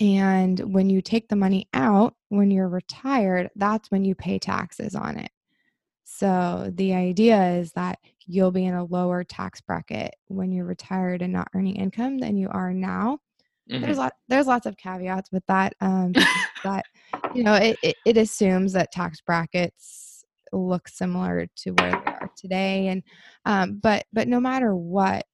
And 0.00 0.59
when 0.74 0.90
you 0.90 1.00
take 1.00 1.29
the 1.29 1.37
money 1.37 1.68
out, 1.72 2.14
when 2.29 2.50
you're 2.50 2.68
retired, 2.68 3.50
that's 3.55 3.90
when 3.90 4.05
you 4.05 4.14
pay 4.14 4.38
taxes 4.38 4.94
on 4.94 5.18
it. 5.18 5.31
So 6.05 6.70
the 6.74 6.94
idea 6.94 7.57
is 7.57 7.72
that 7.72 7.98
you'll 8.27 8.50
be 8.50 8.66
in 8.66 8.74
a 8.74 8.85
lower 8.85 9.24
tax 9.24 9.61
bracket 9.61 10.14
when 10.27 10.53
you're 10.53 10.64
retired 10.64 11.22
and 11.22 11.33
not 11.33 11.48
earning 11.55 11.77
income 11.77 12.18
than 12.18 12.37
you 12.37 12.48
are 12.50 12.72
now. 12.72 13.18
Mm-hmm. 13.70 13.83
There's 13.83 13.98
lot, 13.98 14.12
there's 14.29 14.46
lots 14.46 14.66
of 14.66 14.77
caveats 14.77 15.31
with 15.33 15.44
that. 15.46 15.74
Um, 15.81 16.12
that 16.64 16.85
you 17.35 17.42
know, 17.42 17.55
it, 17.55 17.79
it, 17.83 17.96
it 18.05 18.16
assumes 18.16 18.72
that 18.72 18.92
tax 18.92 19.20
brackets 19.20 20.03
look 20.56 20.88
similar 20.88 21.46
to 21.56 21.70
where 21.72 21.90
they 21.90 21.96
are 21.96 22.30
today 22.36 22.88
and 22.88 23.02
um, 23.44 23.78
but 23.82 24.04
but 24.12 24.28
no 24.28 24.40
matter 24.40 24.74
what 24.74 25.26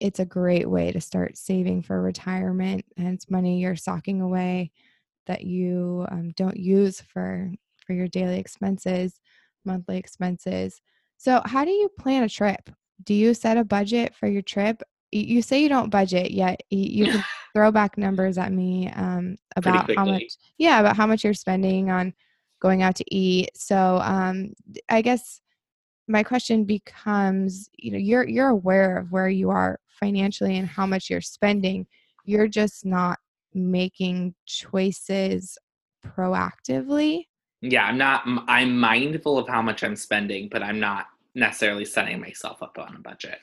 it's 0.00 0.20
a 0.20 0.24
great 0.24 0.68
way 0.68 0.92
to 0.92 1.00
start 1.00 1.36
saving 1.36 1.82
for 1.82 2.00
retirement 2.00 2.84
and 2.96 3.08
it's 3.08 3.30
money 3.30 3.60
you're 3.60 3.76
socking 3.76 4.20
away 4.20 4.70
that 5.26 5.42
you 5.42 6.06
um, 6.10 6.30
don't 6.36 6.56
use 6.56 7.00
for 7.00 7.50
for 7.84 7.92
your 7.92 8.08
daily 8.08 8.38
expenses 8.38 9.20
monthly 9.68 9.98
expenses. 9.98 10.80
So 11.18 11.40
how 11.44 11.64
do 11.64 11.70
you 11.70 11.88
plan 11.88 12.24
a 12.24 12.28
trip? 12.28 12.68
Do 13.04 13.14
you 13.14 13.34
set 13.34 13.56
a 13.56 13.64
budget 13.64 14.14
for 14.16 14.26
your 14.26 14.42
trip? 14.42 14.82
You 15.12 15.40
say 15.42 15.62
you 15.62 15.68
don't 15.68 15.90
budget 15.90 16.32
yet. 16.32 16.60
You 16.70 17.06
can 17.06 17.24
throw 17.54 17.70
back 17.70 17.96
numbers 17.96 18.36
at 18.38 18.52
me 18.52 18.90
um, 18.90 19.36
about 19.56 19.90
how 19.96 20.04
much 20.04 20.36
yeah 20.58 20.80
about 20.80 20.96
how 20.96 21.06
much 21.06 21.24
you're 21.24 21.34
spending 21.34 21.90
on 21.90 22.12
going 22.60 22.82
out 22.82 22.96
to 22.96 23.04
eat. 23.14 23.50
So 23.54 24.00
um, 24.02 24.52
I 24.88 25.02
guess 25.02 25.40
my 26.08 26.22
question 26.22 26.64
becomes, 26.64 27.68
you 27.76 27.92
know, 27.92 27.98
you're 27.98 28.26
you're 28.26 28.48
aware 28.48 28.98
of 28.98 29.12
where 29.12 29.28
you 29.28 29.50
are 29.50 29.78
financially 29.88 30.56
and 30.56 30.66
how 30.66 30.86
much 30.86 31.10
you're 31.10 31.20
spending. 31.20 31.86
You're 32.24 32.48
just 32.48 32.84
not 32.84 33.18
making 33.54 34.34
choices 34.46 35.58
proactively. 36.04 37.24
Yeah, 37.60 37.84
I'm 37.84 37.98
not. 37.98 38.22
I'm 38.46 38.78
mindful 38.78 39.38
of 39.38 39.48
how 39.48 39.62
much 39.62 39.82
I'm 39.82 39.96
spending, 39.96 40.48
but 40.50 40.62
I'm 40.62 40.80
not 40.80 41.06
necessarily 41.34 41.84
setting 41.84 42.20
myself 42.20 42.62
up 42.62 42.78
on 42.78 42.94
a 42.94 43.00
budget. 43.00 43.38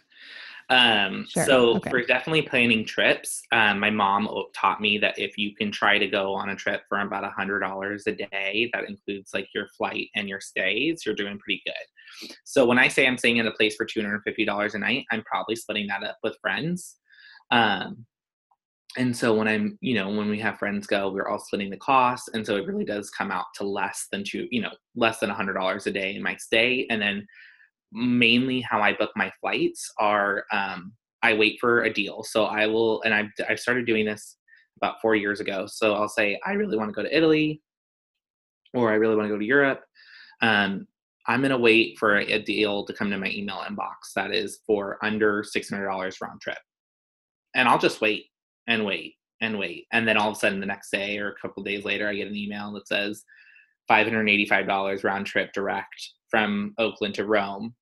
Um, 0.69 1.27
sure. 1.29 1.45
So 1.45 1.75
okay. 1.75 1.89
for 1.91 2.01
definitely 2.01 2.41
planning 2.41 2.85
trips, 2.85 3.41
um, 3.51 3.79
my 3.79 3.91
mom 3.91 4.27
taught 4.55 4.81
me 4.81 4.97
that 4.97 5.19
if 5.19 5.37
you 5.37 5.55
can 5.55 5.71
try 5.71 5.99
to 5.99 6.07
go 6.07 6.33
on 6.33 6.49
a 6.49 6.55
trip 6.55 6.81
for 6.89 6.99
about 6.99 7.23
a 7.23 7.29
hundred 7.29 7.59
dollars 7.59 8.07
a 8.07 8.13
day, 8.13 8.69
that 8.73 8.89
includes 8.89 9.31
like 9.33 9.47
your 9.53 9.67
flight 9.77 10.07
and 10.15 10.27
your 10.27 10.41
stays, 10.41 11.03
you're 11.05 11.13
doing 11.13 11.37
pretty 11.37 11.61
good. 11.65 12.29
So 12.45 12.65
when 12.65 12.79
I 12.79 12.87
say 12.87 13.05
I'm 13.05 13.17
staying 13.17 13.37
in 13.37 13.47
a 13.47 13.51
place 13.51 13.75
for 13.75 13.85
two 13.85 14.01
hundred 14.01 14.15
and 14.15 14.23
fifty 14.23 14.43
dollars 14.43 14.73
a 14.73 14.79
night, 14.79 15.05
I'm 15.11 15.23
probably 15.23 15.55
splitting 15.55 15.87
that 15.87 16.03
up 16.03 16.17
with 16.23 16.37
friends. 16.41 16.95
Um, 17.51 18.05
and 18.97 19.15
so 19.15 19.35
when 19.35 19.47
I'm, 19.47 19.77
you 19.81 19.93
know, 19.93 20.09
when 20.09 20.29
we 20.29 20.39
have 20.39 20.57
friends 20.57 20.87
go, 20.87 21.11
we're 21.11 21.27
all 21.27 21.37
splitting 21.37 21.69
the 21.69 21.77
cost. 21.77 22.29
And 22.33 22.45
so 22.45 22.55
it 22.55 22.65
really 22.65 22.85
does 22.85 23.09
come 23.09 23.29
out 23.29 23.45
to 23.55 23.65
less 23.65 24.07
than 24.11 24.23
two, 24.23 24.47
you 24.51 24.61
know, 24.61 24.71
less 24.95 25.19
than 25.19 25.29
a 25.29 25.35
hundred 25.35 25.53
dollars 25.53 25.85
a 25.85 25.91
day 25.91 26.15
in 26.15 26.23
my 26.23 26.35
stay. 26.37 26.87
And 26.89 27.01
then 27.01 27.27
mainly 27.95 28.61
how 28.61 28.81
I 28.81 28.93
book 28.93 29.11
my 29.15 29.31
flights 29.41 29.91
are 29.97 30.45
um, 30.51 30.93
I 31.23 31.33
wait 31.33 31.57
for 31.59 31.83
a 31.83 31.93
deal. 31.93 32.23
So 32.23 32.45
I 32.45 32.67
will, 32.67 33.01
and 33.01 33.13
I've, 33.13 33.31
I've 33.49 33.59
started 33.59 33.87
doing 33.87 34.05
this 34.05 34.37
about 34.77 35.01
four 35.01 35.15
years 35.15 35.39
ago. 35.39 35.65
So 35.67 35.95
I'll 35.95 36.09
say, 36.09 36.39
I 36.45 36.51
really 36.51 36.77
want 36.77 36.89
to 36.89 36.93
go 36.93 37.01
to 37.01 37.15
Italy 37.15 37.61
or 38.73 38.91
I 38.91 38.95
really 38.95 39.15
want 39.15 39.27
to 39.27 39.33
go 39.33 39.39
to 39.39 39.45
Europe. 39.45 39.81
Um, 40.41 40.87
I'm 41.27 41.41
going 41.41 41.51
to 41.51 41.57
wait 41.57 41.97
for 41.97 42.17
a 42.17 42.39
deal 42.39 42.85
to 42.85 42.93
come 42.93 43.09
to 43.09 43.17
my 43.17 43.31
email 43.31 43.63
inbox 43.67 44.13
that 44.15 44.31
is 44.31 44.59
for 44.67 45.03
under 45.03 45.43
$600 45.43 46.21
round 46.21 46.41
trip. 46.41 46.57
And 47.55 47.67
I'll 47.67 47.79
just 47.79 48.01
wait 48.01 48.25
and 48.67 48.85
wait 48.85 49.15
and 49.41 49.57
wait. 49.57 49.87
And 49.91 50.07
then 50.07 50.17
all 50.17 50.29
of 50.29 50.35
a 50.35 50.39
sudden, 50.39 50.59
the 50.59 50.65
next 50.67 50.91
day 50.91 51.17
or 51.17 51.29
a 51.29 51.35
couple 51.41 51.63
days 51.63 51.85
later, 51.85 52.07
I 52.07 52.13
get 52.13 52.27
an 52.27 52.35
email 52.35 52.71
that 52.73 52.87
says 52.87 53.23
$585 53.89 55.03
round 55.03 55.25
trip 55.25 55.51
direct 55.53 56.11
from 56.29 56.73
Oakland 56.77 57.15
to 57.15 57.25
Rome. 57.25 57.73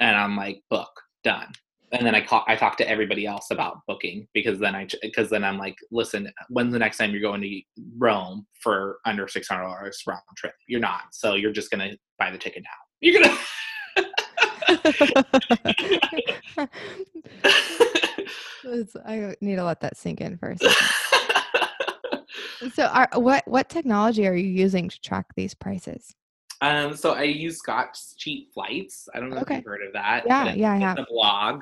And 0.00 0.16
I'm 0.16 0.36
like, 0.36 0.62
book, 0.70 0.90
done. 1.24 1.52
And 1.92 2.06
then 2.06 2.14
I 2.14 2.20
call, 2.20 2.44
I 2.48 2.56
talk 2.56 2.76
to 2.78 2.88
everybody 2.88 3.26
else 3.26 3.50
about 3.50 3.78
booking 3.86 4.26
because 4.34 4.58
then 4.58 4.74
I 4.74 4.88
because 5.02 5.30
then 5.30 5.44
I'm 5.44 5.56
like, 5.56 5.76
listen, 5.92 6.30
when's 6.48 6.72
the 6.72 6.78
next 6.78 6.98
time 6.98 7.12
you're 7.12 7.20
going 7.20 7.42
to 7.42 7.60
Rome 7.96 8.46
for 8.60 8.98
under 9.04 9.28
six 9.28 9.48
hundred 9.48 9.64
dollars 9.64 10.02
round 10.06 10.20
trip? 10.36 10.54
You're 10.66 10.80
not, 10.80 11.02
so 11.12 11.34
you're 11.34 11.52
just 11.52 11.70
gonna 11.70 11.92
buy 12.18 12.32
the 12.32 12.38
ticket 12.38 12.64
now. 12.64 12.70
You're 13.00 13.22
gonna. 13.22 13.38
I 19.04 19.36
need 19.40 19.56
to 19.56 19.64
let 19.64 19.80
that 19.80 19.96
sink 19.96 20.20
in 20.20 20.38
for 20.38 20.50
a 20.50 20.58
second. 20.58 20.76
So, 22.72 22.84
are, 22.86 23.08
what 23.14 23.46
what 23.46 23.68
technology 23.68 24.26
are 24.26 24.34
you 24.34 24.48
using 24.48 24.88
to 24.88 25.00
track 25.00 25.26
these 25.36 25.54
prices? 25.54 26.14
Um, 26.62 26.96
so 26.96 27.12
I 27.12 27.24
use 27.24 27.58
Scott's 27.58 28.14
Cheap 28.16 28.52
Flights. 28.54 29.08
I 29.14 29.20
don't 29.20 29.28
know 29.28 29.38
okay. 29.38 29.54
if 29.54 29.58
you've 29.58 29.66
heard 29.66 29.86
of 29.86 29.92
that. 29.92 30.24
Yeah, 30.26 30.54
yeah, 30.54 30.72
I 30.72 30.76
have. 30.78 30.98
a 30.98 31.06
blog, 31.08 31.56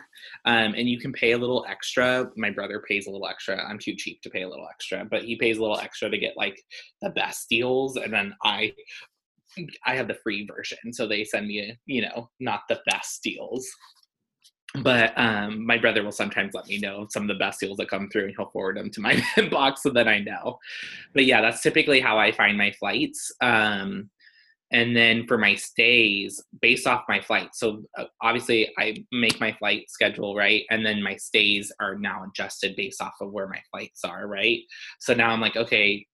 um, 0.44 0.74
and 0.74 0.88
you 0.88 1.00
can 1.00 1.12
pay 1.12 1.32
a 1.32 1.38
little 1.38 1.64
extra. 1.68 2.30
My 2.36 2.50
brother 2.50 2.82
pays 2.88 3.06
a 3.06 3.10
little 3.10 3.26
extra. 3.26 3.60
I'm 3.68 3.78
too 3.78 3.96
cheap 3.96 4.22
to 4.22 4.30
pay 4.30 4.42
a 4.42 4.48
little 4.48 4.68
extra, 4.70 5.04
but 5.04 5.24
he 5.24 5.36
pays 5.36 5.58
a 5.58 5.62
little 5.62 5.78
extra 5.78 6.08
to 6.10 6.18
get 6.18 6.36
like 6.36 6.62
the 7.02 7.10
best 7.10 7.48
deals, 7.48 7.96
and 7.96 8.12
then 8.12 8.34
I, 8.44 8.72
I 9.84 9.96
have 9.96 10.06
the 10.06 10.18
free 10.22 10.46
version. 10.46 10.92
So 10.92 11.08
they 11.08 11.24
send 11.24 11.48
me, 11.48 11.76
you 11.86 12.02
know, 12.02 12.30
not 12.38 12.62
the 12.68 12.80
best 12.86 13.22
deals 13.22 13.68
but 14.82 15.12
um, 15.16 15.64
my 15.64 15.78
brother 15.78 16.02
will 16.02 16.12
sometimes 16.12 16.54
let 16.54 16.66
me 16.66 16.78
know 16.78 17.06
some 17.10 17.22
of 17.22 17.28
the 17.28 17.34
best 17.34 17.60
deals 17.60 17.76
that 17.76 17.88
come 17.88 18.08
through 18.08 18.24
and 18.24 18.34
he'll 18.36 18.50
forward 18.50 18.76
them 18.76 18.90
to 18.90 19.00
my 19.00 19.14
inbox 19.36 19.78
so 19.78 19.90
that 19.90 20.08
I 20.08 20.18
know. 20.18 20.58
But 21.12 21.26
yeah, 21.26 21.40
that's 21.40 21.62
typically 21.62 22.00
how 22.00 22.18
I 22.18 22.32
find 22.32 22.58
my 22.58 22.72
flights. 22.72 23.30
Um, 23.40 24.10
and 24.72 24.96
then 24.96 25.26
for 25.28 25.38
my 25.38 25.54
stays, 25.54 26.42
based 26.60 26.88
off 26.88 27.04
my 27.08 27.20
flight. 27.20 27.50
So 27.52 27.84
uh, 27.96 28.06
obviously, 28.20 28.72
I 28.76 28.96
make 29.12 29.38
my 29.40 29.52
flight 29.52 29.88
schedule, 29.88 30.34
right? 30.34 30.64
And 30.70 30.84
then 30.84 31.00
my 31.00 31.14
stays 31.14 31.70
are 31.78 31.94
now 31.96 32.24
adjusted 32.24 32.74
based 32.74 33.00
off 33.00 33.14
of 33.20 33.30
where 33.30 33.46
my 33.46 33.60
flights 33.70 34.02
are, 34.04 34.26
right? 34.26 34.60
So 34.98 35.14
now 35.14 35.30
I'm 35.30 35.40
like, 35.40 35.56
okay, 35.56 36.04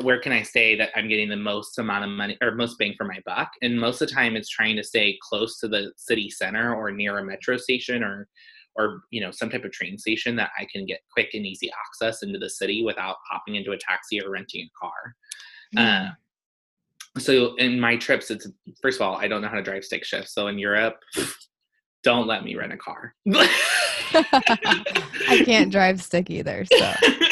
where 0.00 0.20
can 0.20 0.32
I 0.32 0.42
say 0.42 0.76
that 0.76 0.90
I'm 0.94 1.08
getting 1.08 1.28
the 1.28 1.36
most 1.36 1.78
amount 1.78 2.04
of 2.04 2.10
money 2.10 2.36
or 2.42 2.54
most 2.54 2.78
bang 2.78 2.94
for 2.96 3.04
my 3.04 3.20
buck? 3.26 3.50
And 3.62 3.78
most 3.78 4.00
of 4.00 4.08
the 4.08 4.14
time, 4.14 4.36
it's 4.36 4.48
trying 4.48 4.76
to 4.76 4.84
stay 4.84 5.18
close 5.22 5.58
to 5.60 5.68
the 5.68 5.92
city 5.96 6.30
center 6.30 6.74
or 6.74 6.90
near 6.90 7.18
a 7.18 7.24
metro 7.24 7.56
station 7.56 8.02
or 8.02 8.28
or 8.76 9.02
you 9.10 9.20
know 9.20 9.30
some 9.30 9.50
type 9.50 9.64
of 9.64 9.70
train 9.70 9.96
station 9.98 10.34
that 10.36 10.50
I 10.58 10.66
can 10.72 10.84
get 10.84 11.00
quick 11.12 11.30
and 11.34 11.46
easy 11.46 11.70
access 11.70 12.22
into 12.22 12.38
the 12.38 12.50
city 12.50 12.82
without 12.84 13.16
hopping 13.30 13.54
into 13.54 13.72
a 13.72 13.78
taxi 13.78 14.20
or 14.20 14.30
renting 14.30 14.62
a 14.62 14.70
car. 14.80 15.14
Uh, 15.76 16.08
so 17.18 17.54
in 17.56 17.78
my 17.78 17.96
trips, 17.96 18.30
it's 18.30 18.48
first 18.82 19.00
of 19.00 19.06
all 19.06 19.16
I 19.16 19.28
don't 19.28 19.42
know 19.42 19.48
how 19.48 19.56
to 19.56 19.62
drive 19.62 19.84
stick 19.84 20.04
shift. 20.04 20.28
So 20.28 20.48
in 20.48 20.58
Europe, 20.58 20.96
don't 22.02 22.26
let 22.26 22.42
me 22.42 22.56
rent 22.56 22.72
a 22.72 22.76
car. 22.76 23.14
I 24.14 25.42
can't 25.44 25.70
drive 25.70 26.00
stick 26.00 26.30
either. 26.30 26.64
So 26.64 26.92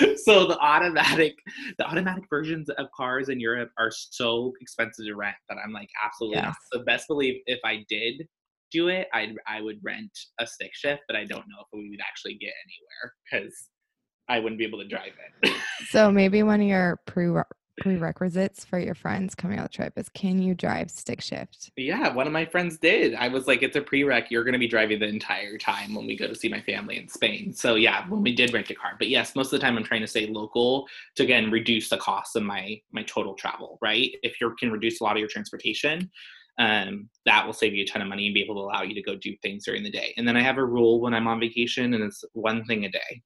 so 0.24 0.46
the 0.46 0.58
automatic 0.58 1.34
the 1.78 1.86
automatic 1.86 2.24
versions 2.28 2.68
of 2.70 2.86
cars 2.96 3.28
in 3.28 3.40
Europe 3.40 3.70
are 3.78 3.90
so 3.90 4.52
expensive 4.60 5.06
to 5.06 5.14
rent 5.14 5.36
that 5.48 5.58
I'm 5.62 5.72
like 5.72 5.88
absolutely 6.04 6.38
yes. 6.38 6.46
not. 6.46 6.56
So 6.72 6.84
best 6.84 7.08
believe 7.08 7.40
if 7.46 7.60
I 7.64 7.84
did 7.88 8.26
do 8.72 8.88
it, 8.88 9.08
I 9.12 9.34
I 9.46 9.60
would 9.60 9.78
rent 9.82 10.10
a 10.40 10.46
stick 10.46 10.70
shift, 10.74 11.02
but 11.06 11.16
I 11.16 11.24
don't 11.24 11.46
know 11.48 11.60
if 11.60 11.66
we 11.72 11.90
would 11.90 12.00
actually 12.00 12.34
get 12.34 12.52
anywhere 12.64 13.14
because 13.24 13.68
I 14.28 14.40
wouldn't 14.40 14.58
be 14.58 14.64
able 14.64 14.80
to 14.80 14.88
drive 14.88 15.12
it. 15.42 15.52
so 15.88 16.10
maybe 16.10 16.42
one 16.42 16.60
of 16.60 16.66
your 16.66 17.00
pre 17.06 17.26
prerequisites 17.78 18.64
for 18.64 18.78
your 18.78 18.94
friends 18.94 19.34
coming 19.34 19.58
on 19.58 19.64
the 19.64 19.68
trip 19.68 19.92
is 19.96 20.08
can 20.10 20.40
you 20.40 20.54
drive 20.54 20.90
stick 20.90 21.20
shift? 21.20 21.70
Yeah, 21.76 22.12
one 22.12 22.26
of 22.26 22.32
my 22.32 22.44
friends 22.44 22.78
did. 22.78 23.14
I 23.14 23.28
was 23.28 23.46
like, 23.46 23.62
it's 23.62 23.76
a 23.76 23.80
prereq. 23.80 24.26
You're 24.30 24.44
going 24.44 24.54
to 24.54 24.58
be 24.58 24.68
driving 24.68 24.98
the 24.98 25.06
entire 25.06 25.58
time 25.58 25.94
when 25.94 26.06
we 26.06 26.16
go 26.16 26.26
to 26.26 26.34
see 26.34 26.48
my 26.48 26.60
family 26.62 26.96
in 26.98 27.08
Spain. 27.08 27.52
So 27.52 27.74
yeah, 27.74 28.08
when 28.08 28.22
we 28.22 28.34
did 28.34 28.52
rent 28.52 28.70
a 28.70 28.74
car, 28.74 28.92
but 28.98 29.08
yes, 29.08 29.34
most 29.34 29.52
of 29.52 29.60
the 29.60 29.64
time 29.64 29.76
I'm 29.76 29.84
trying 29.84 30.00
to 30.00 30.06
stay 30.06 30.26
local 30.26 30.86
to 31.16 31.22
again 31.22 31.50
reduce 31.50 31.88
the 31.88 31.98
cost 31.98 32.36
of 32.36 32.42
my 32.42 32.80
my 32.92 33.02
total 33.04 33.34
travel. 33.34 33.78
Right, 33.82 34.12
if 34.22 34.40
you 34.40 34.54
can 34.58 34.70
reduce 34.70 35.00
a 35.00 35.04
lot 35.04 35.16
of 35.16 35.20
your 35.20 35.28
transportation. 35.28 36.10
Um, 36.58 37.10
that 37.26 37.44
will 37.44 37.52
save 37.52 37.74
you 37.74 37.82
a 37.82 37.86
ton 37.86 38.00
of 38.00 38.08
money 38.08 38.26
and 38.26 38.32
be 38.32 38.42
able 38.42 38.54
to 38.54 38.62
allow 38.62 38.80
you 38.82 38.94
to 38.94 39.02
go 39.02 39.14
do 39.14 39.36
things 39.42 39.66
during 39.66 39.82
the 39.82 39.90
day. 39.90 40.14
And 40.16 40.26
then 40.26 40.38
I 40.38 40.42
have 40.42 40.56
a 40.56 40.64
rule 40.64 41.02
when 41.02 41.12
I'm 41.12 41.28
on 41.28 41.38
vacation, 41.38 41.92
and 41.92 42.02
it's 42.02 42.24
one 42.32 42.64
thing 42.64 42.86
a 42.86 42.90
day. 42.90 43.20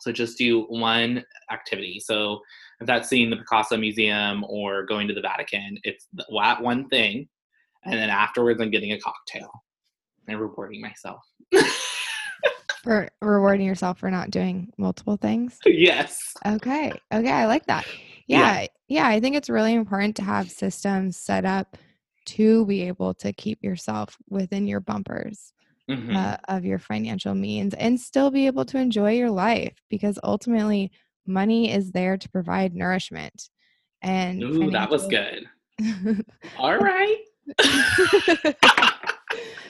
So 0.00 0.12
just 0.12 0.38
do 0.38 0.62
one 0.68 1.24
activity. 1.50 2.00
So 2.00 2.40
if 2.80 2.86
that's 2.86 3.08
seeing 3.08 3.30
the 3.30 3.36
Picasso 3.36 3.76
Museum 3.76 4.44
or 4.48 4.84
going 4.84 5.08
to 5.08 5.14
the 5.14 5.20
Vatican, 5.20 5.78
it's 5.82 6.06
that 6.12 6.62
one 6.62 6.88
thing. 6.88 7.28
And 7.84 7.94
then 7.94 8.10
afterwards, 8.10 8.60
I'm 8.60 8.70
getting 8.70 8.92
a 8.92 9.00
cocktail 9.00 9.50
and 10.28 10.40
rewarding 10.40 10.80
myself. 10.80 11.20
for 12.86 13.08
rewarding 13.20 13.66
yourself 13.66 13.98
for 13.98 14.10
not 14.10 14.30
doing 14.30 14.72
multiple 14.78 15.16
things? 15.16 15.58
Yes. 15.66 16.34
Okay. 16.46 16.92
Okay. 17.12 17.32
I 17.32 17.46
like 17.46 17.66
that. 17.66 17.84
Yeah, 18.28 18.60
yeah. 18.60 18.66
Yeah. 18.88 19.08
I 19.08 19.20
think 19.20 19.34
it's 19.34 19.50
really 19.50 19.74
important 19.74 20.14
to 20.16 20.22
have 20.22 20.50
systems 20.50 21.16
set 21.16 21.44
up 21.44 21.76
to 22.26 22.64
be 22.66 22.82
able 22.82 23.12
to 23.14 23.32
keep 23.32 23.62
yourself 23.62 24.16
within 24.28 24.66
your 24.66 24.80
bumpers. 24.80 25.52
Mm-hmm. 25.88 26.16
Uh, 26.16 26.36
of 26.48 26.64
your 26.64 26.80
financial 26.80 27.32
means 27.32 27.72
and 27.74 28.00
still 28.00 28.28
be 28.28 28.46
able 28.46 28.64
to 28.64 28.76
enjoy 28.76 29.12
your 29.12 29.30
life 29.30 29.72
because 29.88 30.18
ultimately 30.24 30.90
money 31.28 31.72
is 31.72 31.92
there 31.92 32.16
to 32.16 32.28
provide 32.28 32.74
nourishment. 32.74 33.50
And 34.02 34.42
Ooh, 34.42 34.52
financial- 34.52 34.70
that 34.72 34.90
was 34.90 35.06
good. 35.06 35.46
All 36.58 36.76
right. 36.76 37.18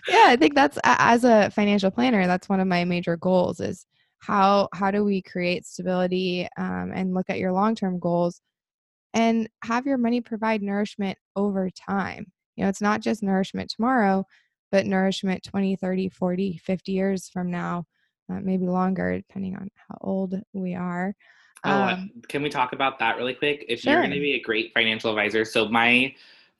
yeah, 0.08 0.24
I 0.26 0.36
think 0.38 0.54
that's 0.54 0.78
as 0.84 1.24
a 1.24 1.50
financial 1.50 1.90
planner, 1.90 2.26
that's 2.26 2.48
one 2.48 2.60
of 2.60 2.66
my 2.66 2.84
major 2.84 3.18
goals 3.18 3.60
is 3.60 3.86
how 4.18 4.68
how 4.72 4.90
do 4.90 5.04
we 5.04 5.20
create 5.20 5.66
stability 5.66 6.48
um, 6.56 6.92
and 6.94 7.12
look 7.12 7.28
at 7.28 7.38
your 7.38 7.52
long-term 7.52 7.98
goals 7.98 8.40
and 9.14 9.48
have 9.64 9.86
your 9.86 9.98
money 9.98 10.20
provide 10.20 10.62
nourishment 10.62 11.18
over 11.36 11.68
time. 11.70 12.32
You 12.56 12.64
know, 12.64 12.68
it's 12.68 12.80
not 12.80 13.00
just 13.02 13.22
nourishment 13.22 13.70
tomorrow, 13.74 14.24
but 14.70 14.86
nourishment 14.86 15.42
20, 15.42 15.76
30, 15.76 16.08
40, 16.08 16.58
50 16.58 16.92
years 16.92 17.28
from 17.28 17.50
now, 17.50 17.86
uh, 18.30 18.40
maybe 18.40 18.66
longer, 18.66 19.16
depending 19.16 19.56
on 19.56 19.68
how 19.88 19.98
old 20.00 20.34
we 20.52 20.74
are. 20.74 21.14
Oh, 21.64 21.82
um, 21.82 22.10
can 22.28 22.42
we 22.42 22.48
talk 22.48 22.72
about 22.72 22.98
that 22.98 23.16
really 23.16 23.34
quick? 23.34 23.64
If 23.68 23.80
sure. 23.80 23.92
you're 23.92 24.02
going 24.02 24.14
to 24.14 24.20
be 24.20 24.34
a 24.34 24.40
great 24.40 24.72
financial 24.72 25.10
advisor, 25.10 25.44
so 25.44 25.68
my 25.68 26.14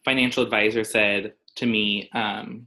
financial 0.04 0.42
advisor 0.42 0.84
said 0.84 1.34
to 1.56 1.66
me, 1.66 2.08
um, 2.12 2.66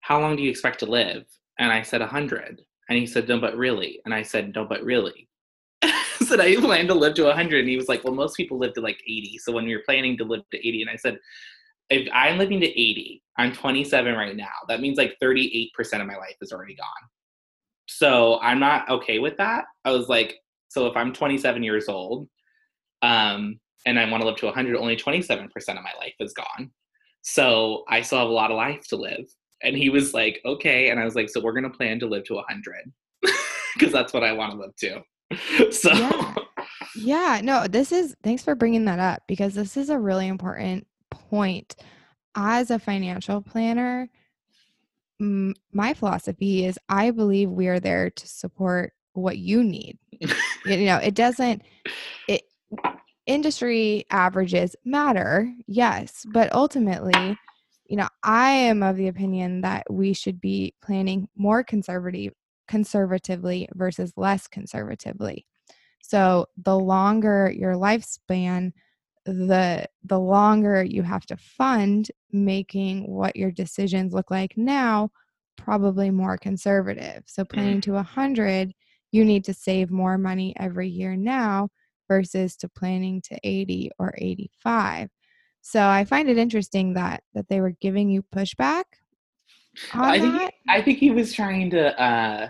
"How 0.00 0.20
long 0.20 0.36
do 0.36 0.42
you 0.42 0.50
expect 0.50 0.80
to 0.80 0.86
live?" 0.86 1.26
And 1.58 1.72
I 1.72 1.82
said, 1.82 2.02
"A 2.02 2.06
hundred." 2.06 2.62
And 2.88 2.98
he 2.98 3.06
said, 3.06 3.28
"No, 3.28 3.40
but 3.40 3.56
really?" 3.56 4.00
And 4.04 4.14
I 4.14 4.22
said, 4.22 4.54
"No, 4.54 4.64
but 4.64 4.82
really." 4.82 5.28
said 6.18 6.40
I 6.40 6.56
plan 6.56 6.86
to 6.88 6.94
live 6.94 7.14
to 7.14 7.24
100, 7.24 7.60
and 7.60 7.68
he 7.68 7.76
was 7.76 7.88
like, 7.88 8.04
"Well, 8.04 8.14
most 8.14 8.36
people 8.36 8.58
live 8.58 8.74
to 8.74 8.80
like 8.80 9.00
80. 9.06 9.38
So 9.38 9.52
when 9.52 9.66
you're 9.66 9.82
planning 9.84 10.16
to 10.18 10.24
live 10.24 10.42
to 10.50 10.58
80," 10.58 10.82
and 10.82 10.90
I 10.90 10.96
said, 10.96 11.18
"If 11.90 12.08
I'm 12.12 12.38
living 12.38 12.60
to 12.60 12.66
80, 12.66 13.22
I'm 13.36 13.52
27 13.52 14.14
right 14.14 14.36
now. 14.36 14.46
That 14.68 14.80
means 14.80 14.98
like 14.98 15.16
38% 15.22 15.70
of 16.00 16.06
my 16.06 16.16
life 16.16 16.36
is 16.40 16.52
already 16.52 16.74
gone." 16.74 17.08
So 17.88 18.38
I'm 18.42 18.60
not 18.60 18.88
okay 18.90 19.18
with 19.18 19.36
that. 19.38 19.64
I 19.84 19.90
was 19.90 20.08
like, 20.08 20.36
so 20.68 20.86
if 20.86 20.96
I'm 20.96 21.12
27 21.12 21.62
years 21.62 21.88
old 21.88 22.28
um, 23.02 23.58
and 23.86 23.98
I 23.98 24.08
want 24.08 24.22
to 24.22 24.26
live 24.26 24.36
to 24.36 24.46
100, 24.46 24.76
only 24.76 24.96
27% 24.96 25.48
of 25.50 25.82
my 25.82 25.92
life 25.98 26.14
is 26.20 26.34
gone. 26.34 26.70
So 27.22 27.84
I 27.88 28.02
still 28.02 28.18
have 28.18 28.28
a 28.28 28.32
lot 28.32 28.50
of 28.50 28.56
life 28.56 28.86
to 28.88 28.96
live. 28.96 29.24
And 29.62 29.76
he 29.76 29.90
was 29.90 30.14
like, 30.14 30.40
okay. 30.44 30.90
And 30.90 31.00
I 31.00 31.04
was 31.04 31.14
like, 31.14 31.30
so 31.30 31.40
we're 31.40 31.52
going 31.52 31.64
to 31.64 31.76
plan 31.76 31.98
to 32.00 32.06
live 32.06 32.24
to 32.24 32.34
100 32.34 32.92
because 33.74 33.92
that's 33.92 34.12
what 34.12 34.22
I 34.22 34.32
want 34.32 34.52
to 34.52 34.58
live 34.58 34.76
to. 34.76 35.72
so. 35.72 35.92
Yeah. 35.92 36.34
yeah, 36.94 37.40
no, 37.42 37.66
this 37.66 37.90
is, 37.90 38.14
thanks 38.22 38.42
for 38.42 38.54
bringing 38.54 38.84
that 38.84 38.98
up 38.98 39.22
because 39.26 39.54
this 39.54 39.76
is 39.76 39.88
a 39.88 39.98
really 39.98 40.28
important 40.28 40.86
point. 41.28 41.76
As 42.34 42.70
a 42.70 42.78
financial 42.78 43.42
planner, 43.42 44.08
my 45.20 45.94
philosophy 45.94 46.64
is 46.64 46.78
I 46.88 47.10
believe 47.10 47.50
we 47.50 47.68
are 47.68 47.80
there 47.80 48.10
to 48.10 48.28
support 48.28 48.92
what 49.12 49.38
you 49.38 49.64
need. 49.64 49.98
you 50.64 50.86
know, 50.86 50.98
it 50.98 51.14
doesn't 51.14 51.62
it 52.28 52.42
industry 53.26 54.04
averages 54.10 54.76
matter, 54.84 55.52
yes, 55.66 56.24
but 56.32 56.52
ultimately, 56.54 57.36
you 57.88 57.96
know, 57.96 58.08
I 58.22 58.50
am 58.50 58.82
of 58.82 58.96
the 58.96 59.08
opinion 59.08 59.62
that 59.62 59.90
we 59.90 60.12
should 60.12 60.40
be 60.40 60.74
planning 60.82 61.28
more 61.36 61.64
conservative 61.64 62.32
conservatively 62.68 63.66
versus 63.74 64.12
less 64.16 64.46
conservatively. 64.46 65.46
So 66.02 66.46
the 66.62 66.78
longer 66.78 67.50
your 67.50 67.74
lifespan, 67.74 68.72
the 69.32 69.86
the 70.04 70.18
longer 70.18 70.82
you 70.82 71.02
have 71.02 71.26
to 71.26 71.36
fund 71.36 72.10
making 72.32 73.10
what 73.10 73.36
your 73.36 73.50
decisions 73.50 74.12
look 74.12 74.30
like 74.30 74.56
now 74.56 75.10
probably 75.56 76.10
more 76.10 76.38
conservative. 76.38 77.24
So 77.26 77.44
planning 77.44 77.80
to 77.82 77.92
100, 77.92 78.72
you 79.10 79.24
need 79.24 79.44
to 79.44 79.54
save 79.54 79.90
more 79.90 80.16
money 80.16 80.54
every 80.58 80.88
year 80.88 81.16
now 81.16 81.68
versus 82.06 82.56
to 82.58 82.68
planning 82.68 83.20
to 83.22 83.38
80 83.42 83.90
or 83.98 84.14
85. 84.16 85.10
So 85.60 85.86
I 85.86 86.04
find 86.04 86.30
it 86.30 86.38
interesting 86.38 86.94
that 86.94 87.22
that 87.34 87.48
they 87.48 87.60
were 87.60 87.74
giving 87.80 88.08
you 88.08 88.22
pushback 88.22 88.84
I 89.92 90.20
think 90.20 90.34
he, 90.34 90.48
I 90.68 90.82
think 90.82 90.98
he 90.98 91.10
was 91.10 91.32
trying 91.32 91.70
to 91.70 92.00
uh 92.00 92.48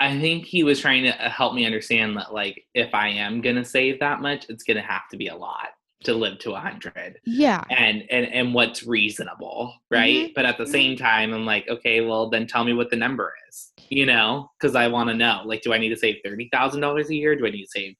I 0.00 0.18
think 0.20 0.44
he 0.44 0.62
was 0.62 0.80
trying 0.80 1.04
to 1.04 1.26
uh, 1.26 1.30
help 1.30 1.54
me 1.54 1.66
understand 1.66 2.16
that 2.16 2.32
like 2.32 2.64
if 2.74 2.94
I 2.94 3.08
am 3.08 3.40
going 3.40 3.56
to 3.56 3.64
save 3.64 4.00
that 4.00 4.20
much, 4.20 4.46
it's 4.48 4.62
going 4.62 4.76
to 4.76 4.82
have 4.82 5.08
to 5.10 5.16
be 5.16 5.28
a 5.28 5.36
lot 5.36 5.68
to 6.04 6.14
live 6.14 6.38
to 6.38 6.50
a 6.50 6.52
100 6.52 7.18
yeah. 7.24 7.64
And 7.70 8.04
and 8.10 8.26
and 8.26 8.54
what's 8.54 8.84
reasonable 8.84 9.74
right? 9.90 10.26
Mm-hmm. 10.26 10.32
but 10.34 10.46
at 10.46 10.56
the 10.56 10.64
mm-hmm. 10.64 10.72
same 10.72 10.96
time 10.96 11.34
i'm 11.34 11.44
like 11.44 11.68
okay 11.68 12.00
well 12.02 12.30
then 12.30 12.46
tell 12.46 12.64
me 12.64 12.72
what 12.72 12.90
the 12.90 12.96
number 12.96 13.32
is 13.48 13.72
you 13.88 14.06
know? 14.06 14.50
Because 14.58 14.76
i 14.76 14.86
want 14.86 15.08
to 15.08 15.14
know 15.14 15.42
like 15.44 15.62
do 15.62 15.72
i 15.72 15.78
need 15.78 15.88
to 15.88 15.96
save 15.96 16.16
$30000 16.24 17.08
a 17.08 17.14
year? 17.14 17.36
Do 17.36 17.46
i 17.46 17.50
need 17.50 17.64
to 17.64 17.70
save 17.70 17.96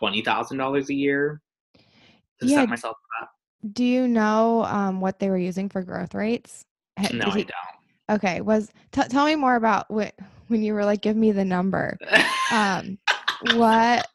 $20000 0.00 0.88
a 0.88 0.94
year 0.94 1.40
to 2.40 2.46
yeah. 2.46 2.56
set 2.56 2.68
myself 2.68 2.96
up? 3.22 3.30
do 3.72 3.84
you 3.84 4.06
know 4.06 4.64
um, 4.64 5.00
what 5.00 5.18
they 5.18 5.28
were 5.28 5.38
using 5.38 5.68
for 5.68 5.82
growth 5.82 6.14
rates? 6.14 6.64
No 7.12 7.30
he, 7.30 7.40
i 7.40 7.44
don't. 7.44 8.16
Okay 8.16 8.40
was 8.40 8.72
t- 8.90 9.02
tell 9.08 9.26
me 9.26 9.36
more 9.36 9.54
about 9.54 9.88
what 9.90 10.14
when 10.48 10.62
you 10.62 10.74
were 10.74 10.84
like 10.84 11.00
give 11.00 11.16
me 11.16 11.32
the 11.32 11.44
number 11.44 11.96
um 12.52 12.98
what 13.54 14.08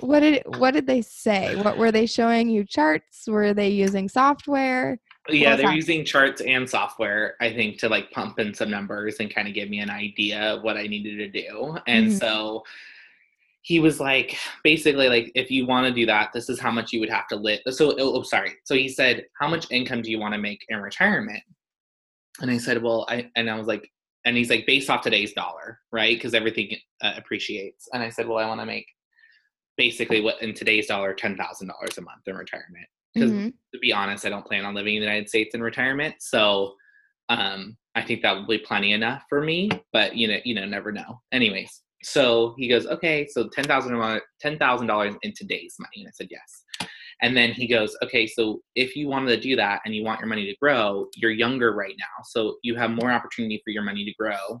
what 0.00 0.20
did 0.20 0.42
what 0.58 0.72
did 0.72 0.86
they 0.86 1.02
say? 1.02 1.54
What 1.56 1.78
were 1.78 1.92
they 1.92 2.06
showing 2.06 2.48
you 2.48 2.64
charts? 2.64 3.26
Were 3.28 3.54
they 3.54 3.68
using 3.68 4.08
software? 4.08 4.98
Yeah, 5.28 5.54
they're 5.54 5.72
using 5.72 6.04
charts 6.04 6.40
and 6.40 6.68
software, 6.68 7.36
I 7.40 7.52
think, 7.52 7.78
to 7.78 7.88
like 7.88 8.10
pump 8.10 8.40
in 8.40 8.52
some 8.52 8.70
numbers 8.70 9.16
and 9.20 9.32
kind 9.32 9.46
of 9.46 9.54
give 9.54 9.70
me 9.70 9.78
an 9.78 9.90
idea 9.90 10.54
of 10.54 10.62
what 10.62 10.76
I 10.76 10.88
needed 10.88 11.18
to 11.18 11.42
do. 11.42 11.78
And 11.86 12.08
mm-hmm. 12.08 12.16
so 12.16 12.64
he 13.60 13.78
was 13.78 14.00
like, 14.00 14.36
basically, 14.64 15.08
like, 15.08 15.30
if 15.36 15.48
you 15.48 15.64
want 15.64 15.86
to 15.86 15.94
do 15.94 16.06
that, 16.06 16.32
this 16.32 16.48
is 16.48 16.58
how 16.58 16.72
much 16.72 16.92
you 16.92 16.98
would 16.98 17.10
have 17.10 17.28
to 17.28 17.36
live. 17.36 17.60
So, 17.70 17.92
oh, 17.92 18.16
oh, 18.16 18.22
sorry. 18.22 18.54
So 18.64 18.74
he 18.74 18.88
said, 18.88 19.26
how 19.38 19.46
much 19.46 19.70
income 19.70 20.02
do 20.02 20.10
you 20.10 20.18
want 20.18 20.34
to 20.34 20.40
make 20.40 20.64
in 20.68 20.80
retirement? 20.80 21.42
And 22.40 22.50
I 22.50 22.58
said, 22.58 22.82
well, 22.82 23.06
I, 23.08 23.30
and 23.36 23.48
I 23.48 23.56
was 23.56 23.68
like, 23.68 23.88
and 24.24 24.36
he's 24.36 24.50
like 24.50 24.66
based 24.66 24.90
off 24.90 25.02
today's 25.02 25.32
dollar 25.32 25.78
right? 25.92 26.16
Because 26.16 26.34
everything 26.34 26.76
uh, 27.02 27.12
appreciates. 27.16 27.88
And 27.92 28.02
i 28.02 28.08
said 28.08 28.26
well 28.26 28.38
i 28.38 28.46
want 28.46 28.60
to 28.60 28.66
make 28.66 28.86
basically 29.76 30.20
what 30.20 30.40
in 30.42 30.54
today's 30.54 30.86
dollar 30.86 31.14
$10000 31.14 31.38
a 31.38 32.00
month 32.02 32.22
in 32.26 32.36
retirement. 32.36 32.86
Because 33.14 33.30
mm-hmm. 33.30 33.48
to 33.48 33.78
be 33.80 33.92
honest 33.92 34.26
i 34.26 34.28
don't 34.28 34.46
plan 34.46 34.64
on 34.64 34.74
living 34.74 34.94
in 34.96 35.00
the 35.00 35.06
united 35.06 35.28
states 35.28 35.54
in 35.54 35.62
retirement 35.62 36.14
so 36.20 36.74
um, 37.28 37.76
i 37.94 38.02
think 38.02 38.22
that 38.22 38.34
will 38.36 38.46
be 38.46 38.58
plenty 38.58 38.92
enough 38.92 39.22
for 39.28 39.42
me 39.42 39.70
but 39.92 40.16
you 40.16 40.28
know 40.28 40.38
you 40.44 40.54
know 40.54 40.64
never 40.64 40.92
know. 40.92 41.20
Anyways 41.32 41.82
so 42.04 42.54
he 42.58 42.68
goes 42.68 42.86
okay 42.86 43.26
so 43.28 43.48
$10000 43.48 44.20
$10000 44.44 45.16
in 45.22 45.32
today's 45.36 45.76
money. 45.78 46.02
And 46.02 46.08
i 46.08 46.10
said 46.12 46.28
yes 46.30 46.90
and 47.22 47.36
then 47.36 47.52
he 47.52 47.68
goes, 47.68 47.96
okay, 48.02 48.26
so 48.26 48.60
if 48.74 48.96
you 48.96 49.08
wanted 49.08 49.28
to 49.28 49.40
do 49.40 49.54
that 49.56 49.80
and 49.84 49.94
you 49.94 50.04
want 50.04 50.20
your 50.20 50.28
money 50.28 50.44
to 50.46 50.56
grow, 50.60 51.06
you're 51.16 51.30
younger 51.30 51.72
right 51.72 51.94
now. 51.98 52.22
So 52.24 52.56
you 52.62 52.74
have 52.74 52.90
more 52.90 53.12
opportunity 53.12 53.60
for 53.64 53.70
your 53.70 53.84
money 53.84 54.04
to 54.04 54.12
grow 54.18 54.60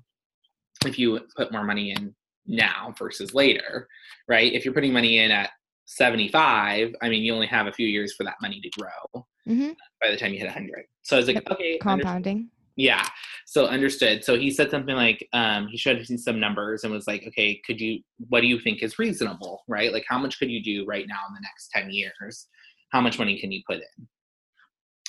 if 0.86 0.98
you 0.98 1.20
put 1.36 1.52
more 1.52 1.64
money 1.64 1.90
in 1.90 2.14
now 2.46 2.94
versus 2.98 3.34
later, 3.34 3.88
right? 4.28 4.52
If 4.52 4.64
you're 4.64 4.74
putting 4.74 4.92
money 4.92 5.18
in 5.18 5.30
at 5.30 5.50
75, 5.86 6.94
I 7.02 7.08
mean, 7.08 7.22
you 7.22 7.34
only 7.34 7.46
have 7.48 7.66
a 7.66 7.72
few 7.72 7.86
years 7.86 8.14
for 8.14 8.24
that 8.24 8.36
money 8.40 8.60
to 8.60 8.70
grow 8.80 9.24
mm-hmm. 9.48 9.70
by 10.00 10.10
the 10.10 10.16
time 10.16 10.32
you 10.32 10.38
hit 10.38 10.46
100. 10.46 10.84
So 11.02 11.16
I 11.16 11.18
was 11.18 11.26
like, 11.26 11.36
yep. 11.36 11.50
okay. 11.50 11.78
Compounding. 11.78 12.48
Yeah. 12.76 13.06
So 13.46 13.66
understood. 13.66 14.24
So 14.24 14.38
he 14.38 14.50
said 14.50 14.70
something 14.70 14.94
like, 14.94 15.28
um, 15.32 15.68
he 15.68 15.76
showed 15.76 15.98
me 15.98 16.16
some 16.16 16.40
numbers 16.40 16.84
and 16.84 16.92
was 16.92 17.06
like, 17.06 17.24
okay, 17.28 17.60
could 17.66 17.80
you, 17.80 18.00
what 18.28 18.40
do 18.40 18.46
you 18.46 18.58
think 18.58 18.82
is 18.82 18.98
reasonable, 18.98 19.62
right? 19.68 19.92
Like, 19.92 20.04
how 20.08 20.18
much 20.18 20.38
could 20.38 20.50
you 20.50 20.62
do 20.62 20.86
right 20.86 21.06
now 21.06 21.20
in 21.28 21.34
the 21.34 21.40
next 21.42 21.70
10 21.72 21.90
years? 21.90 22.48
How 22.90 23.00
much 23.00 23.18
money 23.18 23.38
can 23.38 23.52
you 23.52 23.62
put 23.66 23.76
in? 23.76 24.08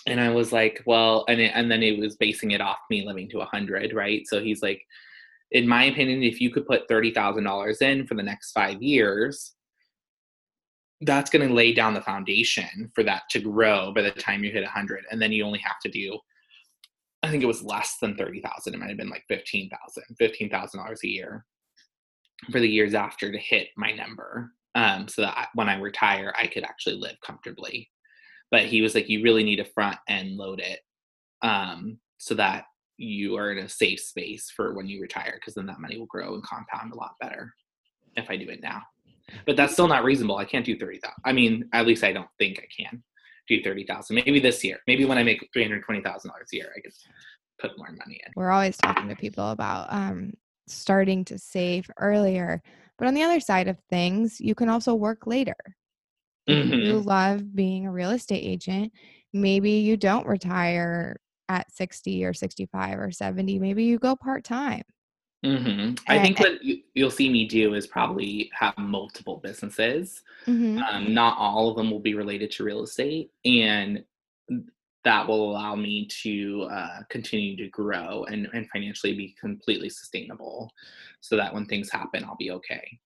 And 0.06 0.20
I 0.20 0.30
was 0.30 0.52
like, 0.52 0.84
well, 0.86 1.24
and, 1.30 1.40
it, 1.40 1.54
and 1.56 1.72
then 1.72 1.82
it 1.82 1.98
was 1.98 2.18
basing 2.18 2.52
it 2.52 2.60
off 2.60 2.80
me 2.90 3.06
living 3.08 3.30
to 3.30 3.38
100, 3.38 3.94
right? 3.94 4.28
So 4.28 4.42
he's 4.42 4.62
like, 4.62 4.82
in 5.52 5.68
my 5.68 5.86
opinion, 5.86 6.24
if 6.24 6.42
you 6.42 6.50
could 6.50 6.68
put 6.68 6.90
$30,000 6.90 7.82
in 7.82 8.08
for 8.08 8.16
the 8.16 8.24
next 8.24 8.52
five 8.52 8.82
years, 8.82 9.54
that's 11.02 11.30
going 11.30 11.48
to 11.48 11.54
lay 11.54 11.74
down 11.74 11.94
the 11.94 12.02
foundation 12.02 12.92
for 12.96 13.04
that 13.04 13.24
to 13.30 13.40
grow 13.40 13.94
by 13.94 14.02
the 14.02 14.12
time 14.12 14.44
you 14.44 14.52
hit 14.52 14.64
100. 14.64 15.06
And 15.12 15.22
then 15.22 15.32
you 15.32 15.46
only 15.46 15.60
have 15.60 15.80
to 15.84 15.90
do 15.90 16.20
I 17.24 17.30
think 17.30 17.42
it 17.42 17.48
was 17.48 17.64
less 17.64 17.98
than 18.02 18.16
30,000. 18.18 18.74
It 18.74 18.78
might 18.78 18.90
have 18.90 18.98
been 18.98 19.10
like 19.10 19.24
15,000, 19.30 20.04
$15,000 20.22 21.04
a 21.04 21.08
year 21.08 21.46
for 22.52 22.60
the 22.60 22.70
years 22.70 22.94
after 22.94 23.32
to 23.32 23.38
hit 23.38 23.70
my 23.78 23.92
number. 23.92 24.52
Um, 24.76 25.08
so 25.08 25.22
that 25.22 25.50
when 25.54 25.70
I 25.70 25.80
retire, 25.80 26.34
I 26.38 26.48
could 26.48 26.64
actually 26.64 26.96
live 26.96 27.16
comfortably. 27.26 27.90
But 28.52 28.66
he 28.66 28.82
was 28.82 28.94
like, 28.94 29.08
you 29.08 29.24
really 29.24 29.44
need 29.44 29.58
to 29.58 29.66
front 29.66 29.98
end 30.10 30.36
load 30.36 30.60
it 30.60 30.80
um, 31.42 32.00
so 32.18 32.36
that 32.36 32.66
you 32.98 33.38
are 33.38 33.52
in 33.52 33.60
a 33.60 33.70
safe 33.70 34.00
space 34.00 34.52
for 34.54 34.74
when 34.74 34.88
you 34.88 35.02
retire, 35.02 35.34
because 35.36 35.54
then 35.54 35.66
that 35.68 35.80
money 35.80 35.98
will 35.98 36.08
grow 36.08 36.34
and 36.34 36.44
compound 36.44 36.92
a 36.92 36.96
lot 36.96 37.14
better 37.22 37.54
if 38.16 38.30
I 38.30 38.36
do 38.36 38.50
it 38.50 38.62
now. 38.62 38.82
But 39.46 39.56
that's 39.56 39.74
still 39.74 39.88
not 39.88 40.04
reasonable. 40.04 40.38
I 40.38 40.46
can't 40.46 40.66
do 40.66 40.78
30,000. 40.78 41.14
I 41.24 41.32
mean, 41.32 41.70
at 41.72 41.88
least 41.88 42.04
I 42.04 42.12
don't 42.12 42.28
think 42.38 42.60
I 42.60 42.84
can 42.84 43.04
do 43.48 43.62
30,000. 43.62 44.16
Maybe 44.16 44.40
this 44.40 44.64
year. 44.64 44.80
Maybe 44.88 45.06
when 45.06 45.18
I 45.18 45.24
make 45.24 45.48
$320,000 45.56 46.04
a 46.04 46.30
year, 46.52 46.72
I 46.76 46.82
could 46.82 46.94
put 47.60 47.78
more 47.78 47.92
money 47.92 48.22
in. 48.26 48.32
We're 48.36 48.52
always 48.52 48.78
talking 48.78 49.10
to 49.10 49.16
people 49.16 49.52
about 49.52 49.92
um, 49.92 50.34
starting 50.68 51.26
to 51.26 51.38
save 51.38 51.90
earlier. 52.00 52.62
But 52.98 53.08
on 53.08 53.14
the 53.14 53.24
other 53.24 53.40
side 53.40 53.68
of 53.68 53.78
things, 53.90 54.40
you 54.40 54.56
can 54.56 54.70
also 54.70 54.94
work 54.94 55.28
later. 55.28 55.56
Mm-hmm. 56.50 56.74
You 56.74 57.00
love 57.00 57.56
being 57.56 57.88
a 57.88 57.92
real 57.92 58.12
estate 58.12 58.44
agent. 58.44 58.92
Maybe 59.34 59.72
you 59.72 59.98
don't 59.98 60.28
retire 60.28 61.18
at 61.50 61.72
60 61.72 62.26
or 62.26 62.34
65 62.34 63.00
or 63.00 63.12
70. 63.12 63.60
Maybe 63.60 63.84
you 63.84 64.00
go 64.00 64.16
part 64.16 64.44
time. 64.44 64.84
Mm-hmm. 65.44 65.96
I 66.08 66.20
think 66.20 66.40
what 66.40 66.54
you'll 66.94 67.12
see 67.12 67.30
me 67.30 67.46
do 67.46 67.74
is 67.74 67.86
probably 67.86 68.50
have 68.58 68.78
multiple 68.78 69.42
businesses. 69.44 70.24
Mm-hmm. 70.48 70.80
Um, 70.80 71.14
not 71.14 71.38
all 71.38 71.70
of 71.70 71.76
them 71.76 71.92
will 71.92 72.00
be 72.00 72.14
related 72.14 72.50
to 72.52 72.64
real 72.64 72.84
estate, 72.84 73.32
and 73.44 74.04
that 75.04 75.28
will 75.28 75.52
allow 75.52 75.76
me 75.76 76.08
to 76.22 76.68
uh, 76.72 77.00
continue 77.10 77.58
to 77.58 77.68
grow 77.70 78.24
and, 78.26 78.48
and 78.54 78.70
financially 78.70 79.14
be 79.14 79.36
completely 79.40 79.90
sustainable 79.90 80.72
so 81.20 81.36
that 81.36 81.54
when 81.54 81.66
things 81.66 81.92
happen, 81.92 82.24
I'll 82.24 82.38
be 82.38 82.52
okay. 82.52 83.00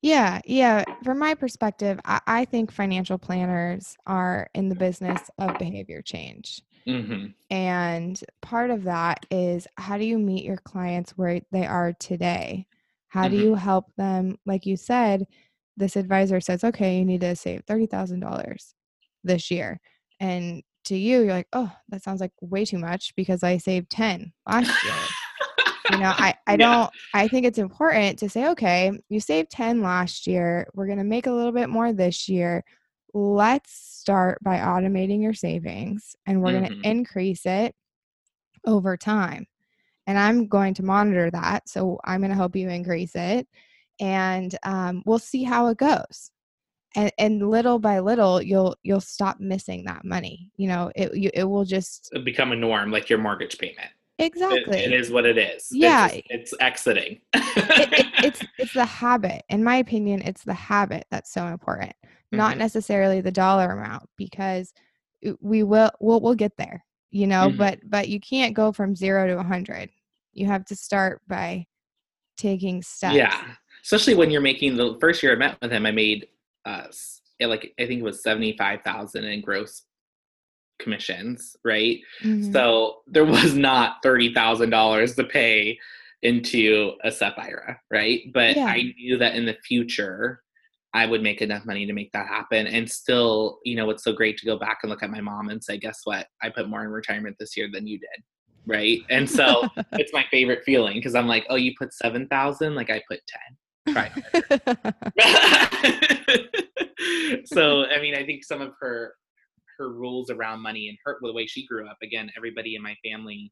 Yeah, 0.00 0.40
yeah. 0.46 0.84
From 1.04 1.18
my 1.18 1.34
perspective, 1.34 2.00
I, 2.04 2.20
I 2.26 2.44
think 2.46 2.72
financial 2.72 3.18
planners 3.18 3.96
are 4.06 4.48
in 4.54 4.68
the 4.68 4.74
business 4.74 5.30
of 5.38 5.58
behavior 5.58 6.02
change. 6.02 6.62
Mm-hmm. 6.86 7.26
And 7.50 8.20
part 8.40 8.70
of 8.70 8.84
that 8.84 9.26
is 9.30 9.66
how 9.76 9.98
do 9.98 10.04
you 10.04 10.18
meet 10.18 10.44
your 10.44 10.56
clients 10.56 11.12
where 11.12 11.40
they 11.50 11.66
are 11.66 11.92
today? 11.92 12.66
How 13.08 13.24
mm-hmm. 13.24 13.36
do 13.36 13.42
you 13.42 13.54
help 13.54 13.86
them? 13.96 14.38
Like 14.46 14.66
you 14.66 14.76
said, 14.76 15.26
this 15.76 15.96
advisor 15.96 16.40
says, 16.40 16.64
okay, 16.64 16.98
you 16.98 17.04
need 17.04 17.20
to 17.22 17.36
save 17.36 17.64
$30,000 17.66 18.74
this 19.24 19.50
year. 19.50 19.80
And 20.20 20.62
to 20.84 20.96
you, 20.96 21.20
you're 21.20 21.32
like, 21.32 21.48
oh, 21.52 21.72
that 21.88 22.02
sounds 22.02 22.20
like 22.20 22.32
way 22.40 22.64
too 22.64 22.78
much 22.78 23.14
because 23.16 23.42
I 23.42 23.58
saved 23.58 23.90
10 23.90 24.32
last 24.46 24.84
year. 24.84 24.94
you 25.90 25.98
know, 25.98 26.12
I, 26.16 26.34
I 26.46 26.56
don't, 26.56 26.90
I 27.14 27.28
think 27.28 27.46
it's 27.46 27.58
important 27.58 28.18
to 28.18 28.28
say, 28.28 28.48
okay, 28.48 28.92
you 29.08 29.20
saved 29.20 29.50
10 29.50 29.82
last 29.82 30.26
year. 30.26 30.66
We're 30.74 30.86
going 30.86 30.98
to 30.98 31.04
make 31.04 31.26
a 31.26 31.32
little 31.32 31.52
bit 31.52 31.68
more 31.68 31.92
this 31.92 32.28
year 32.28 32.64
let's 33.14 33.72
start 33.72 34.38
by 34.42 34.58
automating 34.58 35.22
your 35.22 35.34
savings 35.34 36.16
and 36.26 36.42
we're 36.42 36.52
mm-hmm. 36.52 36.64
going 36.64 36.82
to 36.82 36.88
increase 36.88 37.46
it 37.46 37.74
over 38.66 38.96
time. 38.96 39.46
And 40.06 40.18
I'm 40.18 40.48
going 40.48 40.74
to 40.74 40.82
monitor 40.82 41.30
that. 41.30 41.68
So 41.68 42.00
I'm 42.04 42.20
going 42.20 42.30
to 42.30 42.36
help 42.36 42.56
you 42.56 42.68
increase 42.68 43.14
it 43.14 43.46
and 44.00 44.56
um, 44.64 45.02
we'll 45.06 45.18
see 45.18 45.44
how 45.44 45.68
it 45.68 45.78
goes. 45.78 46.30
And, 46.94 47.10
and, 47.18 47.48
little 47.48 47.78
by 47.78 48.00
little, 48.00 48.42
you'll 48.42 48.76
you'll 48.82 49.00
stop 49.00 49.40
missing 49.40 49.84
that 49.84 50.04
money. 50.04 50.50
You 50.56 50.68
know, 50.68 50.92
it 50.94 51.14
you, 51.14 51.30
it 51.32 51.44
will 51.44 51.64
just 51.64 52.10
It'll 52.12 52.22
become 52.22 52.52
a 52.52 52.56
norm, 52.56 52.90
like 52.90 53.08
your 53.08 53.18
mortgage 53.18 53.56
payment. 53.56 53.88
Exactly. 54.18 54.78
It, 54.78 54.92
it 54.92 55.00
is 55.00 55.10
what 55.10 55.24
it 55.24 55.38
is. 55.38 55.68
Yeah. 55.70 56.08
It's, 56.08 56.26
it's 56.28 56.54
exiting. 56.60 57.20
it, 57.32 57.92
it, 57.92 58.06
it's 58.24 58.40
it's 58.58 58.74
the 58.74 58.84
habit. 58.84 59.42
In 59.48 59.64
my 59.64 59.76
opinion, 59.76 60.20
it's 60.22 60.44
the 60.44 60.54
habit 60.54 61.06
that's 61.10 61.32
so 61.32 61.46
important, 61.46 61.94
mm-hmm. 62.32 62.38
not 62.38 62.58
necessarily 62.58 63.20
the 63.20 63.30
dollar 63.30 63.70
amount, 63.70 64.08
because 64.16 64.72
we 65.40 65.62
will 65.62 65.90
we'll, 66.00 66.20
we'll 66.20 66.34
get 66.34 66.56
there, 66.56 66.84
you 67.10 67.26
know. 67.26 67.48
Mm-hmm. 67.48 67.58
But 67.58 67.78
but 67.84 68.08
you 68.08 68.20
can't 68.20 68.54
go 68.54 68.72
from 68.72 68.96
zero 68.96 69.26
to 69.26 69.38
a 69.38 69.42
hundred. 69.42 69.90
You 70.32 70.46
have 70.46 70.64
to 70.66 70.76
start 70.76 71.20
by 71.28 71.66
taking 72.36 72.82
steps. 72.82 73.14
Yeah, 73.14 73.40
especially 73.84 74.14
when 74.14 74.30
you're 74.30 74.40
making 74.40 74.76
the 74.76 74.96
first 75.00 75.22
year 75.22 75.32
I 75.32 75.36
met 75.36 75.58
with 75.60 75.70
him, 75.70 75.86
I 75.86 75.90
made 75.90 76.26
uh 76.64 76.86
like 77.40 77.72
I 77.78 77.86
think 77.86 78.00
it 78.00 78.04
was 78.04 78.22
seventy 78.22 78.56
five 78.56 78.82
thousand 78.82 79.24
in 79.24 79.40
gross 79.40 79.82
commissions, 80.80 81.56
right? 81.64 82.00
Mm-hmm. 82.22 82.52
So 82.52 82.98
there 83.06 83.24
was 83.24 83.54
not 83.54 83.96
thirty 84.02 84.32
thousand 84.32 84.70
dollars 84.70 85.14
to 85.16 85.24
pay 85.24 85.78
into 86.22 86.92
a 87.02 87.10
SEP 87.10 87.36
IRA, 87.36 87.80
right? 87.90 88.20
But 88.32 88.56
yeah. 88.56 88.66
I 88.66 88.94
knew 88.96 89.18
that 89.18 89.34
in 89.34 89.44
the 89.44 89.56
future 89.64 90.42
I 90.94 91.06
would 91.06 91.22
make 91.22 91.40
enough 91.40 91.64
money 91.64 91.86
to 91.86 91.92
make 91.92 92.12
that 92.12 92.26
happen. 92.26 92.66
And 92.66 92.90
still, 92.90 93.60
you 93.64 93.76
know, 93.76 93.88
it's 93.90 94.04
so 94.04 94.12
great 94.12 94.36
to 94.38 94.46
go 94.46 94.58
back 94.58 94.80
and 94.82 94.90
look 94.90 95.02
at 95.02 95.10
my 95.10 95.20
mom 95.20 95.48
and 95.48 95.62
say, 95.62 95.78
guess 95.78 96.00
what? 96.04 96.26
I 96.42 96.50
put 96.50 96.68
more 96.68 96.84
in 96.84 96.90
retirement 96.90 97.36
this 97.40 97.56
year 97.56 97.68
than 97.72 97.86
you 97.86 97.98
did. 97.98 98.22
Right. 98.66 99.00
And 99.08 99.28
so 99.28 99.68
it's 99.92 100.12
my 100.12 100.24
favorite 100.30 100.64
feeling 100.64 100.94
because 100.94 101.14
I'm 101.14 101.26
like, 101.26 101.46
oh, 101.48 101.56
you 101.56 101.72
put 101.78 101.94
7,000, 101.94 102.74
like 102.74 102.90
I 102.90 103.02
put 103.10 103.20
10. 103.26 103.94
Try 103.94 104.12
so, 107.46 107.84
I 107.86 108.00
mean, 108.00 108.14
I 108.14 108.24
think 108.24 108.44
some 108.44 108.60
of 108.60 108.74
her 108.80 109.14
her 109.78 109.92
rules 109.92 110.30
around 110.30 110.60
money 110.60 110.88
and 110.88 110.98
her 111.04 111.18
the 111.20 111.32
way 111.32 111.46
she 111.46 111.66
grew 111.66 111.88
up 111.88 111.96
again 112.02 112.30
everybody 112.36 112.76
in 112.76 112.82
my 112.82 112.94
family 113.04 113.50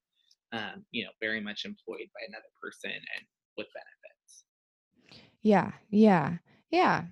um, 0.53 0.84
you 0.93 1.03
know 1.03 1.11
very 1.20 1.41
much 1.41 1.64
employed 1.64 2.07
by 2.14 2.20
another 2.28 2.45
person 2.62 2.91
and 2.91 3.24
with 3.57 3.66
benefits 3.74 4.45
yeah 5.43 5.72
yeah 5.91 6.36
yeah 6.70 7.05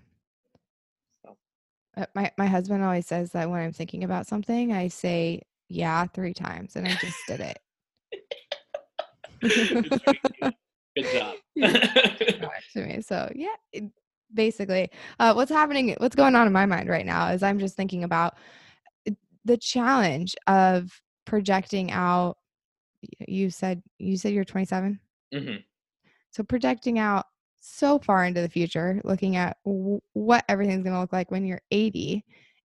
my 2.15 2.31
my 2.39 2.47
husband 2.47 2.85
always 2.85 3.07
says 3.07 3.33
that 3.33 3.51
when 3.51 3.61
i'm 3.61 3.73
thinking 3.73 4.05
about 4.05 4.27
something 4.27 4.73
i 4.73 4.89
say 4.89 5.43
yeah 5.69 6.07
three 6.07 6.35
times 6.35 6.77
and 6.77 6.87
i 6.87 6.95
just 6.95 7.19
did 7.27 7.41
it. 7.41 7.59
Good 10.97 11.07
job. 11.13 11.37
To 12.75 12.87
me. 12.87 13.01
So 13.03 13.31
yeah 13.35 13.55
it, 13.73 13.85
basically 14.35 14.91
uh, 15.19 15.33
what's 15.33 15.51
happening 15.51 15.95
what's 15.99 16.17
going 16.17 16.35
on 16.35 16.47
in 16.47 16.53
my 16.53 16.67
mind 16.67 16.89
right 16.89 17.07
now 17.07 17.29
is 17.29 17.43
i'm 17.43 17.59
just 17.59 17.77
thinking 17.77 18.05
about 18.05 18.35
the 19.45 19.57
challenge 19.57 20.37
of 20.47 21.01
projecting 21.25 21.91
out 21.91 22.37
you 23.27 23.51
said 23.51 23.83
you 23.99 24.17
said 24.17 24.33
you're 24.33 24.45
27 24.45 25.01
mm-hmm. 25.35 25.57
so 26.31 26.43
projecting 26.43 26.99
out 26.99 27.25
so 27.69 27.99
far 27.99 28.25
into 28.25 28.41
the 28.41 28.49
future 28.49 29.01
looking 29.05 29.37
at 29.37 29.57
w- 29.65 30.01
what 30.13 30.45
everything's 30.49 30.83
going 30.83 30.95
to 30.95 31.01
look 31.01 31.13
like 31.13 31.31
when 31.31 31.45
you're 31.45 31.61
80 31.71 32.25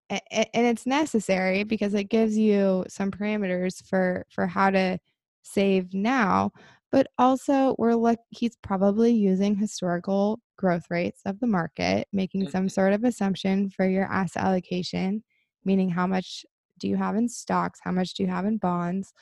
and, 0.09 0.21
and 0.31 0.67
it's 0.67 0.85
necessary 0.85 1.63
because 1.63 1.93
it 1.93 2.05
gives 2.05 2.37
you 2.37 2.85
some 2.87 3.11
parameters 3.11 3.85
for 3.87 4.25
for 4.29 4.47
how 4.47 4.69
to 4.69 4.97
save 5.43 5.93
now 5.93 6.51
but 6.91 7.07
also 7.17 7.75
we're 7.77 7.95
look 7.95 8.19
he's 8.29 8.55
probably 8.61 9.11
using 9.11 9.55
historical 9.55 10.39
growth 10.57 10.85
rates 10.89 11.21
of 11.25 11.39
the 11.39 11.47
market 11.47 12.07
making 12.13 12.41
mm-hmm. 12.41 12.51
some 12.51 12.69
sort 12.69 12.93
of 12.93 13.03
assumption 13.03 13.69
for 13.69 13.87
your 13.87 14.05
asset 14.05 14.43
allocation 14.43 15.23
meaning 15.65 15.89
how 15.89 16.07
much 16.07 16.45
do 16.83 16.87
you 16.87 16.97
have 16.97 17.15
in 17.15 17.29
stocks? 17.29 17.79
How 17.81 17.91
much 17.91 18.13
do 18.13 18.23
you 18.23 18.29
have 18.29 18.45
in 18.45 18.57
bonds, 18.57 19.13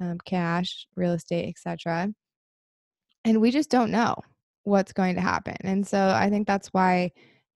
um, 0.00 0.18
cash, 0.24 0.86
real 0.96 1.12
estate, 1.12 1.48
etc. 1.48 2.12
And 3.24 3.40
we 3.40 3.50
just 3.50 3.70
don't 3.70 3.90
know 3.90 4.16
what's 4.66 4.92
going 4.92 5.14
to 5.14 5.20
happen. 5.20 5.56
And 5.60 5.86
so 5.86 6.08
I 6.08 6.28
think 6.28 6.46
that's 6.46 6.68
why 6.68 7.12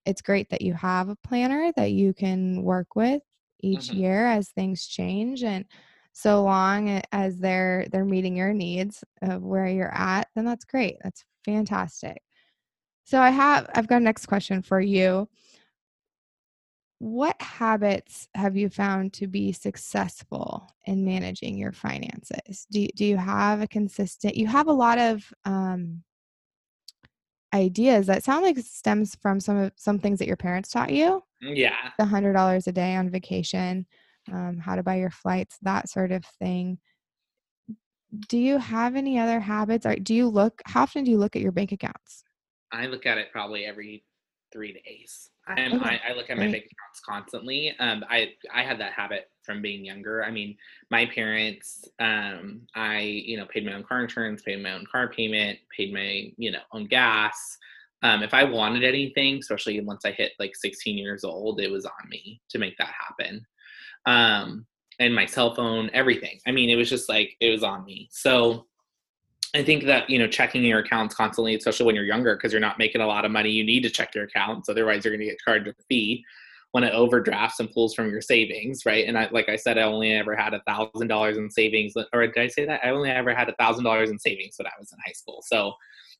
it's 0.07 0.23
great 0.23 0.49
that 0.51 0.63
you 0.63 0.75
have 0.75 1.09
a 1.09 1.17
planner 1.17 1.73
that 1.77 1.91
you 1.91 2.15
can 2.15 2.63
work 2.63 2.95
with 2.95 3.21
each 3.61 3.89
mm-hmm. 3.89 3.99
year 3.99 4.27
as 4.27 4.51
things 4.51 4.87
change 4.87 5.43
and 5.43 5.65
so 6.13 6.43
long 6.43 7.03
as 7.13 7.39
they're 7.39 7.87
they're 7.91 8.05
meeting 8.05 8.37
your 8.37 8.53
needs 8.53 9.05
of 9.23 9.43
where 9.43 9.67
you're 9.67 9.95
at 9.95 10.29
then 10.35 10.45
that's 10.45 10.65
great 10.65 10.97
that's 11.03 11.25
fantastic 11.45 12.23
so 13.05 13.21
i 13.21 13.31
have 13.31 13.69
i've 13.75 13.87
got 13.87 14.01
a 14.01 14.05
next 14.05 14.27
question 14.27 14.63
for 14.63 14.81
you 14.81 15.29
what 16.99 17.41
habits 17.41 18.29
have 18.35 18.57
you 18.57 18.69
found 18.69 19.13
to 19.13 19.27
be 19.27 19.53
successful 19.53 20.67
in 20.87 21.05
managing 21.05 21.59
your 21.59 21.73
finances 21.73 22.67
do, 22.71 22.87
do 22.97 23.05
you 23.05 23.17
have 23.17 23.61
a 23.61 23.69
consistent 23.69 24.37
you 24.37 24.47
have 24.47 24.69
a 24.69 24.73
lot 24.73 24.99
of 24.99 25.33
um, 25.45 26.03
ideas 27.55 28.07
that 28.07 28.25
sound 28.25 28.45
like 28.45 28.59
stems 28.59 29.17
from 29.21 29.41
some 29.41 29.57
of 29.57 29.73
some 29.77 29.99
things 29.99 30.19
that 30.19 30.29
your 30.29 30.37
parents 30.37 30.71
taught 30.71 30.93
you. 30.93 31.23
Mm, 31.43 31.57
yeah. 31.57 31.91
The 31.99 32.05
hundred 32.05 32.35
dollars 32.35 32.67
a 32.67 32.73
day 32.73 32.97
on 32.97 33.11
vacation 33.11 33.87
um, 34.33 34.59
how 34.59 34.77
to 34.77 34.83
buy 34.83 34.97
your 34.97 35.11
flights 35.11 35.57
that 35.63 35.89
sort 35.89 36.13
of 36.13 36.25
thing. 36.39 36.79
Do 38.29 38.39
you 38.39 38.59
have 38.59 38.97
any 38.97 39.19
other 39.19 39.41
habits? 39.41 39.87
Or 39.87 39.95
do 39.95 40.15
you 40.15 40.29
look 40.29 40.61
how 40.67 40.83
often 40.83 41.05
do 41.05 41.11
you 41.11 41.19
look 41.19 41.37
at 41.37 41.43
your 41.43 41.53
bank 41.53 41.73
accounts? 41.73 42.25
I 42.73 42.87
look 42.87 43.07
at 43.07 43.19
it 43.19 43.29
probably 43.33 43.65
every 43.65 44.05
three 44.53 44.73
days. 44.85 45.31
I'm, 45.47 45.83
I, 45.83 46.01
I, 46.09 46.13
look 46.13 46.31
at 46.31 46.37
my 46.37 46.45
bank 46.45 46.65
accounts 46.65 47.01
constantly. 47.05 47.75
Um, 47.79 48.05
I 48.09 48.33
I 48.53 48.63
had 48.63 48.79
that 48.81 48.93
habit 48.93 49.29
from 49.51 49.61
being 49.61 49.85
younger. 49.85 50.25
I 50.25 50.31
mean, 50.31 50.57
my 50.91 51.07
parents, 51.07 51.89
um, 51.99 52.63
I 52.77 53.01
you 53.01 53.37
know 53.37 53.47
paid 53.47 53.67
my 53.67 53.73
own 53.73 53.83
car 53.83 54.03
insurance, 54.03 54.43
paid 54.43 54.63
my 54.63 54.73
own 54.73 54.87
car 54.91 55.09
payment, 55.09 55.59
paid 55.77 55.93
my 55.93 56.33
you 56.37 56.53
know 56.53 56.61
own 56.73 56.87
gas. 56.87 57.59
Um, 58.03 58.23
if 58.23 58.33
I 58.33 58.45
wanted 58.45 58.85
anything, 58.85 59.39
especially 59.39 59.81
once 59.81 60.05
I 60.05 60.13
hit 60.13 60.33
like 60.39 60.57
16 60.57 60.97
years 60.97 61.25
old, 61.25 61.61
it 61.61 61.71
was 61.71 61.85
on 61.85 62.09
me 62.09 62.41
to 62.49 62.59
make 62.59 62.79
that 62.79 62.95
happen. 62.99 63.45
Um, 64.07 64.67
and 65.01 65.15
my 65.15 65.27
cell 65.27 65.55
phone, 65.55 65.91
everything. 65.93 66.39
I 66.47 66.53
mean, 66.53 66.71
it 66.71 66.77
was 66.77 66.89
just 66.89 67.09
like 67.09 67.37
it 67.41 67.51
was 67.51 67.63
on 67.63 67.85
me. 67.85 68.09
So 68.13 68.67
I 69.55 69.65
think 69.65 69.85
that 69.85 70.09
you 70.09 70.19
know 70.21 70.29
checking 70.29 70.63
your 70.63 70.79
accounts 70.79 71.17
constantly, 71.17 71.57
especially 71.57 71.87
when 71.87 71.97
you're 71.97 72.05
younger, 72.05 72.37
because 72.37 72.53
you're 72.53 72.61
not 72.61 72.79
making 72.79 73.01
a 73.01 73.07
lot 73.07 73.25
of 73.25 73.33
money, 73.33 73.51
you 73.51 73.65
need 73.65 73.83
to 73.83 73.91
check 73.91 74.15
your 74.15 74.25
accounts. 74.25 74.69
Otherwise, 74.69 75.05
you're 75.05 75.13
going 75.13 75.27
to 75.27 75.33
get 75.33 75.41
charged 75.45 75.67
a 75.67 75.75
fee 75.89 76.25
when 76.73 76.85
it 76.85 76.95
overdrafts 76.95 77.59
and 77.59 77.71
pulls 77.73 77.95
from 77.95 78.11
your 78.11 78.21
savings, 78.21 78.87
right? 78.87 79.07
And 79.07 79.19
I, 79.19 79.29
like 79.33 79.49
I 79.49 79.57
said, 79.57 79.77
I 79.77 79.83
only 79.83 80.13
ever 80.13 80.37
had 80.37 80.55
a 80.55 80.63
thousand 80.67 81.09
dollars 81.09 81.37
in 81.37 81.51
savings, 81.51 81.95
or 82.13 82.27
did 82.27 82.39
I 82.39 82.49
say 82.49 82.65
that? 82.67 82.81
I 82.85 82.91
only 82.91 83.11
ever 83.11 83.35
had 83.35 83.49
a 83.49 83.55
thousand 83.55 83.85
dollars 83.85 84.11
in 84.11 84.19
savings 84.19 84.55
when 84.57 84.67
I 84.67 84.79
was 84.79 84.93
in 84.93 84.99
high 85.05 85.13
school. 85.13 85.43
So 85.47 85.73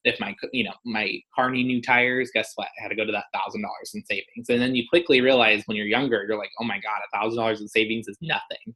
if 0.05 0.19
my 0.19 0.35
you 0.53 0.65
know 0.65 0.73
my 0.85 1.21
car 1.35 1.51
need 1.51 1.65
new 1.65 1.83
tires, 1.83 2.31
guess 2.33 2.53
what? 2.57 2.69
I 2.79 2.83
had 2.83 2.89
to 2.89 2.97
go 2.97 3.05
to 3.05 3.13
that 3.13 3.27
thousand 3.33 3.63
dollars 3.63 3.93
in 3.95 4.05
savings, 4.05 4.49
and 4.49 4.61
then 4.61 4.75
you 4.75 4.85
quickly 4.89 5.21
realize 5.21 5.63
when 5.67 5.77
you're 5.77 5.87
younger, 5.87 6.25
you're 6.27 6.39
like, 6.39 6.51
oh 6.61 6.65
my 6.65 6.81
god, 6.81 7.01
a 7.07 7.17
thousand 7.17 7.39
dollars 7.39 7.61
in 7.61 7.69
savings 7.69 8.09
is 8.09 8.17
nothing 8.21 8.75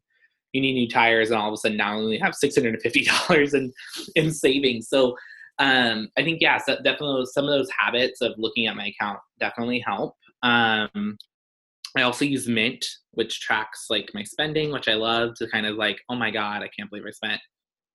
you 0.54 0.60
need 0.60 0.74
new 0.74 0.88
tires 0.88 1.30
and 1.30 1.38
all 1.38 1.48
of 1.48 1.52
a 1.52 1.56
sudden 1.56 1.76
now 1.76 1.96
only 1.96 2.16
have 2.16 2.32
$650 2.32 3.54
in, 3.54 3.72
in 4.14 4.32
savings. 4.32 4.88
So 4.88 5.16
um, 5.58 6.08
I 6.16 6.22
think, 6.22 6.40
yeah, 6.40 6.58
so 6.58 6.76
definitely 6.76 7.26
some 7.26 7.44
of 7.44 7.50
those 7.50 7.68
habits 7.76 8.20
of 8.22 8.32
looking 8.38 8.66
at 8.66 8.76
my 8.76 8.86
account 8.86 9.18
definitely 9.38 9.80
help. 9.80 10.14
Um, 10.42 11.18
I 11.97 12.03
also 12.03 12.24
use 12.24 12.49
Mint, 12.49 12.84
which 13.12 13.40
tracks 13.40 13.86
like 13.88 14.11
my 14.14 14.22
spending, 14.22 14.72
which 14.72 14.88
I 14.88 14.95
love 14.95 15.34
to 15.36 15.49
kind 15.49 15.66
of 15.66 15.76
like, 15.76 16.01
oh 16.09 16.16
my 16.16 16.30
God, 16.30 16.62
I 16.62 16.68
can't 16.76 16.90
believe 16.90 17.07
I 17.07 17.11
spent 17.11 17.40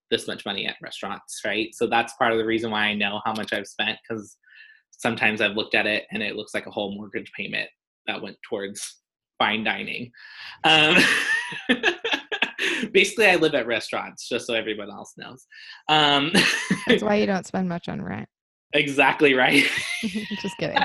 this 0.10 0.28
much 0.28 0.46
money 0.46 0.66
at 0.66 0.78
restaurants, 0.82 1.42
right? 1.46 1.70
So 1.74 1.86
that's 1.88 2.14
part 2.14 2.32
of 2.32 2.38
the 2.38 2.46
reason 2.46 2.72
why 2.72 2.86
I 2.86 2.94
know 2.94 3.22
how 3.26 3.34
much 3.34 3.54
I've 3.54 3.68
spent 3.68 3.98
because 4.08 4.38
sometimes 4.92 5.42
I've 5.42 5.56
looked 5.56 5.76
at 5.76 5.86
it 5.86 6.06
and 6.12 6.24
it 6.24 6.36
looks 6.36 6.54
like 6.54 6.66
a 6.66 6.72
whole 6.72 6.96
mortgage 6.96 7.32
payment 7.38 7.70
that 8.08 8.22
went 8.22 8.38
towards 8.48 9.02
fine 9.38 9.64
dining. 9.64 10.12
Um, 10.64 10.98
basically 12.92 13.28
i 13.28 13.36
live 13.36 13.54
at 13.54 13.68
restaurants 13.68 14.28
just 14.28 14.46
so 14.46 14.54
everyone 14.54 14.90
else 14.90 15.14
knows 15.18 15.48
um, 15.88 16.32
that's 16.88 17.04
why 17.04 17.16
you 17.16 17.26
don't 17.26 17.46
spend 17.46 17.68
much 17.68 17.90
on 17.90 18.02
rent 18.02 18.28
exactly 18.74 19.34
right 19.34 19.66
just 20.42 20.58
kidding 20.58 20.78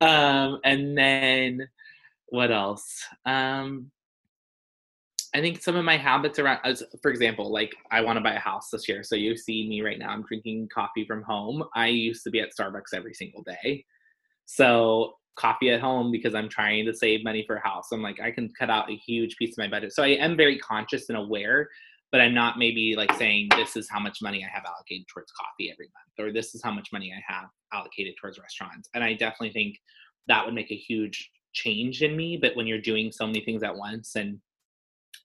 um, 0.00 0.58
and 0.64 0.96
then 0.96 1.60
what 2.30 2.50
else 2.50 3.04
um, 3.26 3.90
I 5.34 5.40
think 5.40 5.62
some 5.62 5.76
of 5.76 5.84
my 5.84 5.96
habits 5.96 6.38
around, 6.38 6.58
as, 6.64 6.82
for 7.02 7.10
example, 7.10 7.52
like 7.52 7.74
I 7.90 8.00
want 8.00 8.16
to 8.16 8.22
buy 8.22 8.34
a 8.34 8.40
house 8.40 8.70
this 8.70 8.88
year. 8.88 9.04
So 9.04 9.14
you 9.14 9.36
see 9.36 9.68
me 9.68 9.80
right 9.80 9.98
now, 9.98 10.10
I'm 10.10 10.22
drinking 10.22 10.68
coffee 10.74 11.04
from 11.06 11.22
home. 11.22 11.62
I 11.74 11.86
used 11.86 12.24
to 12.24 12.30
be 12.30 12.40
at 12.40 12.50
Starbucks 12.58 12.94
every 12.94 13.14
single 13.14 13.44
day. 13.44 13.84
So 14.46 15.14
coffee 15.36 15.70
at 15.70 15.80
home 15.80 16.10
because 16.10 16.34
I'm 16.34 16.48
trying 16.48 16.84
to 16.86 16.94
save 16.94 17.22
money 17.22 17.44
for 17.46 17.56
a 17.56 17.66
house. 17.66 17.92
I'm 17.92 18.02
like, 18.02 18.20
I 18.20 18.32
can 18.32 18.50
cut 18.58 18.70
out 18.70 18.90
a 18.90 18.96
huge 18.96 19.36
piece 19.36 19.52
of 19.52 19.58
my 19.58 19.68
budget. 19.68 19.92
So 19.92 20.02
I 20.02 20.08
am 20.08 20.36
very 20.36 20.58
conscious 20.58 21.08
and 21.08 21.16
aware, 21.16 21.68
but 22.10 22.20
I'm 22.20 22.34
not 22.34 22.58
maybe 22.58 22.96
like 22.96 23.12
saying 23.12 23.50
this 23.50 23.76
is 23.76 23.88
how 23.88 24.00
much 24.00 24.18
money 24.20 24.44
I 24.44 24.48
have 24.52 24.64
allocated 24.66 25.06
towards 25.06 25.30
coffee 25.30 25.70
every 25.70 25.86
month, 25.86 26.28
or 26.28 26.32
this 26.32 26.56
is 26.56 26.62
how 26.62 26.72
much 26.72 26.88
money 26.92 27.14
I 27.16 27.32
have 27.32 27.48
allocated 27.72 28.14
towards 28.20 28.40
restaurants. 28.40 28.88
And 28.94 29.04
I 29.04 29.14
definitely 29.14 29.52
think 29.52 29.76
that 30.26 30.44
would 30.44 30.54
make 30.54 30.72
a 30.72 30.76
huge 30.76 31.30
change 31.52 32.02
in 32.02 32.16
me. 32.16 32.36
But 32.36 32.56
when 32.56 32.66
you're 32.66 32.80
doing 32.80 33.12
so 33.12 33.26
many 33.26 33.40
things 33.40 33.62
at 33.62 33.76
once 33.76 34.16
and 34.16 34.38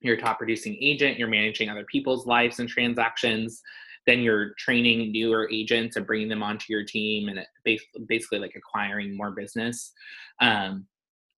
you're 0.02 0.16
a 0.16 0.22
top 0.22 0.38
producing 0.38 0.78
agent, 0.80 1.18
you're 1.18 1.28
managing 1.28 1.70
other 1.70 1.86
people's 1.86 2.26
lives 2.26 2.60
and 2.60 2.70
transactions, 2.70 3.62
then 4.06 4.20
you're 4.20 4.54
training 4.60 5.12
newer 5.12 5.50
agents 5.52 5.96
and 5.96 6.06
bringing 6.06 6.30
them 6.30 6.44
onto 6.44 6.66
your 6.70 6.84
team 6.84 7.28
and 7.28 7.40
basically 8.08 8.40
like 8.40 8.56
acquiring 8.56 9.18
more 9.18 9.32
business 9.32 9.92
um, 10.42 10.86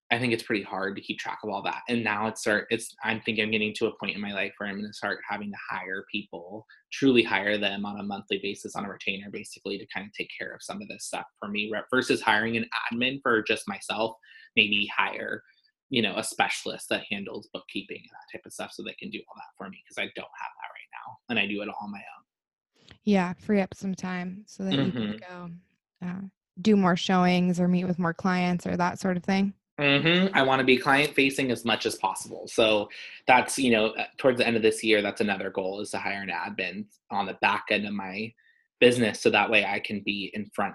I 0.09 0.19
think 0.19 0.31
it's 0.31 0.43
pretty 0.43 0.63
hard 0.63 0.95
to 0.95 1.01
keep 1.01 1.19
track 1.19 1.39
of 1.43 1.49
all 1.49 1.61
that. 1.63 1.81
And 1.89 2.03
now 2.03 2.27
it's 2.27 2.41
start 2.41 2.67
it's 2.69 2.95
I'm 3.03 3.19
thinking 3.21 3.43
I'm 3.43 3.51
getting 3.51 3.73
to 3.75 3.87
a 3.87 3.97
point 3.97 4.15
in 4.15 4.21
my 4.21 4.33
life 4.33 4.53
where 4.57 4.69
I'm 4.69 4.79
gonna 4.79 4.93
start 4.93 5.19
having 5.27 5.51
to 5.51 5.57
hire 5.69 6.05
people, 6.09 6.65
truly 6.93 7.23
hire 7.23 7.57
them 7.57 7.85
on 7.85 7.99
a 7.99 8.03
monthly 8.03 8.39
basis 8.41 8.75
on 8.75 8.85
a 8.85 8.89
retainer 8.89 9.29
basically 9.29 9.77
to 9.77 9.85
kind 9.93 10.05
of 10.05 10.13
take 10.13 10.29
care 10.37 10.53
of 10.53 10.63
some 10.63 10.81
of 10.81 10.87
this 10.87 11.05
stuff 11.05 11.25
for 11.39 11.49
me 11.49 11.71
versus 11.91 12.21
hiring 12.21 12.55
an 12.55 12.65
admin 12.93 13.19
for 13.21 13.41
just 13.43 13.67
myself, 13.67 14.15
maybe 14.57 14.89
hire, 14.95 15.41
you 15.89 16.01
know, 16.01 16.15
a 16.17 16.23
specialist 16.23 16.89
that 16.89 17.03
handles 17.09 17.47
bookkeeping 17.53 18.01
and 18.01 18.09
that 18.11 18.37
type 18.37 18.45
of 18.45 18.51
stuff 18.51 18.71
so 18.73 18.83
they 18.83 18.93
can 18.93 19.09
do 19.09 19.21
all 19.29 19.35
that 19.37 19.55
for 19.57 19.69
me 19.69 19.81
because 19.85 19.97
I 19.97 20.11
don't 20.15 20.37
have 20.41 20.51
that 20.57 20.73
right 20.73 20.91
now. 20.91 21.17
And 21.29 21.39
I 21.39 21.47
do 21.47 21.61
it 21.61 21.69
all 21.69 21.85
on 21.85 21.91
my 21.91 21.99
own. 21.99 22.93
Yeah, 23.05 23.33
free 23.39 23.61
up 23.61 23.73
some 23.73 23.95
time 23.95 24.43
so 24.47 24.63
that 24.63 24.73
mm-hmm. 24.73 24.85
you 24.85 24.91
can 24.91 25.01
mm-hmm. 25.01 25.35
go 25.35 26.07
uh, 26.07 26.21
do 26.61 26.75
more 26.75 26.97
showings 26.97 27.59
or 27.59 27.67
meet 27.67 27.85
with 27.85 27.99
more 27.99 28.13
clients 28.13 28.67
or 28.67 28.75
that 28.75 28.99
sort 28.99 29.15
of 29.15 29.23
thing. 29.23 29.53
Mm-hmm. 29.79 30.35
I 30.35 30.41
want 30.41 30.59
to 30.59 30.65
be 30.65 30.77
client 30.77 31.13
facing 31.13 31.51
as 31.51 31.63
much 31.63 31.85
as 31.85 31.95
possible. 31.95 32.47
So 32.47 32.89
that's, 33.27 33.59
you 33.59 33.71
know, 33.71 33.87
uh, 33.89 34.05
towards 34.17 34.39
the 34.39 34.47
end 34.47 34.55
of 34.55 34.63
this 34.63 34.83
year, 34.83 35.03
that's 35.03 35.21
another 35.21 35.51
goal 35.51 35.81
is 35.81 35.91
to 35.91 35.99
hire 35.99 36.23
an 36.23 36.29
admin 36.29 36.85
on 37.11 37.27
the 37.27 37.37
back 37.41 37.65
end 37.69 37.85
of 37.85 37.93
my 37.93 38.33
business. 38.79 39.21
So 39.21 39.29
that 39.29 39.51
way 39.51 39.65
I 39.65 39.79
can 39.79 40.01
be 40.03 40.31
in 40.33 40.49
front 40.53 40.73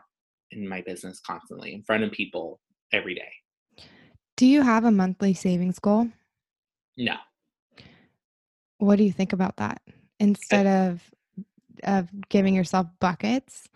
in 0.52 0.68
my 0.68 0.82
business 0.82 1.20
constantly, 1.26 1.74
in 1.74 1.82
front 1.82 2.04
of 2.04 2.12
people 2.12 2.60
every 2.92 3.14
day. 3.14 3.32
Do 4.36 4.46
you 4.46 4.62
have 4.62 4.84
a 4.84 4.90
monthly 4.90 5.34
savings 5.34 5.78
goal? 5.78 6.08
No. 6.96 7.16
What 8.78 8.96
do 8.96 9.04
you 9.04 9.12
think 9.12 9.32
about 9.32 9.56
that? 9.56 9.80
Instead 10.18 10.66
of 10.66 11.02
of 11.84 12.08
giving 12.28 12.54
yourself 12.54 12.86
buckets, 13.00 13.68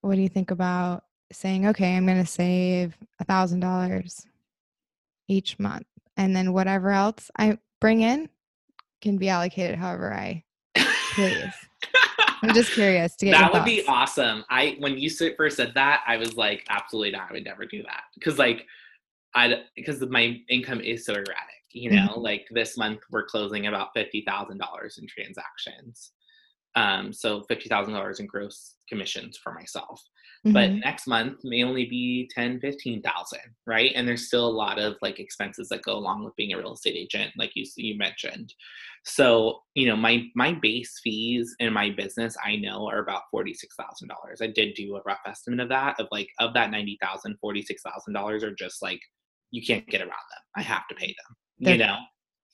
what 0.00 0.14
do 0.14 0.20
you 0.20 0.28
think 0.28 0.50
about 0.50 1.04
saying, 1.32 1.66
okay, 1.66 1.96
I'm 1.96 2.06
going 2.06 2.18
to 2.18 2.26
save 2.26 2.96
a 3.20 3.24
thousand 3.24 3.60
dollars 3.60 4.26
each 5.28 5.58
month. 5.58 5.86
And 6.16 6.34
then 6.34 6.52
whatever 6.52 6.90
else 6.90 7.30
I 7.36 7.58
bring 7.80 8.00
in 8.00 8.28
can 9.02 9.18
be 9.18 9.28
allocated 9.28 9.78
however 9.78 10.12
I 10.12 10.44
please. 11.14 11.54
I'm 12.42 12.54
just 12.54 12.72
curious 12.72 13.16
to 13.16 13.26
get 13.26 13.32
that 13.32 13.52
would 13.52 13.64
be 13.64 13.84
awesome. 13.86 14.44
I 14.48 14.76
when 14.78 14.98
you 14.98 15.10
first 15.10 15.56
said 15.56 15.72
that, 15.74 16.02
I 16.06 16.16
was 16.16 16.36
like, 16.36 16.64
absolutely 16.68 17.12
not. 17.12 17.30
I 17.30 17.34
would 17.34 17.44
never 17.44 17.66
do 17.66 17.82
that 17.82 18.04
because 18.14 18.38
like 18.38 18.66
I 19.38 19.62
because 19.76 20.00
my 20.08 20.40
income 20.48 20.80
is 20.80 21.04
so 21.04 21.12
erratic. 21.12 21.36
You 21.72 21.90
know, 21.90 22.08
mm-hmm. 22.08 22.20
like 22.20 22.46
this 22.50 22.76
month 22.76 23.00
we're 23.10 23.26
closing 23.26 23.66
about 23.66 23.90
fifty 23.94 24.24
thousand 24.26 24.58
dollars 24.58 24.98
in 24.98 25.06
transactions. 25.06 26.12
Um, 26.74 27.12
so 27.12 27.42
fifty 27.48 27.68
thousand 27.68 27.94
dollars 27.94 28.20
in 28.20 28.26
gross 28.26 28.74
commissions 28.88 29.38
for 29.38 29.52
myself 29.52 30.02
mm-hmm. 30.44 30.52
but 30.52 30.70
next 30.70 31.06
month 31.06 31.38
may 31.44 31.62
only 31.62 31.84
be 31.84 32.28
10 32.34 32.60
15,000 32.60 33.38
right 33.66 33.92
and 33.94 34.06
there's 34.06 34.26
still 34.26 34.46
a 34.46 34.50
lot 34.50 34.78
of 34.78 34.96
like 35.02 35.20
expenses 35.20 35.68
that 35.68 35.82
go 35.82 35.94
along 35.94 36.24
with 36.24 36.36
being 36.36 36.52
a 36.52 36.58
real 36.58 36.72
estate 36.72 36.96
agent 36.96 37.30
like 37.36 37.52
you 37.54 37.64
you 37.76 37.96
mentioned 37.96 38.52
so 39.04 39.60
you 39.74 39.86
know 39.86 39.96
my 39.96 40.24
my 40.34 40.52
base 40.52 41.00
fees 41.02 41.54
in 41.60 41.72
my 41.72 41.90
business 41.90 42.36
I 42.44 42.56
know 42.56 42.88
are 42.88 43.00
about 43.00 43.22
$46,000 43.34 44.08
I 44.40 44.46
did 44.46 44.74
do 44.74 44.96
a 44.96 45.02
rough 45.06 45.20
estimate 45.26 45.60
of 45.60 45.68
that 45.68 45.98
of 46.00 46.08
like 46.10 46.28
of 46.40 46.54
that 46.54 46.70
90,000 46.70 47.36
$46,000 47.42 48.42
are 48.42 48.54
just 48.54 48.82
like 48.82 49.00
you 49.50 49.64
can't 49.64 49.86
get 49.86 50.00
around 50.00 50.08
them 50.08 50.42
I 50.56 50.62
have 50.62 50.86
to 50.88 50.94
pay 50.94 51.08
them 51.08 51.36
they're, 51.58 51.72
you 51.74 51.78
know 51.78 51.98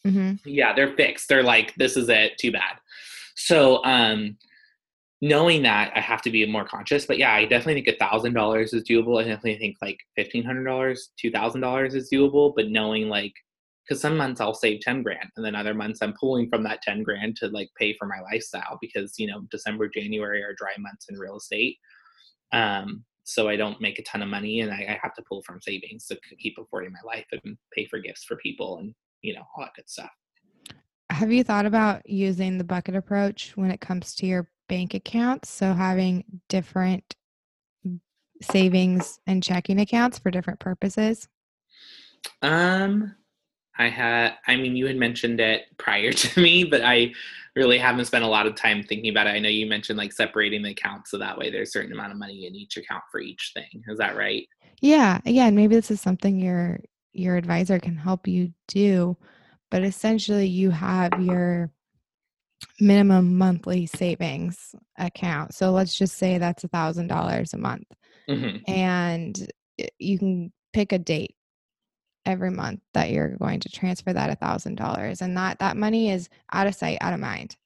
mm-hmm. 0.07 0.49
yeah 0.49 0.75
they're 0.75 0.95
fixed 0.97 1.29
they're 1.29 1.43
like 1.43 1.75
this 1.77 1.97
is 1.97 2.09
it 2.09 2.39
too 2.39 2.53
bad 2.53 2.77
so 3.35 3.85
um 3.85 4.37
knowing 5.25 5.63
that 5.63 5.91
I 5.97 6.01
have 6.01 6.21
to 6.23 6.31
be 6.31 6.45
more 6.47 6.67
conscious. 6.67 7.07
But 7.07 7.17
yeah, 7.17 7.33
I 7.33 7.47
definitely 7.47 7.83
think 7.83 7.89
a 7.89 7.99
thousand 7.99 8.35
dollars 8.35 8.75
is 8.75 8.85
doable. 8.85 9.19
I 9.19 9.25
definitely 9.25 9.57
think 9.57 9.77
like 9.81 9.99
fifteen 10.15 10.45
hundred 10.45 10.65
dollars, 10.65 11.11
two 11.19 11.31
thousand 11.31 11.63
dollars 11.63 11.95
is 11.95 12.11
doable. 12.13 12.53
But 12.55 12.69
knowing 12.69 13.09
like, 13.09 13.33
because 13.89 14.03
some 14.03 14.19
months 14.19 14.43
I'll 14.43 14.53
save 14.53 14.81
ten 14.81 15.03
grand, 15.03 15.31
and 15.37 15.45
then 15.45 15.55
other 15.55 15.73
months 15.73 16.01
I'm 16.03 16.13
pulling 16.21 16.51
from 16.51 16.63
that 16.65 16.83
ten 16.83 17.03
grand 17.03 17.37
to 17.37 17.49
like 17.49 17.71
pay 17.79 17.95
for 17.99 18.07
my 18.07 18.21
lifestyle 18.21 18.77
because 18.83 19.15
you 19.19 19.27
know 19.27 19.41
December, 19.51 19.89
January 19.89 20.43
are 20.43 20.55
dry 20.59 20.75
months 20.79 21.07
in 21.09 21.19
real 21.19 21.39
estate. 21.39 21.79
Um, 22.53 23.05
so 23.25 23.49
I 23.49 23.57
don't 23.57 23.81
make 23.81 23.99
a 23.99 24.03
ton 24.03 24.23
of 24.23 24.29
money, 24.29 24.61
and 24.61 24.71
I, 24.71 24.77
I 24.89 24.99
have 25.03 25.15
to 25.15 25.23
pull 25.29 25.43
from 25.43 25.61
savings 25.61 26.07
to 26.07 26.19
keep 26.39 26.57
affording 26.59 26.93
my 26.93 27.01
life 27.05 27.27
and 27.33 27.57
pay 27.73 27.87
for 27.87 27.99
gifts 27.99 28.25
for 28.25 28.37
people 28.37 28.79
and 28.79 28.95
you 29.23 29.35
know 29.35 29.43
all 29.57 29.65
that 29.65 29.75
good 29.75 29.89
stuff. 29.89 30.11
Have 31.11 31.33
you 31.33 31.45
thought 31.45 31.67
about 31.67 32.09
using 32.09 32.59
the 32.59 32.65
bucket 32.65 32.97
approach 32.97 33.53
when 33.57 33.71
it 33.71 33.81
comes 33.81 34.15
to 34.17 34.27
your 34.27 34.49
bank 34.69 34.95
accounts. 34.95 35.51
So 35.51 35.73
having 35.73 36.25
different 36.49 37.15
savings 38.43 39.21
and 39.27 39.43
checking 39.43 39.81
accounts 39.81 40.19
for 40.19 40.31
different 40.31 40.61
purposes? 40.61 41.29
Um, 42.43 43.15
I 43.79 43.89
had, 43.89 44.35
I 44.47 44.57
mean, 44.57 44.77
you 44.77 44.87
had 44.87 44.97
mentioned 44.97 45.41
it 45.41 45.63
prior 45.79 46.13
to 46.13 46.41
me, 46.41 46.65
but 46.65 46.83
I 46.83 47.13
really 47.57 47.79
haven't 47.79 48.07
spent 48.07 48.25
a 48.25 48.29
lot 48.29 48.47
of 48.47 48.55
time 48.55 48.83
thinking 48.83 49.11
about 49.11 49.27
it. 49.27 49.31
I 49.31 49.39
know 49.39 49.49
you 49.49 49.67
mentioned 49.67 49.99
like 49.99 50.13
separating 50.13 50.63
the 50.63 50.71
accounts 50.71 51.11
so 51.11 51.19
that 51.19 51.39
way 51.39 51.51
there's 51.51 51.69
a 51.69 51.73
certain 51.73 51.93
amount 51.93 52.13
of 52.13 52.19
money 52.19 52.47
in 52.47 52.55
each 52.55 52.77
account 52.77 53.05
for 53.11 53.21
each 53.21 53.53
thing. 53.55 53.85
Is 53.89 53.99
that 53.99 54.17
right? 54.17 54.47
Yeah. 54.81 55.21
Yeah. 55.25 55.47
And 55.47 55.57
maybe 55.57 55.75
this 55.75 55.91
is 55.91 56.01
something 56.01 56.39
your 56.39 56.81
your 57.13 57.37
advisor 57.37 57.79
can 57.79 57.97
help 57.97 58.27
you 58.27 58.53
do. 58.67 59.17
But 59.71 59.85
essentially 59.85 60.47
you 60.47 60.71
have 60.71 61.13
your 61.21 61.71
minimum 62.81 63.39
monthly 63.39 63.87
savings 63.87 64.75
account. 64.99 65.55
So 65.55 65.71
let's 65.71 65.95
just 65.95 66.17
say 66.17 66.39
that's 66.39 66.65
a 66.65 66.69
thousand 66.69 67.07
dollars 67.07 67.55
a 67.55 67.59
month. 67.59 67.87
Mm-hmm. 68.29 68.71
And 68.71 69.53
you 69.99 70.19
can 70.19 70.53
pick 70.73 70.93
a 70.93 70.99
date 70.99 71.37
every 72.27 72.51
month 72.51 72.81
that 72.93 73.11
you're 73.11 73.37
going 73.37 73.61
to 73.61 73.69
transfer 73.69 74.13
that 74.13 74.31
a 74.31 74.37
thousand 74.37 74.77
dollars. 74.77 75.23
And 75.23 75.37
that 75.37 75.59
that 75.59 75.77
money 75.77 76.11
is 76.11 76.29
out 76.53 76.67
of 76.67 76.75
sight, 76.75 76.99
out 77.01 77.15
of 77.15 77.21
mind. 77.21 77.57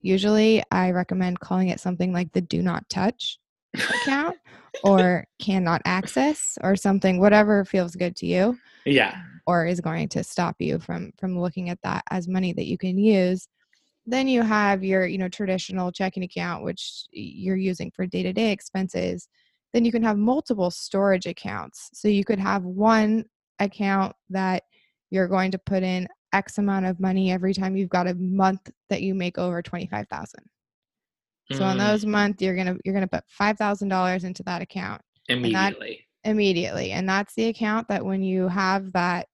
Usually 0.00 0.62
I 0.70 0.90
recommend 0.90 1.40
calling 1.40 1.68
it 1.68 1.80
something 1.80 2.12
like 2.12 2.32
the 2.32 2.40
do 2.40 2.62
not 2.62 2.88
touch 2.88 3.38
account 3.74 4.36
or 4.84 5.26
cannot 5.40 5.82
access 5.84 6.58
or 6.62 6.76
something, 6.76 7.18
whatever 7.18 7.64
feels 7.64 7.96
good 7.96 8.14
to 8.16 8.26
you. 8.26 8.58
Yeah. 8.84 9.16
Or 9.46 9.66
is 9.66 9.80
going 9.80 10.08
to 10.10 10.24
stop 10.24 10.56
you 10.58 10.78
from 10.78 11.12
from 11.18 11.38
looking 11.38 11.70
at 11.70 11.78
that 11.82 12.04
as 12.10 12.28
money 12.28 12.52
that 12.52 12.66
you 12.66 12.78
can 12.78 12.98
use 12.98 13.48
then 14.06 14.28
you 14.28 14.42
have 14.42 14.84
your 14.84 15.06
you 15.06 15.18
know 15.18 15.28
traditional 15.28 15.90
checking 15.90 16.22
account 16.22 16.64
which 16.64 17.04
you're 17.10 17.56
using 17.56 17.90
for 17.90 18.06
day-to-day 18.06 18.52
expenses 18.52 19.28
then 19.72 19.84
you 19.84 19.92
can 19.92 20.02
have 20.02 20.16
multiple 20.16 20.70
storage 20.70 21.26
accounts 21.26 21.90
so 21.92 22.08
you 22.08 22.24
could 22.24 22.38
have 22.38 22.64
one 22.64 23.24
account 23.58 24.14
that 24.30 24.64
you're 25.10 25.28
going 25.28 25.50
to 25.50 25.58
put 25.58 25.82
in 25.82 26.08
x 26.32 26.58
amount 26.58 26.86
of 26.86 26.98
money 26.98 27.30
every 27.30 27.54
time 27.54 27.76
you've 27.76 27.88
got 27.88 28.08
a 28.08 28.14
month 28.14 28.70
that 28.90 29.02
you 29.02 29.14
make 29.14 29.38
over 29.38 29.62
25000 29.62 30.40
so 31.52 31.60
mm. 31.60 31.72
in 31.72 31.78
those 31.78 32.04
months 32.04 32.42
you're 32.42 32.56
gonna 32.56 32.76
you're 32.84 32.94
gonna 32.94 33.06
put 33.06 33.24
$5000 33.40 34.24
into 34.24 34.42
that 34.42 34.62
account 34.62 35.00
immediately 35.28 36.06
that, 36.24 36.30
immediately 36.30 36.90
and 36.90 37.08
that's 37.08 37.34
the 37.34 37.46
account 37.46 37.86
that 37.88 38.04
when 38.04 38.22
you 38.22 38.48
have 38.48 38.92
that 38.92 39.28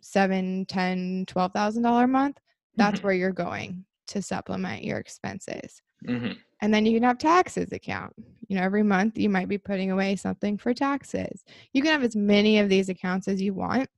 seven 0.00 0.64
ten 0.66 1.24
twelve 1.28 1.52
thousand 1.52 1.82
dollar 1.82 2.06
month 2.06 2.38
that's 2.76 2.98
mm-hmm. 2.98 3.06
where 3.06 3.14
you're 3.14 3.32
going 3.32 3.84
to 4.08 4.22
supplement 4.22 4.84
your 4.84 4.98
expenses. 4.98 5.82
Mm-hmm. 6.06 6.32
And 6.62 6.72
then 6.72 6.86
you 6.86 6.94
can 6.94 7.02
have 7.02 7.18
taxes 7.18 7.72
account. 7.72 8.14
You 8.48 8.56
know, 8.56 8.62
every 8.62 8.84
month 8.84 9.18
you 9.18 9.28
might 9.28 9.48
be 9.48 9.58
putting 9.58 9.90
away 9.90 10.16
something 10.16 10.56
for 10.56 10.72
taxes. 10.72 11.44
You 11.72 11.82
can 11.82 11.90
have 11.90 12.04
as 12.04 12.16
many 12.16 12.60
of 12.60 12.68
these 12.68 12.88
accounts 12.88 13.28
as 13.28 13.42
you 13.42 13.52
want. 13.52 13.90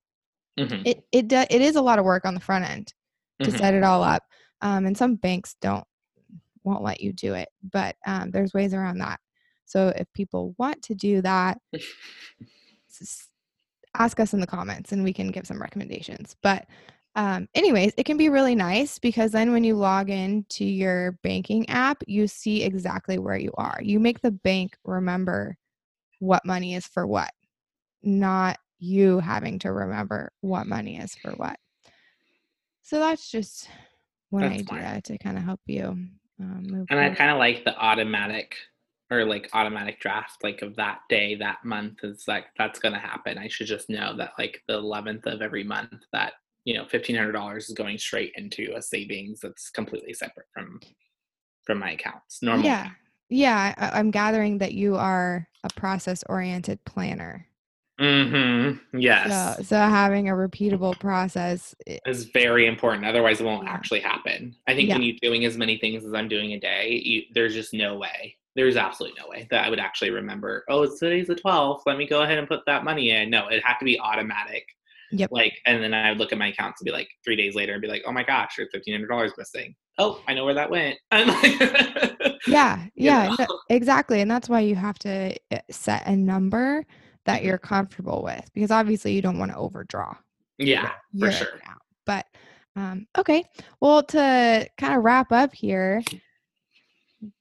Mm-hmm. 0.59 0.83
It 0.87 1.05
it 1.13 1.29
do, 1.29 1.45
it 1.51 1.61
is 1.61 1.77
a 1.77 1.83
lot 1.83 1.99
of 1.99 2.05
work 2.05 2.25
on 2.25 2.35
the 2.35 2.41
front 2.41 2.69
end 2.69 2.95
to 3.43 3.51
mm-hmm. 3.51 3.59
set 3.59 3.75
it 3.75 3.85
all 3.85 4.03
up. 4.03 4.23
Um, 4.63 4.87
and 4.87 4.97
some 4.97 5.17
banks 5.17 5.57
don't 5.61 5.85
won't 6.63 6.83
let 6.83 7.01
you 7.01 7.13
do 7.13 7.35
it, 7.35 7.51
but 7.71 7.97
um, 8.07 8.31
there's 8.31 8.55
ways 8.55 8.73
around 8.73 8.99
that. 8.99 9.21
So 9.67 9.89
if 9.89 10.11
people 10.15 10.55
want 10.59 10.83
to 10.85 10.95
do 10.95 11.21
that, 11.23 11.59
ask 13.97 14.19
us 14.19 14.33
in 14.33 14.41
the 14.41 14.47
comments 14.47 14.93
and 14.93 15.05
we 15.05 15.13
can 15.13 15.29
give 15.29 15.47
some 15.47 15.61
recommendations. 15.61 16.37
But 16.43 16.67
um, 17.17 17.49
anyways, 17.55 17.93
it 17.97 18.05
can 18.05 18.17
be 18.17 18.29
really 18.29 18.57
nice 18.57 18.99
because 18.99 19.31
then 19.31 19.53
when 19.53 19.63
you 19.63 19.77
log 19.77 20.11
in 20.11 20.45
to 20.51 20.65
your 20.65 21.13
banking 21.23 21.69
app, 21.69 22.03
you 22.07 22.27
see 22.27 22.65
exactly 22.65 23.19
where 23.19 23.37
you 23.37 23.53
are. 23.57 23.79
You 23.81 24.01
make 24.01 24.21
the 24.21 24.33
bank 24.33 24.77
remember 24.85 25.57
what 26.19 26.45
money 26.45 26.75
is 26.75 26.87
for 26.87 27.07
what, 27.07 27.31
not 28.03 28.59
you 28.79 29.21
having 29.21 29.61
to 29.61 29.73
remember 29.73 30.33
what 30.41 30.67
money 30.67 30.99
is 30.99 31.15
for 31.15 31.31
what. 31.33 31.57
So 32.83 32.99
that's 32.99 33.31
just 33.31 33.69
one 34.31 34.43
that's 34.43 34.69
idea 34.73 35.01
to 35.05 35.19
kind 35.19 35.39
of 35.39 35.45
help 35.45 35.61
you 35.67 35.87
um, 36.41 36.63
move. 36.67 36.87
And 36.91 36.99
forward. 36.99 37.13
I 37.13 37.15
kind 37.15 37.31
of 37.31 37.39
like 37.39 37.65
the 37.65 37.77
automatic 37.79 38.57
or 39.11 39.25
like 39.25 39.49
automatic 39.53 40.01
draft 40.01 40.43
like 40.43 40.63
of 40.63 40.75
that 40.77 41.01
day 41.09 41.35
that 41.37 41.59
month 41.65 41.99
is 42.03 42.25
like 42.27 42.47
that's 42.57 42.79
going 42.79 42.95
to 42.95 42.99
happen 42.99 43.37
i 43.37 43.47
should 43.47 43.67
just 43.67 43.91
know 43.91 44.17
that 44.17 44.33
like 44.39 44.63
the 44.67 44.81
11th 44.81 45.27
of 45.27 45.43
every 45.43 45.63
month 45.63 45.93
that 46.11 46.33
you 46.65 46.75
know 46.75 46.85
$1500 46.85 47.57
is 47.59 47.69
going 47.71 47.99
straight 47.99 48.33
into 48.37 48.73
a 48.77 48.83
savings 48.83 49.41
that's 49.41 49.71
completely 49.71 50.13
separate 50.15 50.47
from 50.53 50.81
from 51.65 51.79
my 51.79 51.93
accounts. 51.93 52.43
Normal. 52.43 52.65
Yeah. 52.67 52.91
Yeah. 53.31 53.75
I, 53.79 53.99
I'm 53.99 54.11
gathering 54.11 54.59
that 54.59 54.75
you 54.75 54.97
are 54.97 55.49
a 55.63 55.69
process 55.77 56.23
oriented 56.29 56.85
planner. 56.85 57.47
Mm-hmm. 58.01 58.99
Yes. 58.99 59.57
So, 59.59 59.63
so 59.63 59.77
having 59.77 60.29
a 60.29 60.33
repeatable 60.33 60.99
process. 60.99 61.75
is 61.87 62.25
very 62.25 62.67
important. 62.67 63.07
Otherwise, 63.07 63.41
it 63.41 63.45
won't 63.45 63.65
Yeah. 63.65 63.73
actually 63.73 64.01
happen. 64.01 64.55
I 64.67 64.75
think 64.75 64.89
Yeah. 64.89 64.97
when 64.97 65.05
you're 65.05 65.17
doing 65.23 65.45
as 65.45 65.57
many 65.57 65.79
things 65.79 66.05
as 66.05 66.13
I'm 66.13 66.29
doing 66.29 66.53
a 66.53 66.61
day, 66.61 67.01
you, 67.03 67.23
there's 67.35 67.55
just 67.55 67.73
no 67.73 67.97
way. 67.97 68.37
There's 68.57 68.77
absolutely 68.77 69.19
no 69.21 69.29
way 69.29 69.47
that 69.51 69.65
I 69.65 69.71
would 69.71 69.81
actually 69.81 70.11
remember. 70.11 70.65
Oh, 70.69 70.83
it's 70.83 70.99
today's 71.01 71.29
the 71.29 71.35
12th. 71.35 71.83
Let 71.87 71.97
me 71.97 72.07
go 72.07 72.23
ahead 72.23 72.39
and 72.39 72.47
put 72.49 72.61
that 72.67 72.85
money 72.85 73.11
in. 73.11 73.31
No, 73.31 73.49
it 73.49 73.65
had 73.65 73.79
to 73.79 73.85
be 73.85 73.99
automatic. 73.99 74.67
Yep. 75.19 75.31
Like, 75.33 75.59
and 75.67 75.83
then 75.83 75.95
I 75.95 76.11
would 76.11 76.19
look 76.19 76.33
at 76.33 76.39
my 76.39 76.49
accounts 76.49 76.81
and 76.81 76.87
be 76.87 76.93
like, 76.93 77.09
three 77.25 77.37
days 77.37 77.55
later, 77.55 77.73
and 77.75 77.83
be 77.83 77.89
like, 77.89 78.03
oh 78.07 78.13
my 78.13 78.23
gosh, 78.25 78.55
there's 78.57 78.69
fifteen 78.73 78.95
hundred 78.95 79.09
dollars 79.09 79.33
missing. 79.39 79.75
Oh, 79.99 80.21
I 80.29 80.35
know 80.35 80.45
where 80.45 80.55
that 80.55 80.71
went. 80.71 80.97
Like, 81.13 82.35
Yeah. 82.47 82.85
you 82.95 83.07
Yeah. 83.07 83.29
know? 83.29 83.37
no, 83.49 83.59
exactly. 83.71 84.21
And 84.21 84.31
that's 84.31 84.49
why 84.49 84.61
you 84.61 84.75
have 84.75 84.99
to 85.01 85.35
uh, 85.53 85.59
set 85.71 86.07
a 86.07 86.17
number 86.17 86.85
that 87.27 87.41
Mhm. 87.41 87.45
you're 87.47 87.59
comfortable 87.59 88.23
with 88.23 88.45
because 88.55 88.71
obviously 88.71 89.13
you 89.15 89.23
don't 89.23 89.39
want 89.39 89.51
to 89.53 89.57
overdraw. 89.57 90.15
yeah, 90.59 90.93
for 91.19 91.31
sure. 91.33 91.49
account. 91.57 91.81
But 92.07 92.27
um, 92.77 93.07
okay. 93.17 93.45
Well, 93.81 94.03
to 94.03 94.69
kind 94.79 94.95
of 94.95 95.05
wrap 95.05 95.33
up 95.33 95.55
here, 95.55 96.03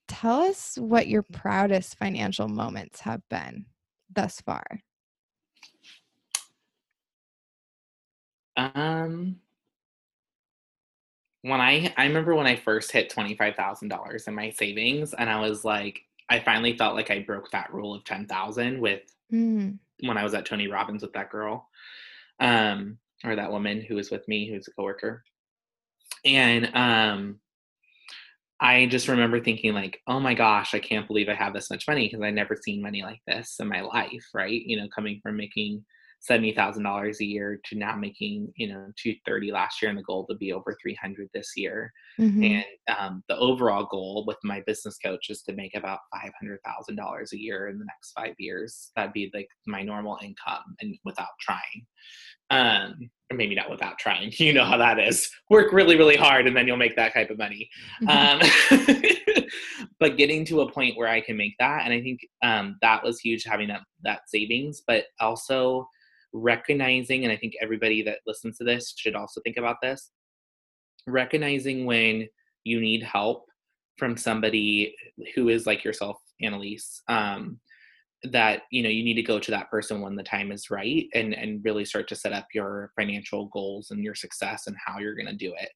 tell 0.07 0.41
us 0.41 0.77
what 0.77 1.07
your 1.07 1.23
proudest 1.23 1.97
financial 1.97 2.47
moments 2.47 3.01
have 3.01 3.21
been 3.29 3.65
thus 4.13 4.39
far. 4.41 4.63
Um, 8.57 9.37
when 11.41 11.59
I 11.61 11.93
I 11.97 12.05
remember 12.05 12.35
when 12.35 12.47
I 12.47 12.55
first 12.55 12.91
hit 12.91 13.09
twenty 13.09 13.35
five 13.35 13.55
thousand 13.55 13.89
dollars 13.89 14.27
in 14.27 14.35
my 14.35 14.49
savings, 14.51 15.13
and 15.13 15.29
I 15.29 15.39
was 15.39 15.65
like, 15.65 16.01
I 16.29 16.39
finally 16.39 16.77
felt 16.77 16.95
like 16.95 17.11
I 17.11 17.19
broke 17.19 17.51
that 17.51 17.73
rule 17.73 17.93
of 17.93 18.03
ten 18.05 18.25
thousand 18.27 18.79
with 18.79 19.01
Mm, 19.31 19.79
when 20.01 20.17
I 20.17 20.23
was 20.23 20.33
at 20.35 20.45
Tony 20.45 20.67
Robbins 20.67 21.01
with 21.01 21.13
that 21.13 21.31
girl, 21.31 21.67
um, 22.39 22.97
or 23.23 23.35
that 23.35 23.51
woman 23.51 23.81
who 23.81 23.95
was 23.95 24.11
with 24.11 24.27
me, 24.27 24.47
who's 24.47 24.67
a 24.67 24.71
coworker, 24.73 25.23
and 26.25 26.69
um, 26.75 27.39
I 28.59 28.85
just 28.85 29.07
remember 29.07 29.41
thinking 29.41 29.73
like, 29.73 29.99
oh 30.07 30.19
my 30.19 30.33
gosh, 30.35 30.73
I 30.73 30.79
can't 30.79 31.07
believe 31.07 31.29
I 31.29 31.33
have 31.33 31.53
this 31.53 31.69
much 31.69 31.87
money 31.87 32.07
because 32.07 32.23
I 32.23 32.29
never 32.31 32.55
seen 32.55 32.81
money 32.81 33.01
like 33.01 33.21
this 33.27 33.57
in 33.59 33.67
my 33.67 33.81
life, 33.81 34.25
right? 34.33 34.61
You 34.61 34.77
know, 34.77 34.87
coming 34.93 35.19
from 35.23 35.35
making 35.37 35.83
seventy 36.23 36.53
thousand 36.53 36.83
dollars 36.83 37.19
a 37.19 37.25
year 37.25 37.59
to 37.65 37.77
now 37.77 37.95
making 37.95 38.51
you 38.55 38.69
know 38.69 38.87
two 38.95 39.13
thirty 39.25 39.51
last 39.51 39.81
year, 39.81 39.89
and 39.89 39.97
the 39.99 40.03
goal 40.03 40.25
to 40.27 40.35
be 40.35 40.53
over 40.53 40.75
three 40.81 40.95
hundred 40.95 41.29
this 41.33 41.51
year. 41.55 41.91
mhm, 42.19 42.63
And 42.89 42.97
um, 42.97 43.23
the 43.27 43.37
overall 43.37 43.85
goal 43.91 44.23
with 44.25 44.37
my 44.43 44.61
business 44.65 44.97
coach 44.97 45.29
is 45.29 45.41
to 45.43 45.53
make 45.53 45.75
about 45.75 45.99
five 46.13 46.31
hundred 46.39 46.59
thousand 46.65 46.95
dollars 46.95 47.33
a 47.33 47.39
year 47.39 47.67
in 47.67 47.77
the 47.77 47.85
next 47.85 48.13
five 48.13 48.35
years. 48.39 48.91
That'd 48.95 49.13
be 49.13 49.29
like 49.33 49.49
my 49.67 49.83
normal 49.83 50.17
income, 50.23 50.63
and 50.79 50.95
without 51.03 51.27
trying, 51.41 51.85
um, 52.49 53.09
or 53.29 53.35
maybe 53.35 53.55
not 53.55 53.69
without 53.69 53.97
trying. 53.99 54.31
You 54.39 54.53
know 54.53 54.65
how 54.65 54.77
that 54.77 54.99
is. 54.99 55.29
Work 55.49 55.73
really, 55.73 55.97
really 55.97 56.15
hard, 56.17 56.47
and 56.47 56.55
then 56.55 56.67
you'll 56.67 56.77
make 56.77 56.95
that 56.95 57.13
type 57.13 57.29
of 57.29 57.37
money. 57.37 57.69
Um, 58.07 58.39
but 59.99 60.17
getting 60.17 60.45
to 60.45 60.61
a 60.61 60.71
point 60.71 60.97
where 60.97 61.07
I 61.07 61.21
can 61.21 61.37
make 61.37 61.55
that, 61.59 61.81
and 61.83 61.93
I 61.93 62.01
think 62.01 62.21
um, 62.43 62.77
that 62.81 63.03
was 63.03 63.19
huge 63.19 63.43
having 63.45 63.67
that 63.67 63.81
that 64.03 64.21
savings, 64.27 64.81
but 64.87 65.05
also 65.19 65.87
recognizing, 66.33 67.23
and 67.23 67.31
I 67.31 67.37
think 67.37 67.53
everybody 67.61 68.01
that 68.03 68.19
listens 68.25 68.57
to 68.57 68.63
this 68.63 68.93
should 68.97 69.15
also 69.15 69.41
think 69.41 69.57
about 69.57 69.77
this 69.81 70.11
recognizing 71.07 71.85
when 71.85 72.27
you 72.63 72.79
need 72.79 73.03
help 73.03 73.45
from 73.97 74.17
somebody 74.17 74.95
who 75.35 75.49
is 75.49 75.65
like 75.65 75.83
yourself, 75.83 76.17
Annalise, 76.41 77.01
um, 77.07 77.59
that 78.31 78.61
you 78.71 78.81
know 78.81 78.89
you 78.89 79.03
need 79.03 79.15
to 79.15 79.21
go 79.21 79.37
to 79.37 79.51
that 79.51 79.69
person 79.69 79.99
when 79.99 80.15
the 80.15 80.23
time 80.23 80.51
is 80.51 80.69
right 80.69 81.07
and 81.13 81.33
and 81.33 81.63
really 81.65 81.83
start 81.83 82.07
to 82.07 82.15
set 82.15 82.31
up 82.31 82.47
your 82.53 82.91
financial 82.97 83.47
goals 83.47 83.91
and 83.91 84.01
your 84.01 84.15
success 84.15 84.67
and 84.67 84.77
how 84.83 84.97
you're 84.97 85.15
going 85.15 85.27
to 85.27 85.35
do 85.35 85.53
it. 85.59 85.69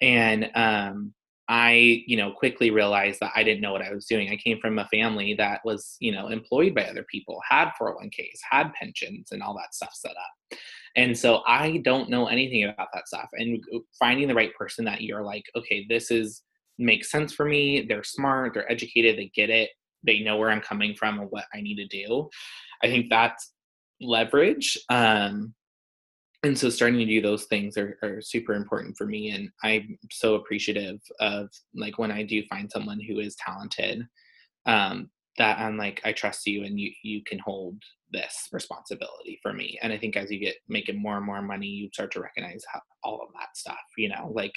And 0.00 0.50
um 0.54 1.12
i 1.48 2.02
you 2.06 2.16
know 2.16 2.32
quickly 2.32 2.70
realized 2.70 3.18
that 3.20 3.32
i 3.34 3.42
didn't 3.42 3.60
know 3.60 3.72
what 3.72 3.82
i 3.82 3.92
was 3.92 4.06
doing 4.06 4.30
i 4.30 4.36
came 4.36 4.58
from 4.60 4.78
a 4.78 4.88
family 4.88 5.34
that 5.34 5.60
was 5.64 5.96
you 6.00 6.12
know 6.12 6.28
employed 6.28 6.74
by 6.74 6.84
other 6.84 7.04
people 7.10 7.40
had 7.48 7.70
401ks 7.80 8.38
had 8.50 8.72
pensions 8.74 9.28
and 9.32 9.42
all 9.42 9.54
that 9.54 9.74
stuff 9.74 9.92
set 9.94 10.12
up 10.12 10.58
and 10.96 11.16
so 11.16 11.42
I 11.46 11.78
don't 11.78 12.10
know 12.10 12.26
anything 12.26 12.64
about 12.64 12.88
that 12.92 13.08
stuff. 13.08 13.28
And 13.32 13.62
finding 13.98 14.28
the 14.28 14.34
right 14.34 14.54
person 14.54 14.84
that 14.84 15.00
you're 15.00 15.22
like, 15.22 15.44
okay, 15.56 15.86
this 15.88 16.10
is 16.10 16.42
makes 16.78 17.10
sense 17.10 17.32
for 17.32 17.46
me. 17.46 17.86
They're 17.88 18.04
smart, 18.04 18.54
they're 18.54 18.70
educated, 18.70 19.18
they 19.18 19.30
get 19.34 19.50
it, 19.50 19.70
they 20.02 20.20
know 20.20 20.36
where 20.36 20.50
I'm 20.50 20.60
coming 20.60 20.94
from 20.94 21.20
and 21.20 21.30
what 21.30 21.44
I 21.54 21.60
need 21.60 21.76
to 21.76 21.86
do. 21.86 22.28
I 22.82 22.88
think 22.88 23.06
that's 23.08 23.52
leverage. 24.00 24.76
Um, 24.88 25.54
and 26.42 26.58
so 26.58 26.70
starting 26.70 26.98
to 26.98 27.06
do 27.06 27.22
those 27.22 27.44
things 27.44 27.76
are, 27.76 27.98
are 28.02 28.20
super 28.20 28.54
important 28.54 28.96
for 28.96 29.06
me. 29.06 29.30
And 29.30 29.48
I'm 29.62 29.98
so 30.10 30.34
appreciative 30.34 31.00
of 31.20 31.48
like 31.74 31.98
when 31.98 32.10
I 32.10 32.24
do 32.24 32.42
find 32.46 32.70
someone 32.70 33.00
who 33.00 33.20
is 33.20 33.36
talented, 33.36 34.06
um, 34.66 35.10
that 35.38 35.58
I'm 35.58 35.76
like, 35.76 36.00
I 36.04 36.12
trust 36.12 36.46
you 36.46 36.64
and 36.64 36.78
you 36.78 36.90
you 37.02 37.22
can 37.24 37.38
hold 37.38 37.76
this 38.12 38.48
responsibility 38.52 39.38
for 39.42 39.52
me. 39.52 39.78
And 39.82 39.92
I 39.92 39.98
think 39.98 40.16
as 40.16 40.30
you 40.30 40.38
get 40.38 40.56
making 40.68 41.00
more 41.00 41.16
and 41.16 41.24
more 41.24 41.40
money, 41.42 41.66
you 41.66 41.88
start 41.92 42.12
to 42.12 42.20
recognize 42.20 42.62
how, 42.70 42.80
all 43.02 43.22
of 43.22 43.32
that 43.34 43.56
stuff, 43.56 43.78
you 43.96 44.08
know, 44.08 44.30
like 44.34 44.52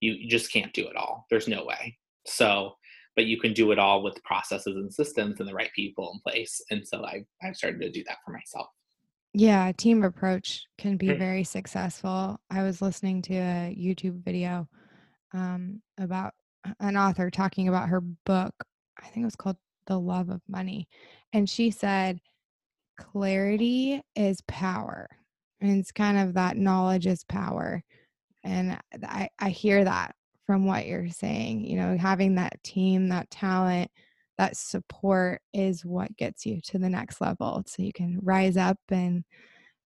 you, 0.00 0.12
you 0.12 0.28
just 0.28 0.52
can't 0.52 0.72
do 0.74 0.86
it 0.86 0.96
all. 0.96 1.26
There's 1.30 1.48
no 1.48 1.64
way. 1.64 1.96
So, 2.26 2.74
but 3.16 3.24
you 3.24 3.40
can 3.40 3.54
do 3.54 3.72
it 3.72 3.78
all 3.78 4.02
with 4.02 4.22
processes 4.24 4.76
and 4.76 4.92
systems 4.92 5.40
and 5.40 5.48
the 5.48 5.54
right 5.54 5.70
people 5.74 6.10
in 6.12 6.20
place. 6.20 6.60
And 6.70 6.86
so 6.86 7.04
I've, 7.04 7.24
I've 7.42 7.56
started 7.56 7.80
to 7.80 7.90
do 7.90 8.04
that 8.06 8.18
for 8.24 8.32
myself. 8.32 8.68
Yeah, 9.34 9.72
team 9.72 10.02
approach 10.04 10.66
can 10.78 10.96
be 10.96 11.08
Mm. 11.08 11.18
very 11.18 11.44
successful. 11.44 12.40
I 12.50 12.62
was 12.62 12.82
listening 12.82 13.22
to 13.22 13.34
a 13.34 13.76
YouTube 13.78 14.24
video 14.24 14.68
um, 15.32 15.82
about 15.98 16.34
an 16.80 16.96
author 16.96 17.30
talking 17.30 17.68
about 17.68 17.88
her 17.90 18.00
book. 18.00 18.54
I 18.98 19.06
think 19.08 19.22
it 19.24 19.26
was 19.26 19.36
called 19.36 19.58
The 19.86 19.98
Love 19.98 20.30
of 20.30 20.40
Money. 20.48 20.88
And 21.32 21.48
she 21.48 21.70
said, 21.70 22.20
clarity 22.98 24.02
is 24.16 24.40
power. 24.48 25.08
And 25.60 25.78
it's 25.78 25.92
kind 25.92 26.18
of 26.18 26.34
that 26.34 26.56
knowledge 26.56 27.06
is 27.06 27.24
power. 27.24 27.82
And 28.44 28.78
I, 29.04 29.28
I 29.38 29.50
hear 29.50 29.84
that 29.84 30.14
from 30.46 30.66
what 30.66 30.86
you're 30.86 31.10
saying. 31.10 31.64
You 31.64 31.76
know, 31.76 31.96
having 31.98 32.36
that 32.36 32.62
team, 32.64 33.08
that 33.08 33.30
talent, 33.30 33.90
that 34.38 34.56
support 34.56 35.42
is 35.52 35.84
what 35.84 36.16
gets 36.16 36.46
you 36.46 36.60
to 36.62 36.78
the 36.78 36.88
next 36.88 37.20
level. 37.20 37.62
So 37.66 37.82
you 37.82 37.92
can 37.92 38.18
rise 38.22 38.56
up 38.56 38.78
and 38.88 39.24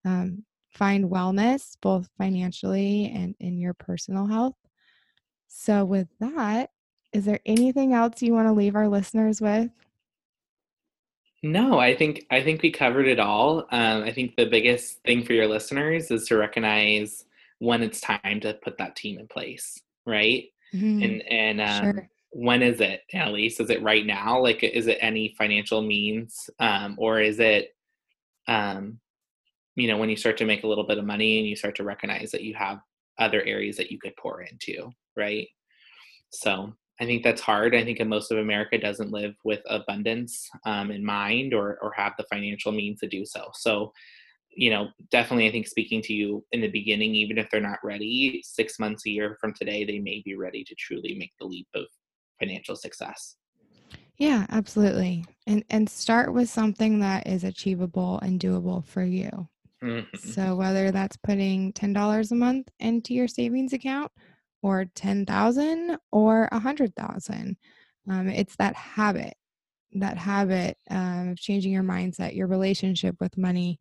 um, 0.05 0.44
find 0.70 1.07
wellness, 1.11 1.76
both 1.80 2.09
financially 2.18 3.11
and 3.14 3.34
in 3.40 3.59
your 3.59 3.74
personal 3.74 4.26
health. 4.26 4.55
So, 5.48 5.84
with 5.84 6.09
that, 6.20 6.70
is 7.12 7.24
there 7.26 7.40
anything 7.44 7.92
else 7.92 8.22
you 8.22 8.32
want 8.32 8.48
to 8.48 8.53
leave 8.53 8.74
our 8.74 8.88
listeners 8.88 9.40
with? 9.40 9.70
No, 11.42 11.78
I 11.78 11.94
think 11.96 12.24
I 12.30 12.42
think 12.42 12.62
we 12.62 12.70
covered 12.70 13.09
it 13.09 13.18
all. 13.18 13.61
Um, 13.70 14.05
I 14.05 14.12
think 14.12 14.36
the 14.36 14.46
biggest 14.46 15.03
thing 15.03 15.24
for 15.24 15.32
your 15.32 15.48
listeners 15.48 16.11
is 16.11 16.26
to 16.28 16.36
recognize 16.36 17.24
when 17.59 17.82
it's 17.82 18.00
time 18.00 18.40
to 18.40 18.55
put 18.62 18.78
that 18.78 18.94
team 18.96 19.18
in 19.18 19.26
place, 19.26 19.80
right? 20.07 20.44
Mhm, 20.74 21.03
And 21.05 21.22
and 21.28 21.61
um, 21.61 21.94
sure. 21.94 22.09
When 22.33 22.62
is 22.62 22.80
it, 22.80 23.03
Annalise? 23.12 23.61
Is 23.61 23.70
it 23.70 23.83
right 23.83 24.07
now? 24.07 24.41
Like, 24.41 24.62
is 24.62 24.87
it 24.87 24.99
any 25.01 25.35
financial 25.37 25.83
means, 25.83 26.49
um, 26.59 26.97
or 26.99 27.20
is 27.20 27.39
it, 27.39 27.68
um, 28.49 28.99
you 29.76 29.87
know, 29.89 29.99
when 29.99 30.11
you 30.11 30.16
start 30.16 30.37
to 30.39 30.47
make 30.47 30.64
a 30.64 30.66
little 30.66 30.87
bit 30.87 30.99
of 30.99 31.05
money 31.05 31.39
and 31.39 31.47
you 31.47 31.57
start 31.57 31.76
to 31.76 31.85
recognize 31.85 32.30
that 32.30 32.43
you 32.43 32.55
have 32.55 32.78
other 33.18 33.43
areas 33.43 33.76
that 33.76 33.91
you 33.91 33.99
could 33.99 34.16
pour 34.16 34.43
into, 34.43 34.91
right? 35.16 35.47
So 36.30 36.72
I 37.01 37.05
think 37.05 37.22
that's 37.22 37.41
hard. 37.41 37.74
I 37.74 37.85
think 37.85 38.01
in 38.01 38.09
most 38.09 38.30
of 38.30 38.39
America 38.39 38.78
doesn't 38.78 39.12
live 39.12 39.35
with 39.45 39.61
abundance 39.68 40.49
um, 40.66 40.91
in 40.91 41.05
mind 41.05 41.53
or 41.53 41.78
or 41.83 41.93
have 41.97 42.12
the 42.16 42.26
financial 42.33 42.72
means 42.72 43.01
to 43.01 43.09
do 43.09 43.24
so. 43.26 43.51
So, 43.55 43.93
you 44.51 44.70
know, 44.70 44.89
definitely, 45.11 45.49
I 45.49 45.53
think 45.53 45.66
speaking 45.66 46.03
to 46.03 46.12
you 46.12 46.45
in 46.53 46.61
the 46.61 46.68
beginning, 46.68 47.14
even 47.14 47.39
if 47.39 47.49
they're 47.51 47.61
not 47.61 47.78
ready, 47.83 48.43
six 48.45 48.78
months 48.78 49.05
a 49.07 49.11
year 49.11 49.37
from 49.41 49.53
today, 49.53 49.85
they 49.85 49.99
may 49.99 50.22
be 50.24 50.37
ready 50.37 50.64
to 50.64 50.74
truly 50.74 51.14
make 51.14 51.33
the 51.39 51.47
leap 51.47 51.68
of 51.74 51.87
financial 52.43 52.76
success. 52.76 53.36
Yeah, 54.18 54.47
absolutely. 54.51 55.24
And 55.47 55.64
and 55.70 55.88
start 55.88 56.32
with 56.32 56.49
something 56.49 57.01
that 57.01 57.26
is 57.26 57.45
achievable 57.45 58.18
and 58.20 58.40
doable 58.40 58.84
for 58.84 59.03
you. 59.03 59.49
Mhm. 59.82 60.07
So 60.16 60.55
whether 60.57 60.90
that's 60.90 61.16
putting 61.16 61.72
$10 61.72 62.32
a 62.32 62.36
month 62.36 62.68
into 62.78 63.14
your 63.14 63.28
savings 63.28 63.72
account 63.72 64.12
or 64.62 64.86
10,000 64.95 65.99
or 66.12 66.49
100,000, 66.53 67.57
um, 68.09 68.28
it's 68.28 68.57
that 68.57 68.76
habit, 68.76 69.34
that 69.95 70.18
habit 70.18 70.78
um, 70.90 71.30
of 71.30 71.38
changing 71.38 71.72
your 71.72 71.84
mindset, 71.84 72.36
your 72.36 72.49
relationship 72.49 73.16
with 73.20 73.38
money, 73.38 73.80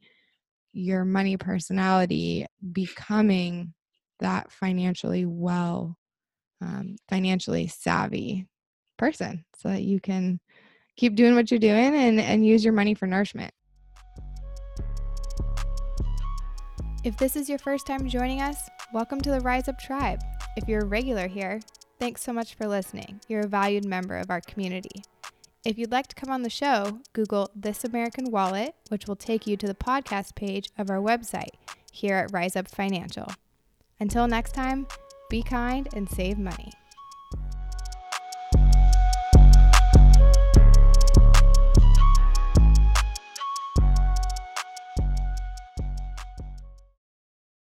your 0.73 1.05
money 1.05 1.37
personality, 1.37 2.45
becoming 2.71 3.73
that 4.19 4.51
financially 4.51 5.25
well, 5.25 5.97
um, 6.61 6.95
financially 7.09 7.67
savvy 7.67 8.47
person 9.01 9.43
so 9.57 9.67
that 9.67 9.81
you 9.81 9.99
can 9.99 10.39
keep 10.95 11.15
doing 11.15 11.33
what 11.33 11.49
you're 11.49 11.59
doing 11.59 11.95
and, 11.95 12.21
and 12.21 12.45
use 12.45 12.63
your 12.63 12.71
money 12.71 12.93
for 12.93 13.07
nourishment. 13.07 13.51
If 17.03 17.17
this 17.17 17.35
is 17.35 17.49
your 17.49 17.57
first 17.57 17.87
time 17.87 18.07
joining 18.07 18.41
us, 18.41 18.69
welcome 18.93 19.19
to 19.21 19.31
the 19.31 19.39
Rise 19.39 19.67
Up 19.67 19.79
Tribe. 19.79 20.21
If 20.55 20.67
you're 20.67 20.83
a 20.83 20.85
regular 20.85 21.27
here, 21.27 21.61
thanks 21.99 22.21
so 22.21 22.31
much 22.31 22.53
for 22.53 22.67
listening. 22.67 23.19
You're 23.27 23.45
a 23.45 23.47
valued 23.47 23.85
member 23.85 24.17
of 24.17 24.29
our 24.29 24.41
community. 24.41 25.03
If 25.65 25.79
you'd 25.79 25.91
like 25.91 26.05
to 26.09 26.15
come 26.15 26.29
on 26.29 26.43
the 26.43 26.51
show, 26.51 26.99
Google 27.13 27.49
This 27.55 27.83
American 27.83 28.29
Wallet, 28.29 28.75
which 28.89 29.07
will 29.07 29.15
take 29.15 29.47
you 29.47 29.57
to 29.57 29.65
the 29.65 29.73
podcast 29.73 30.35
page 30.35 30.69
of 30.77 30.91
our 30.91 30.99
website 30.99 31.55
here 31.91 32.17
at 32.17 32.31
Rise 32.31 32.55
Up 32.55 32.67
Financial. 32.67 33.31
Until 33.99 34.27
next 34.27 34.53
time, 34.53 34.85
be 35.27 35.41
kind 35.41 35.89
and 35.95 36.07
save 36.07 36.37
money. 36.37 36.71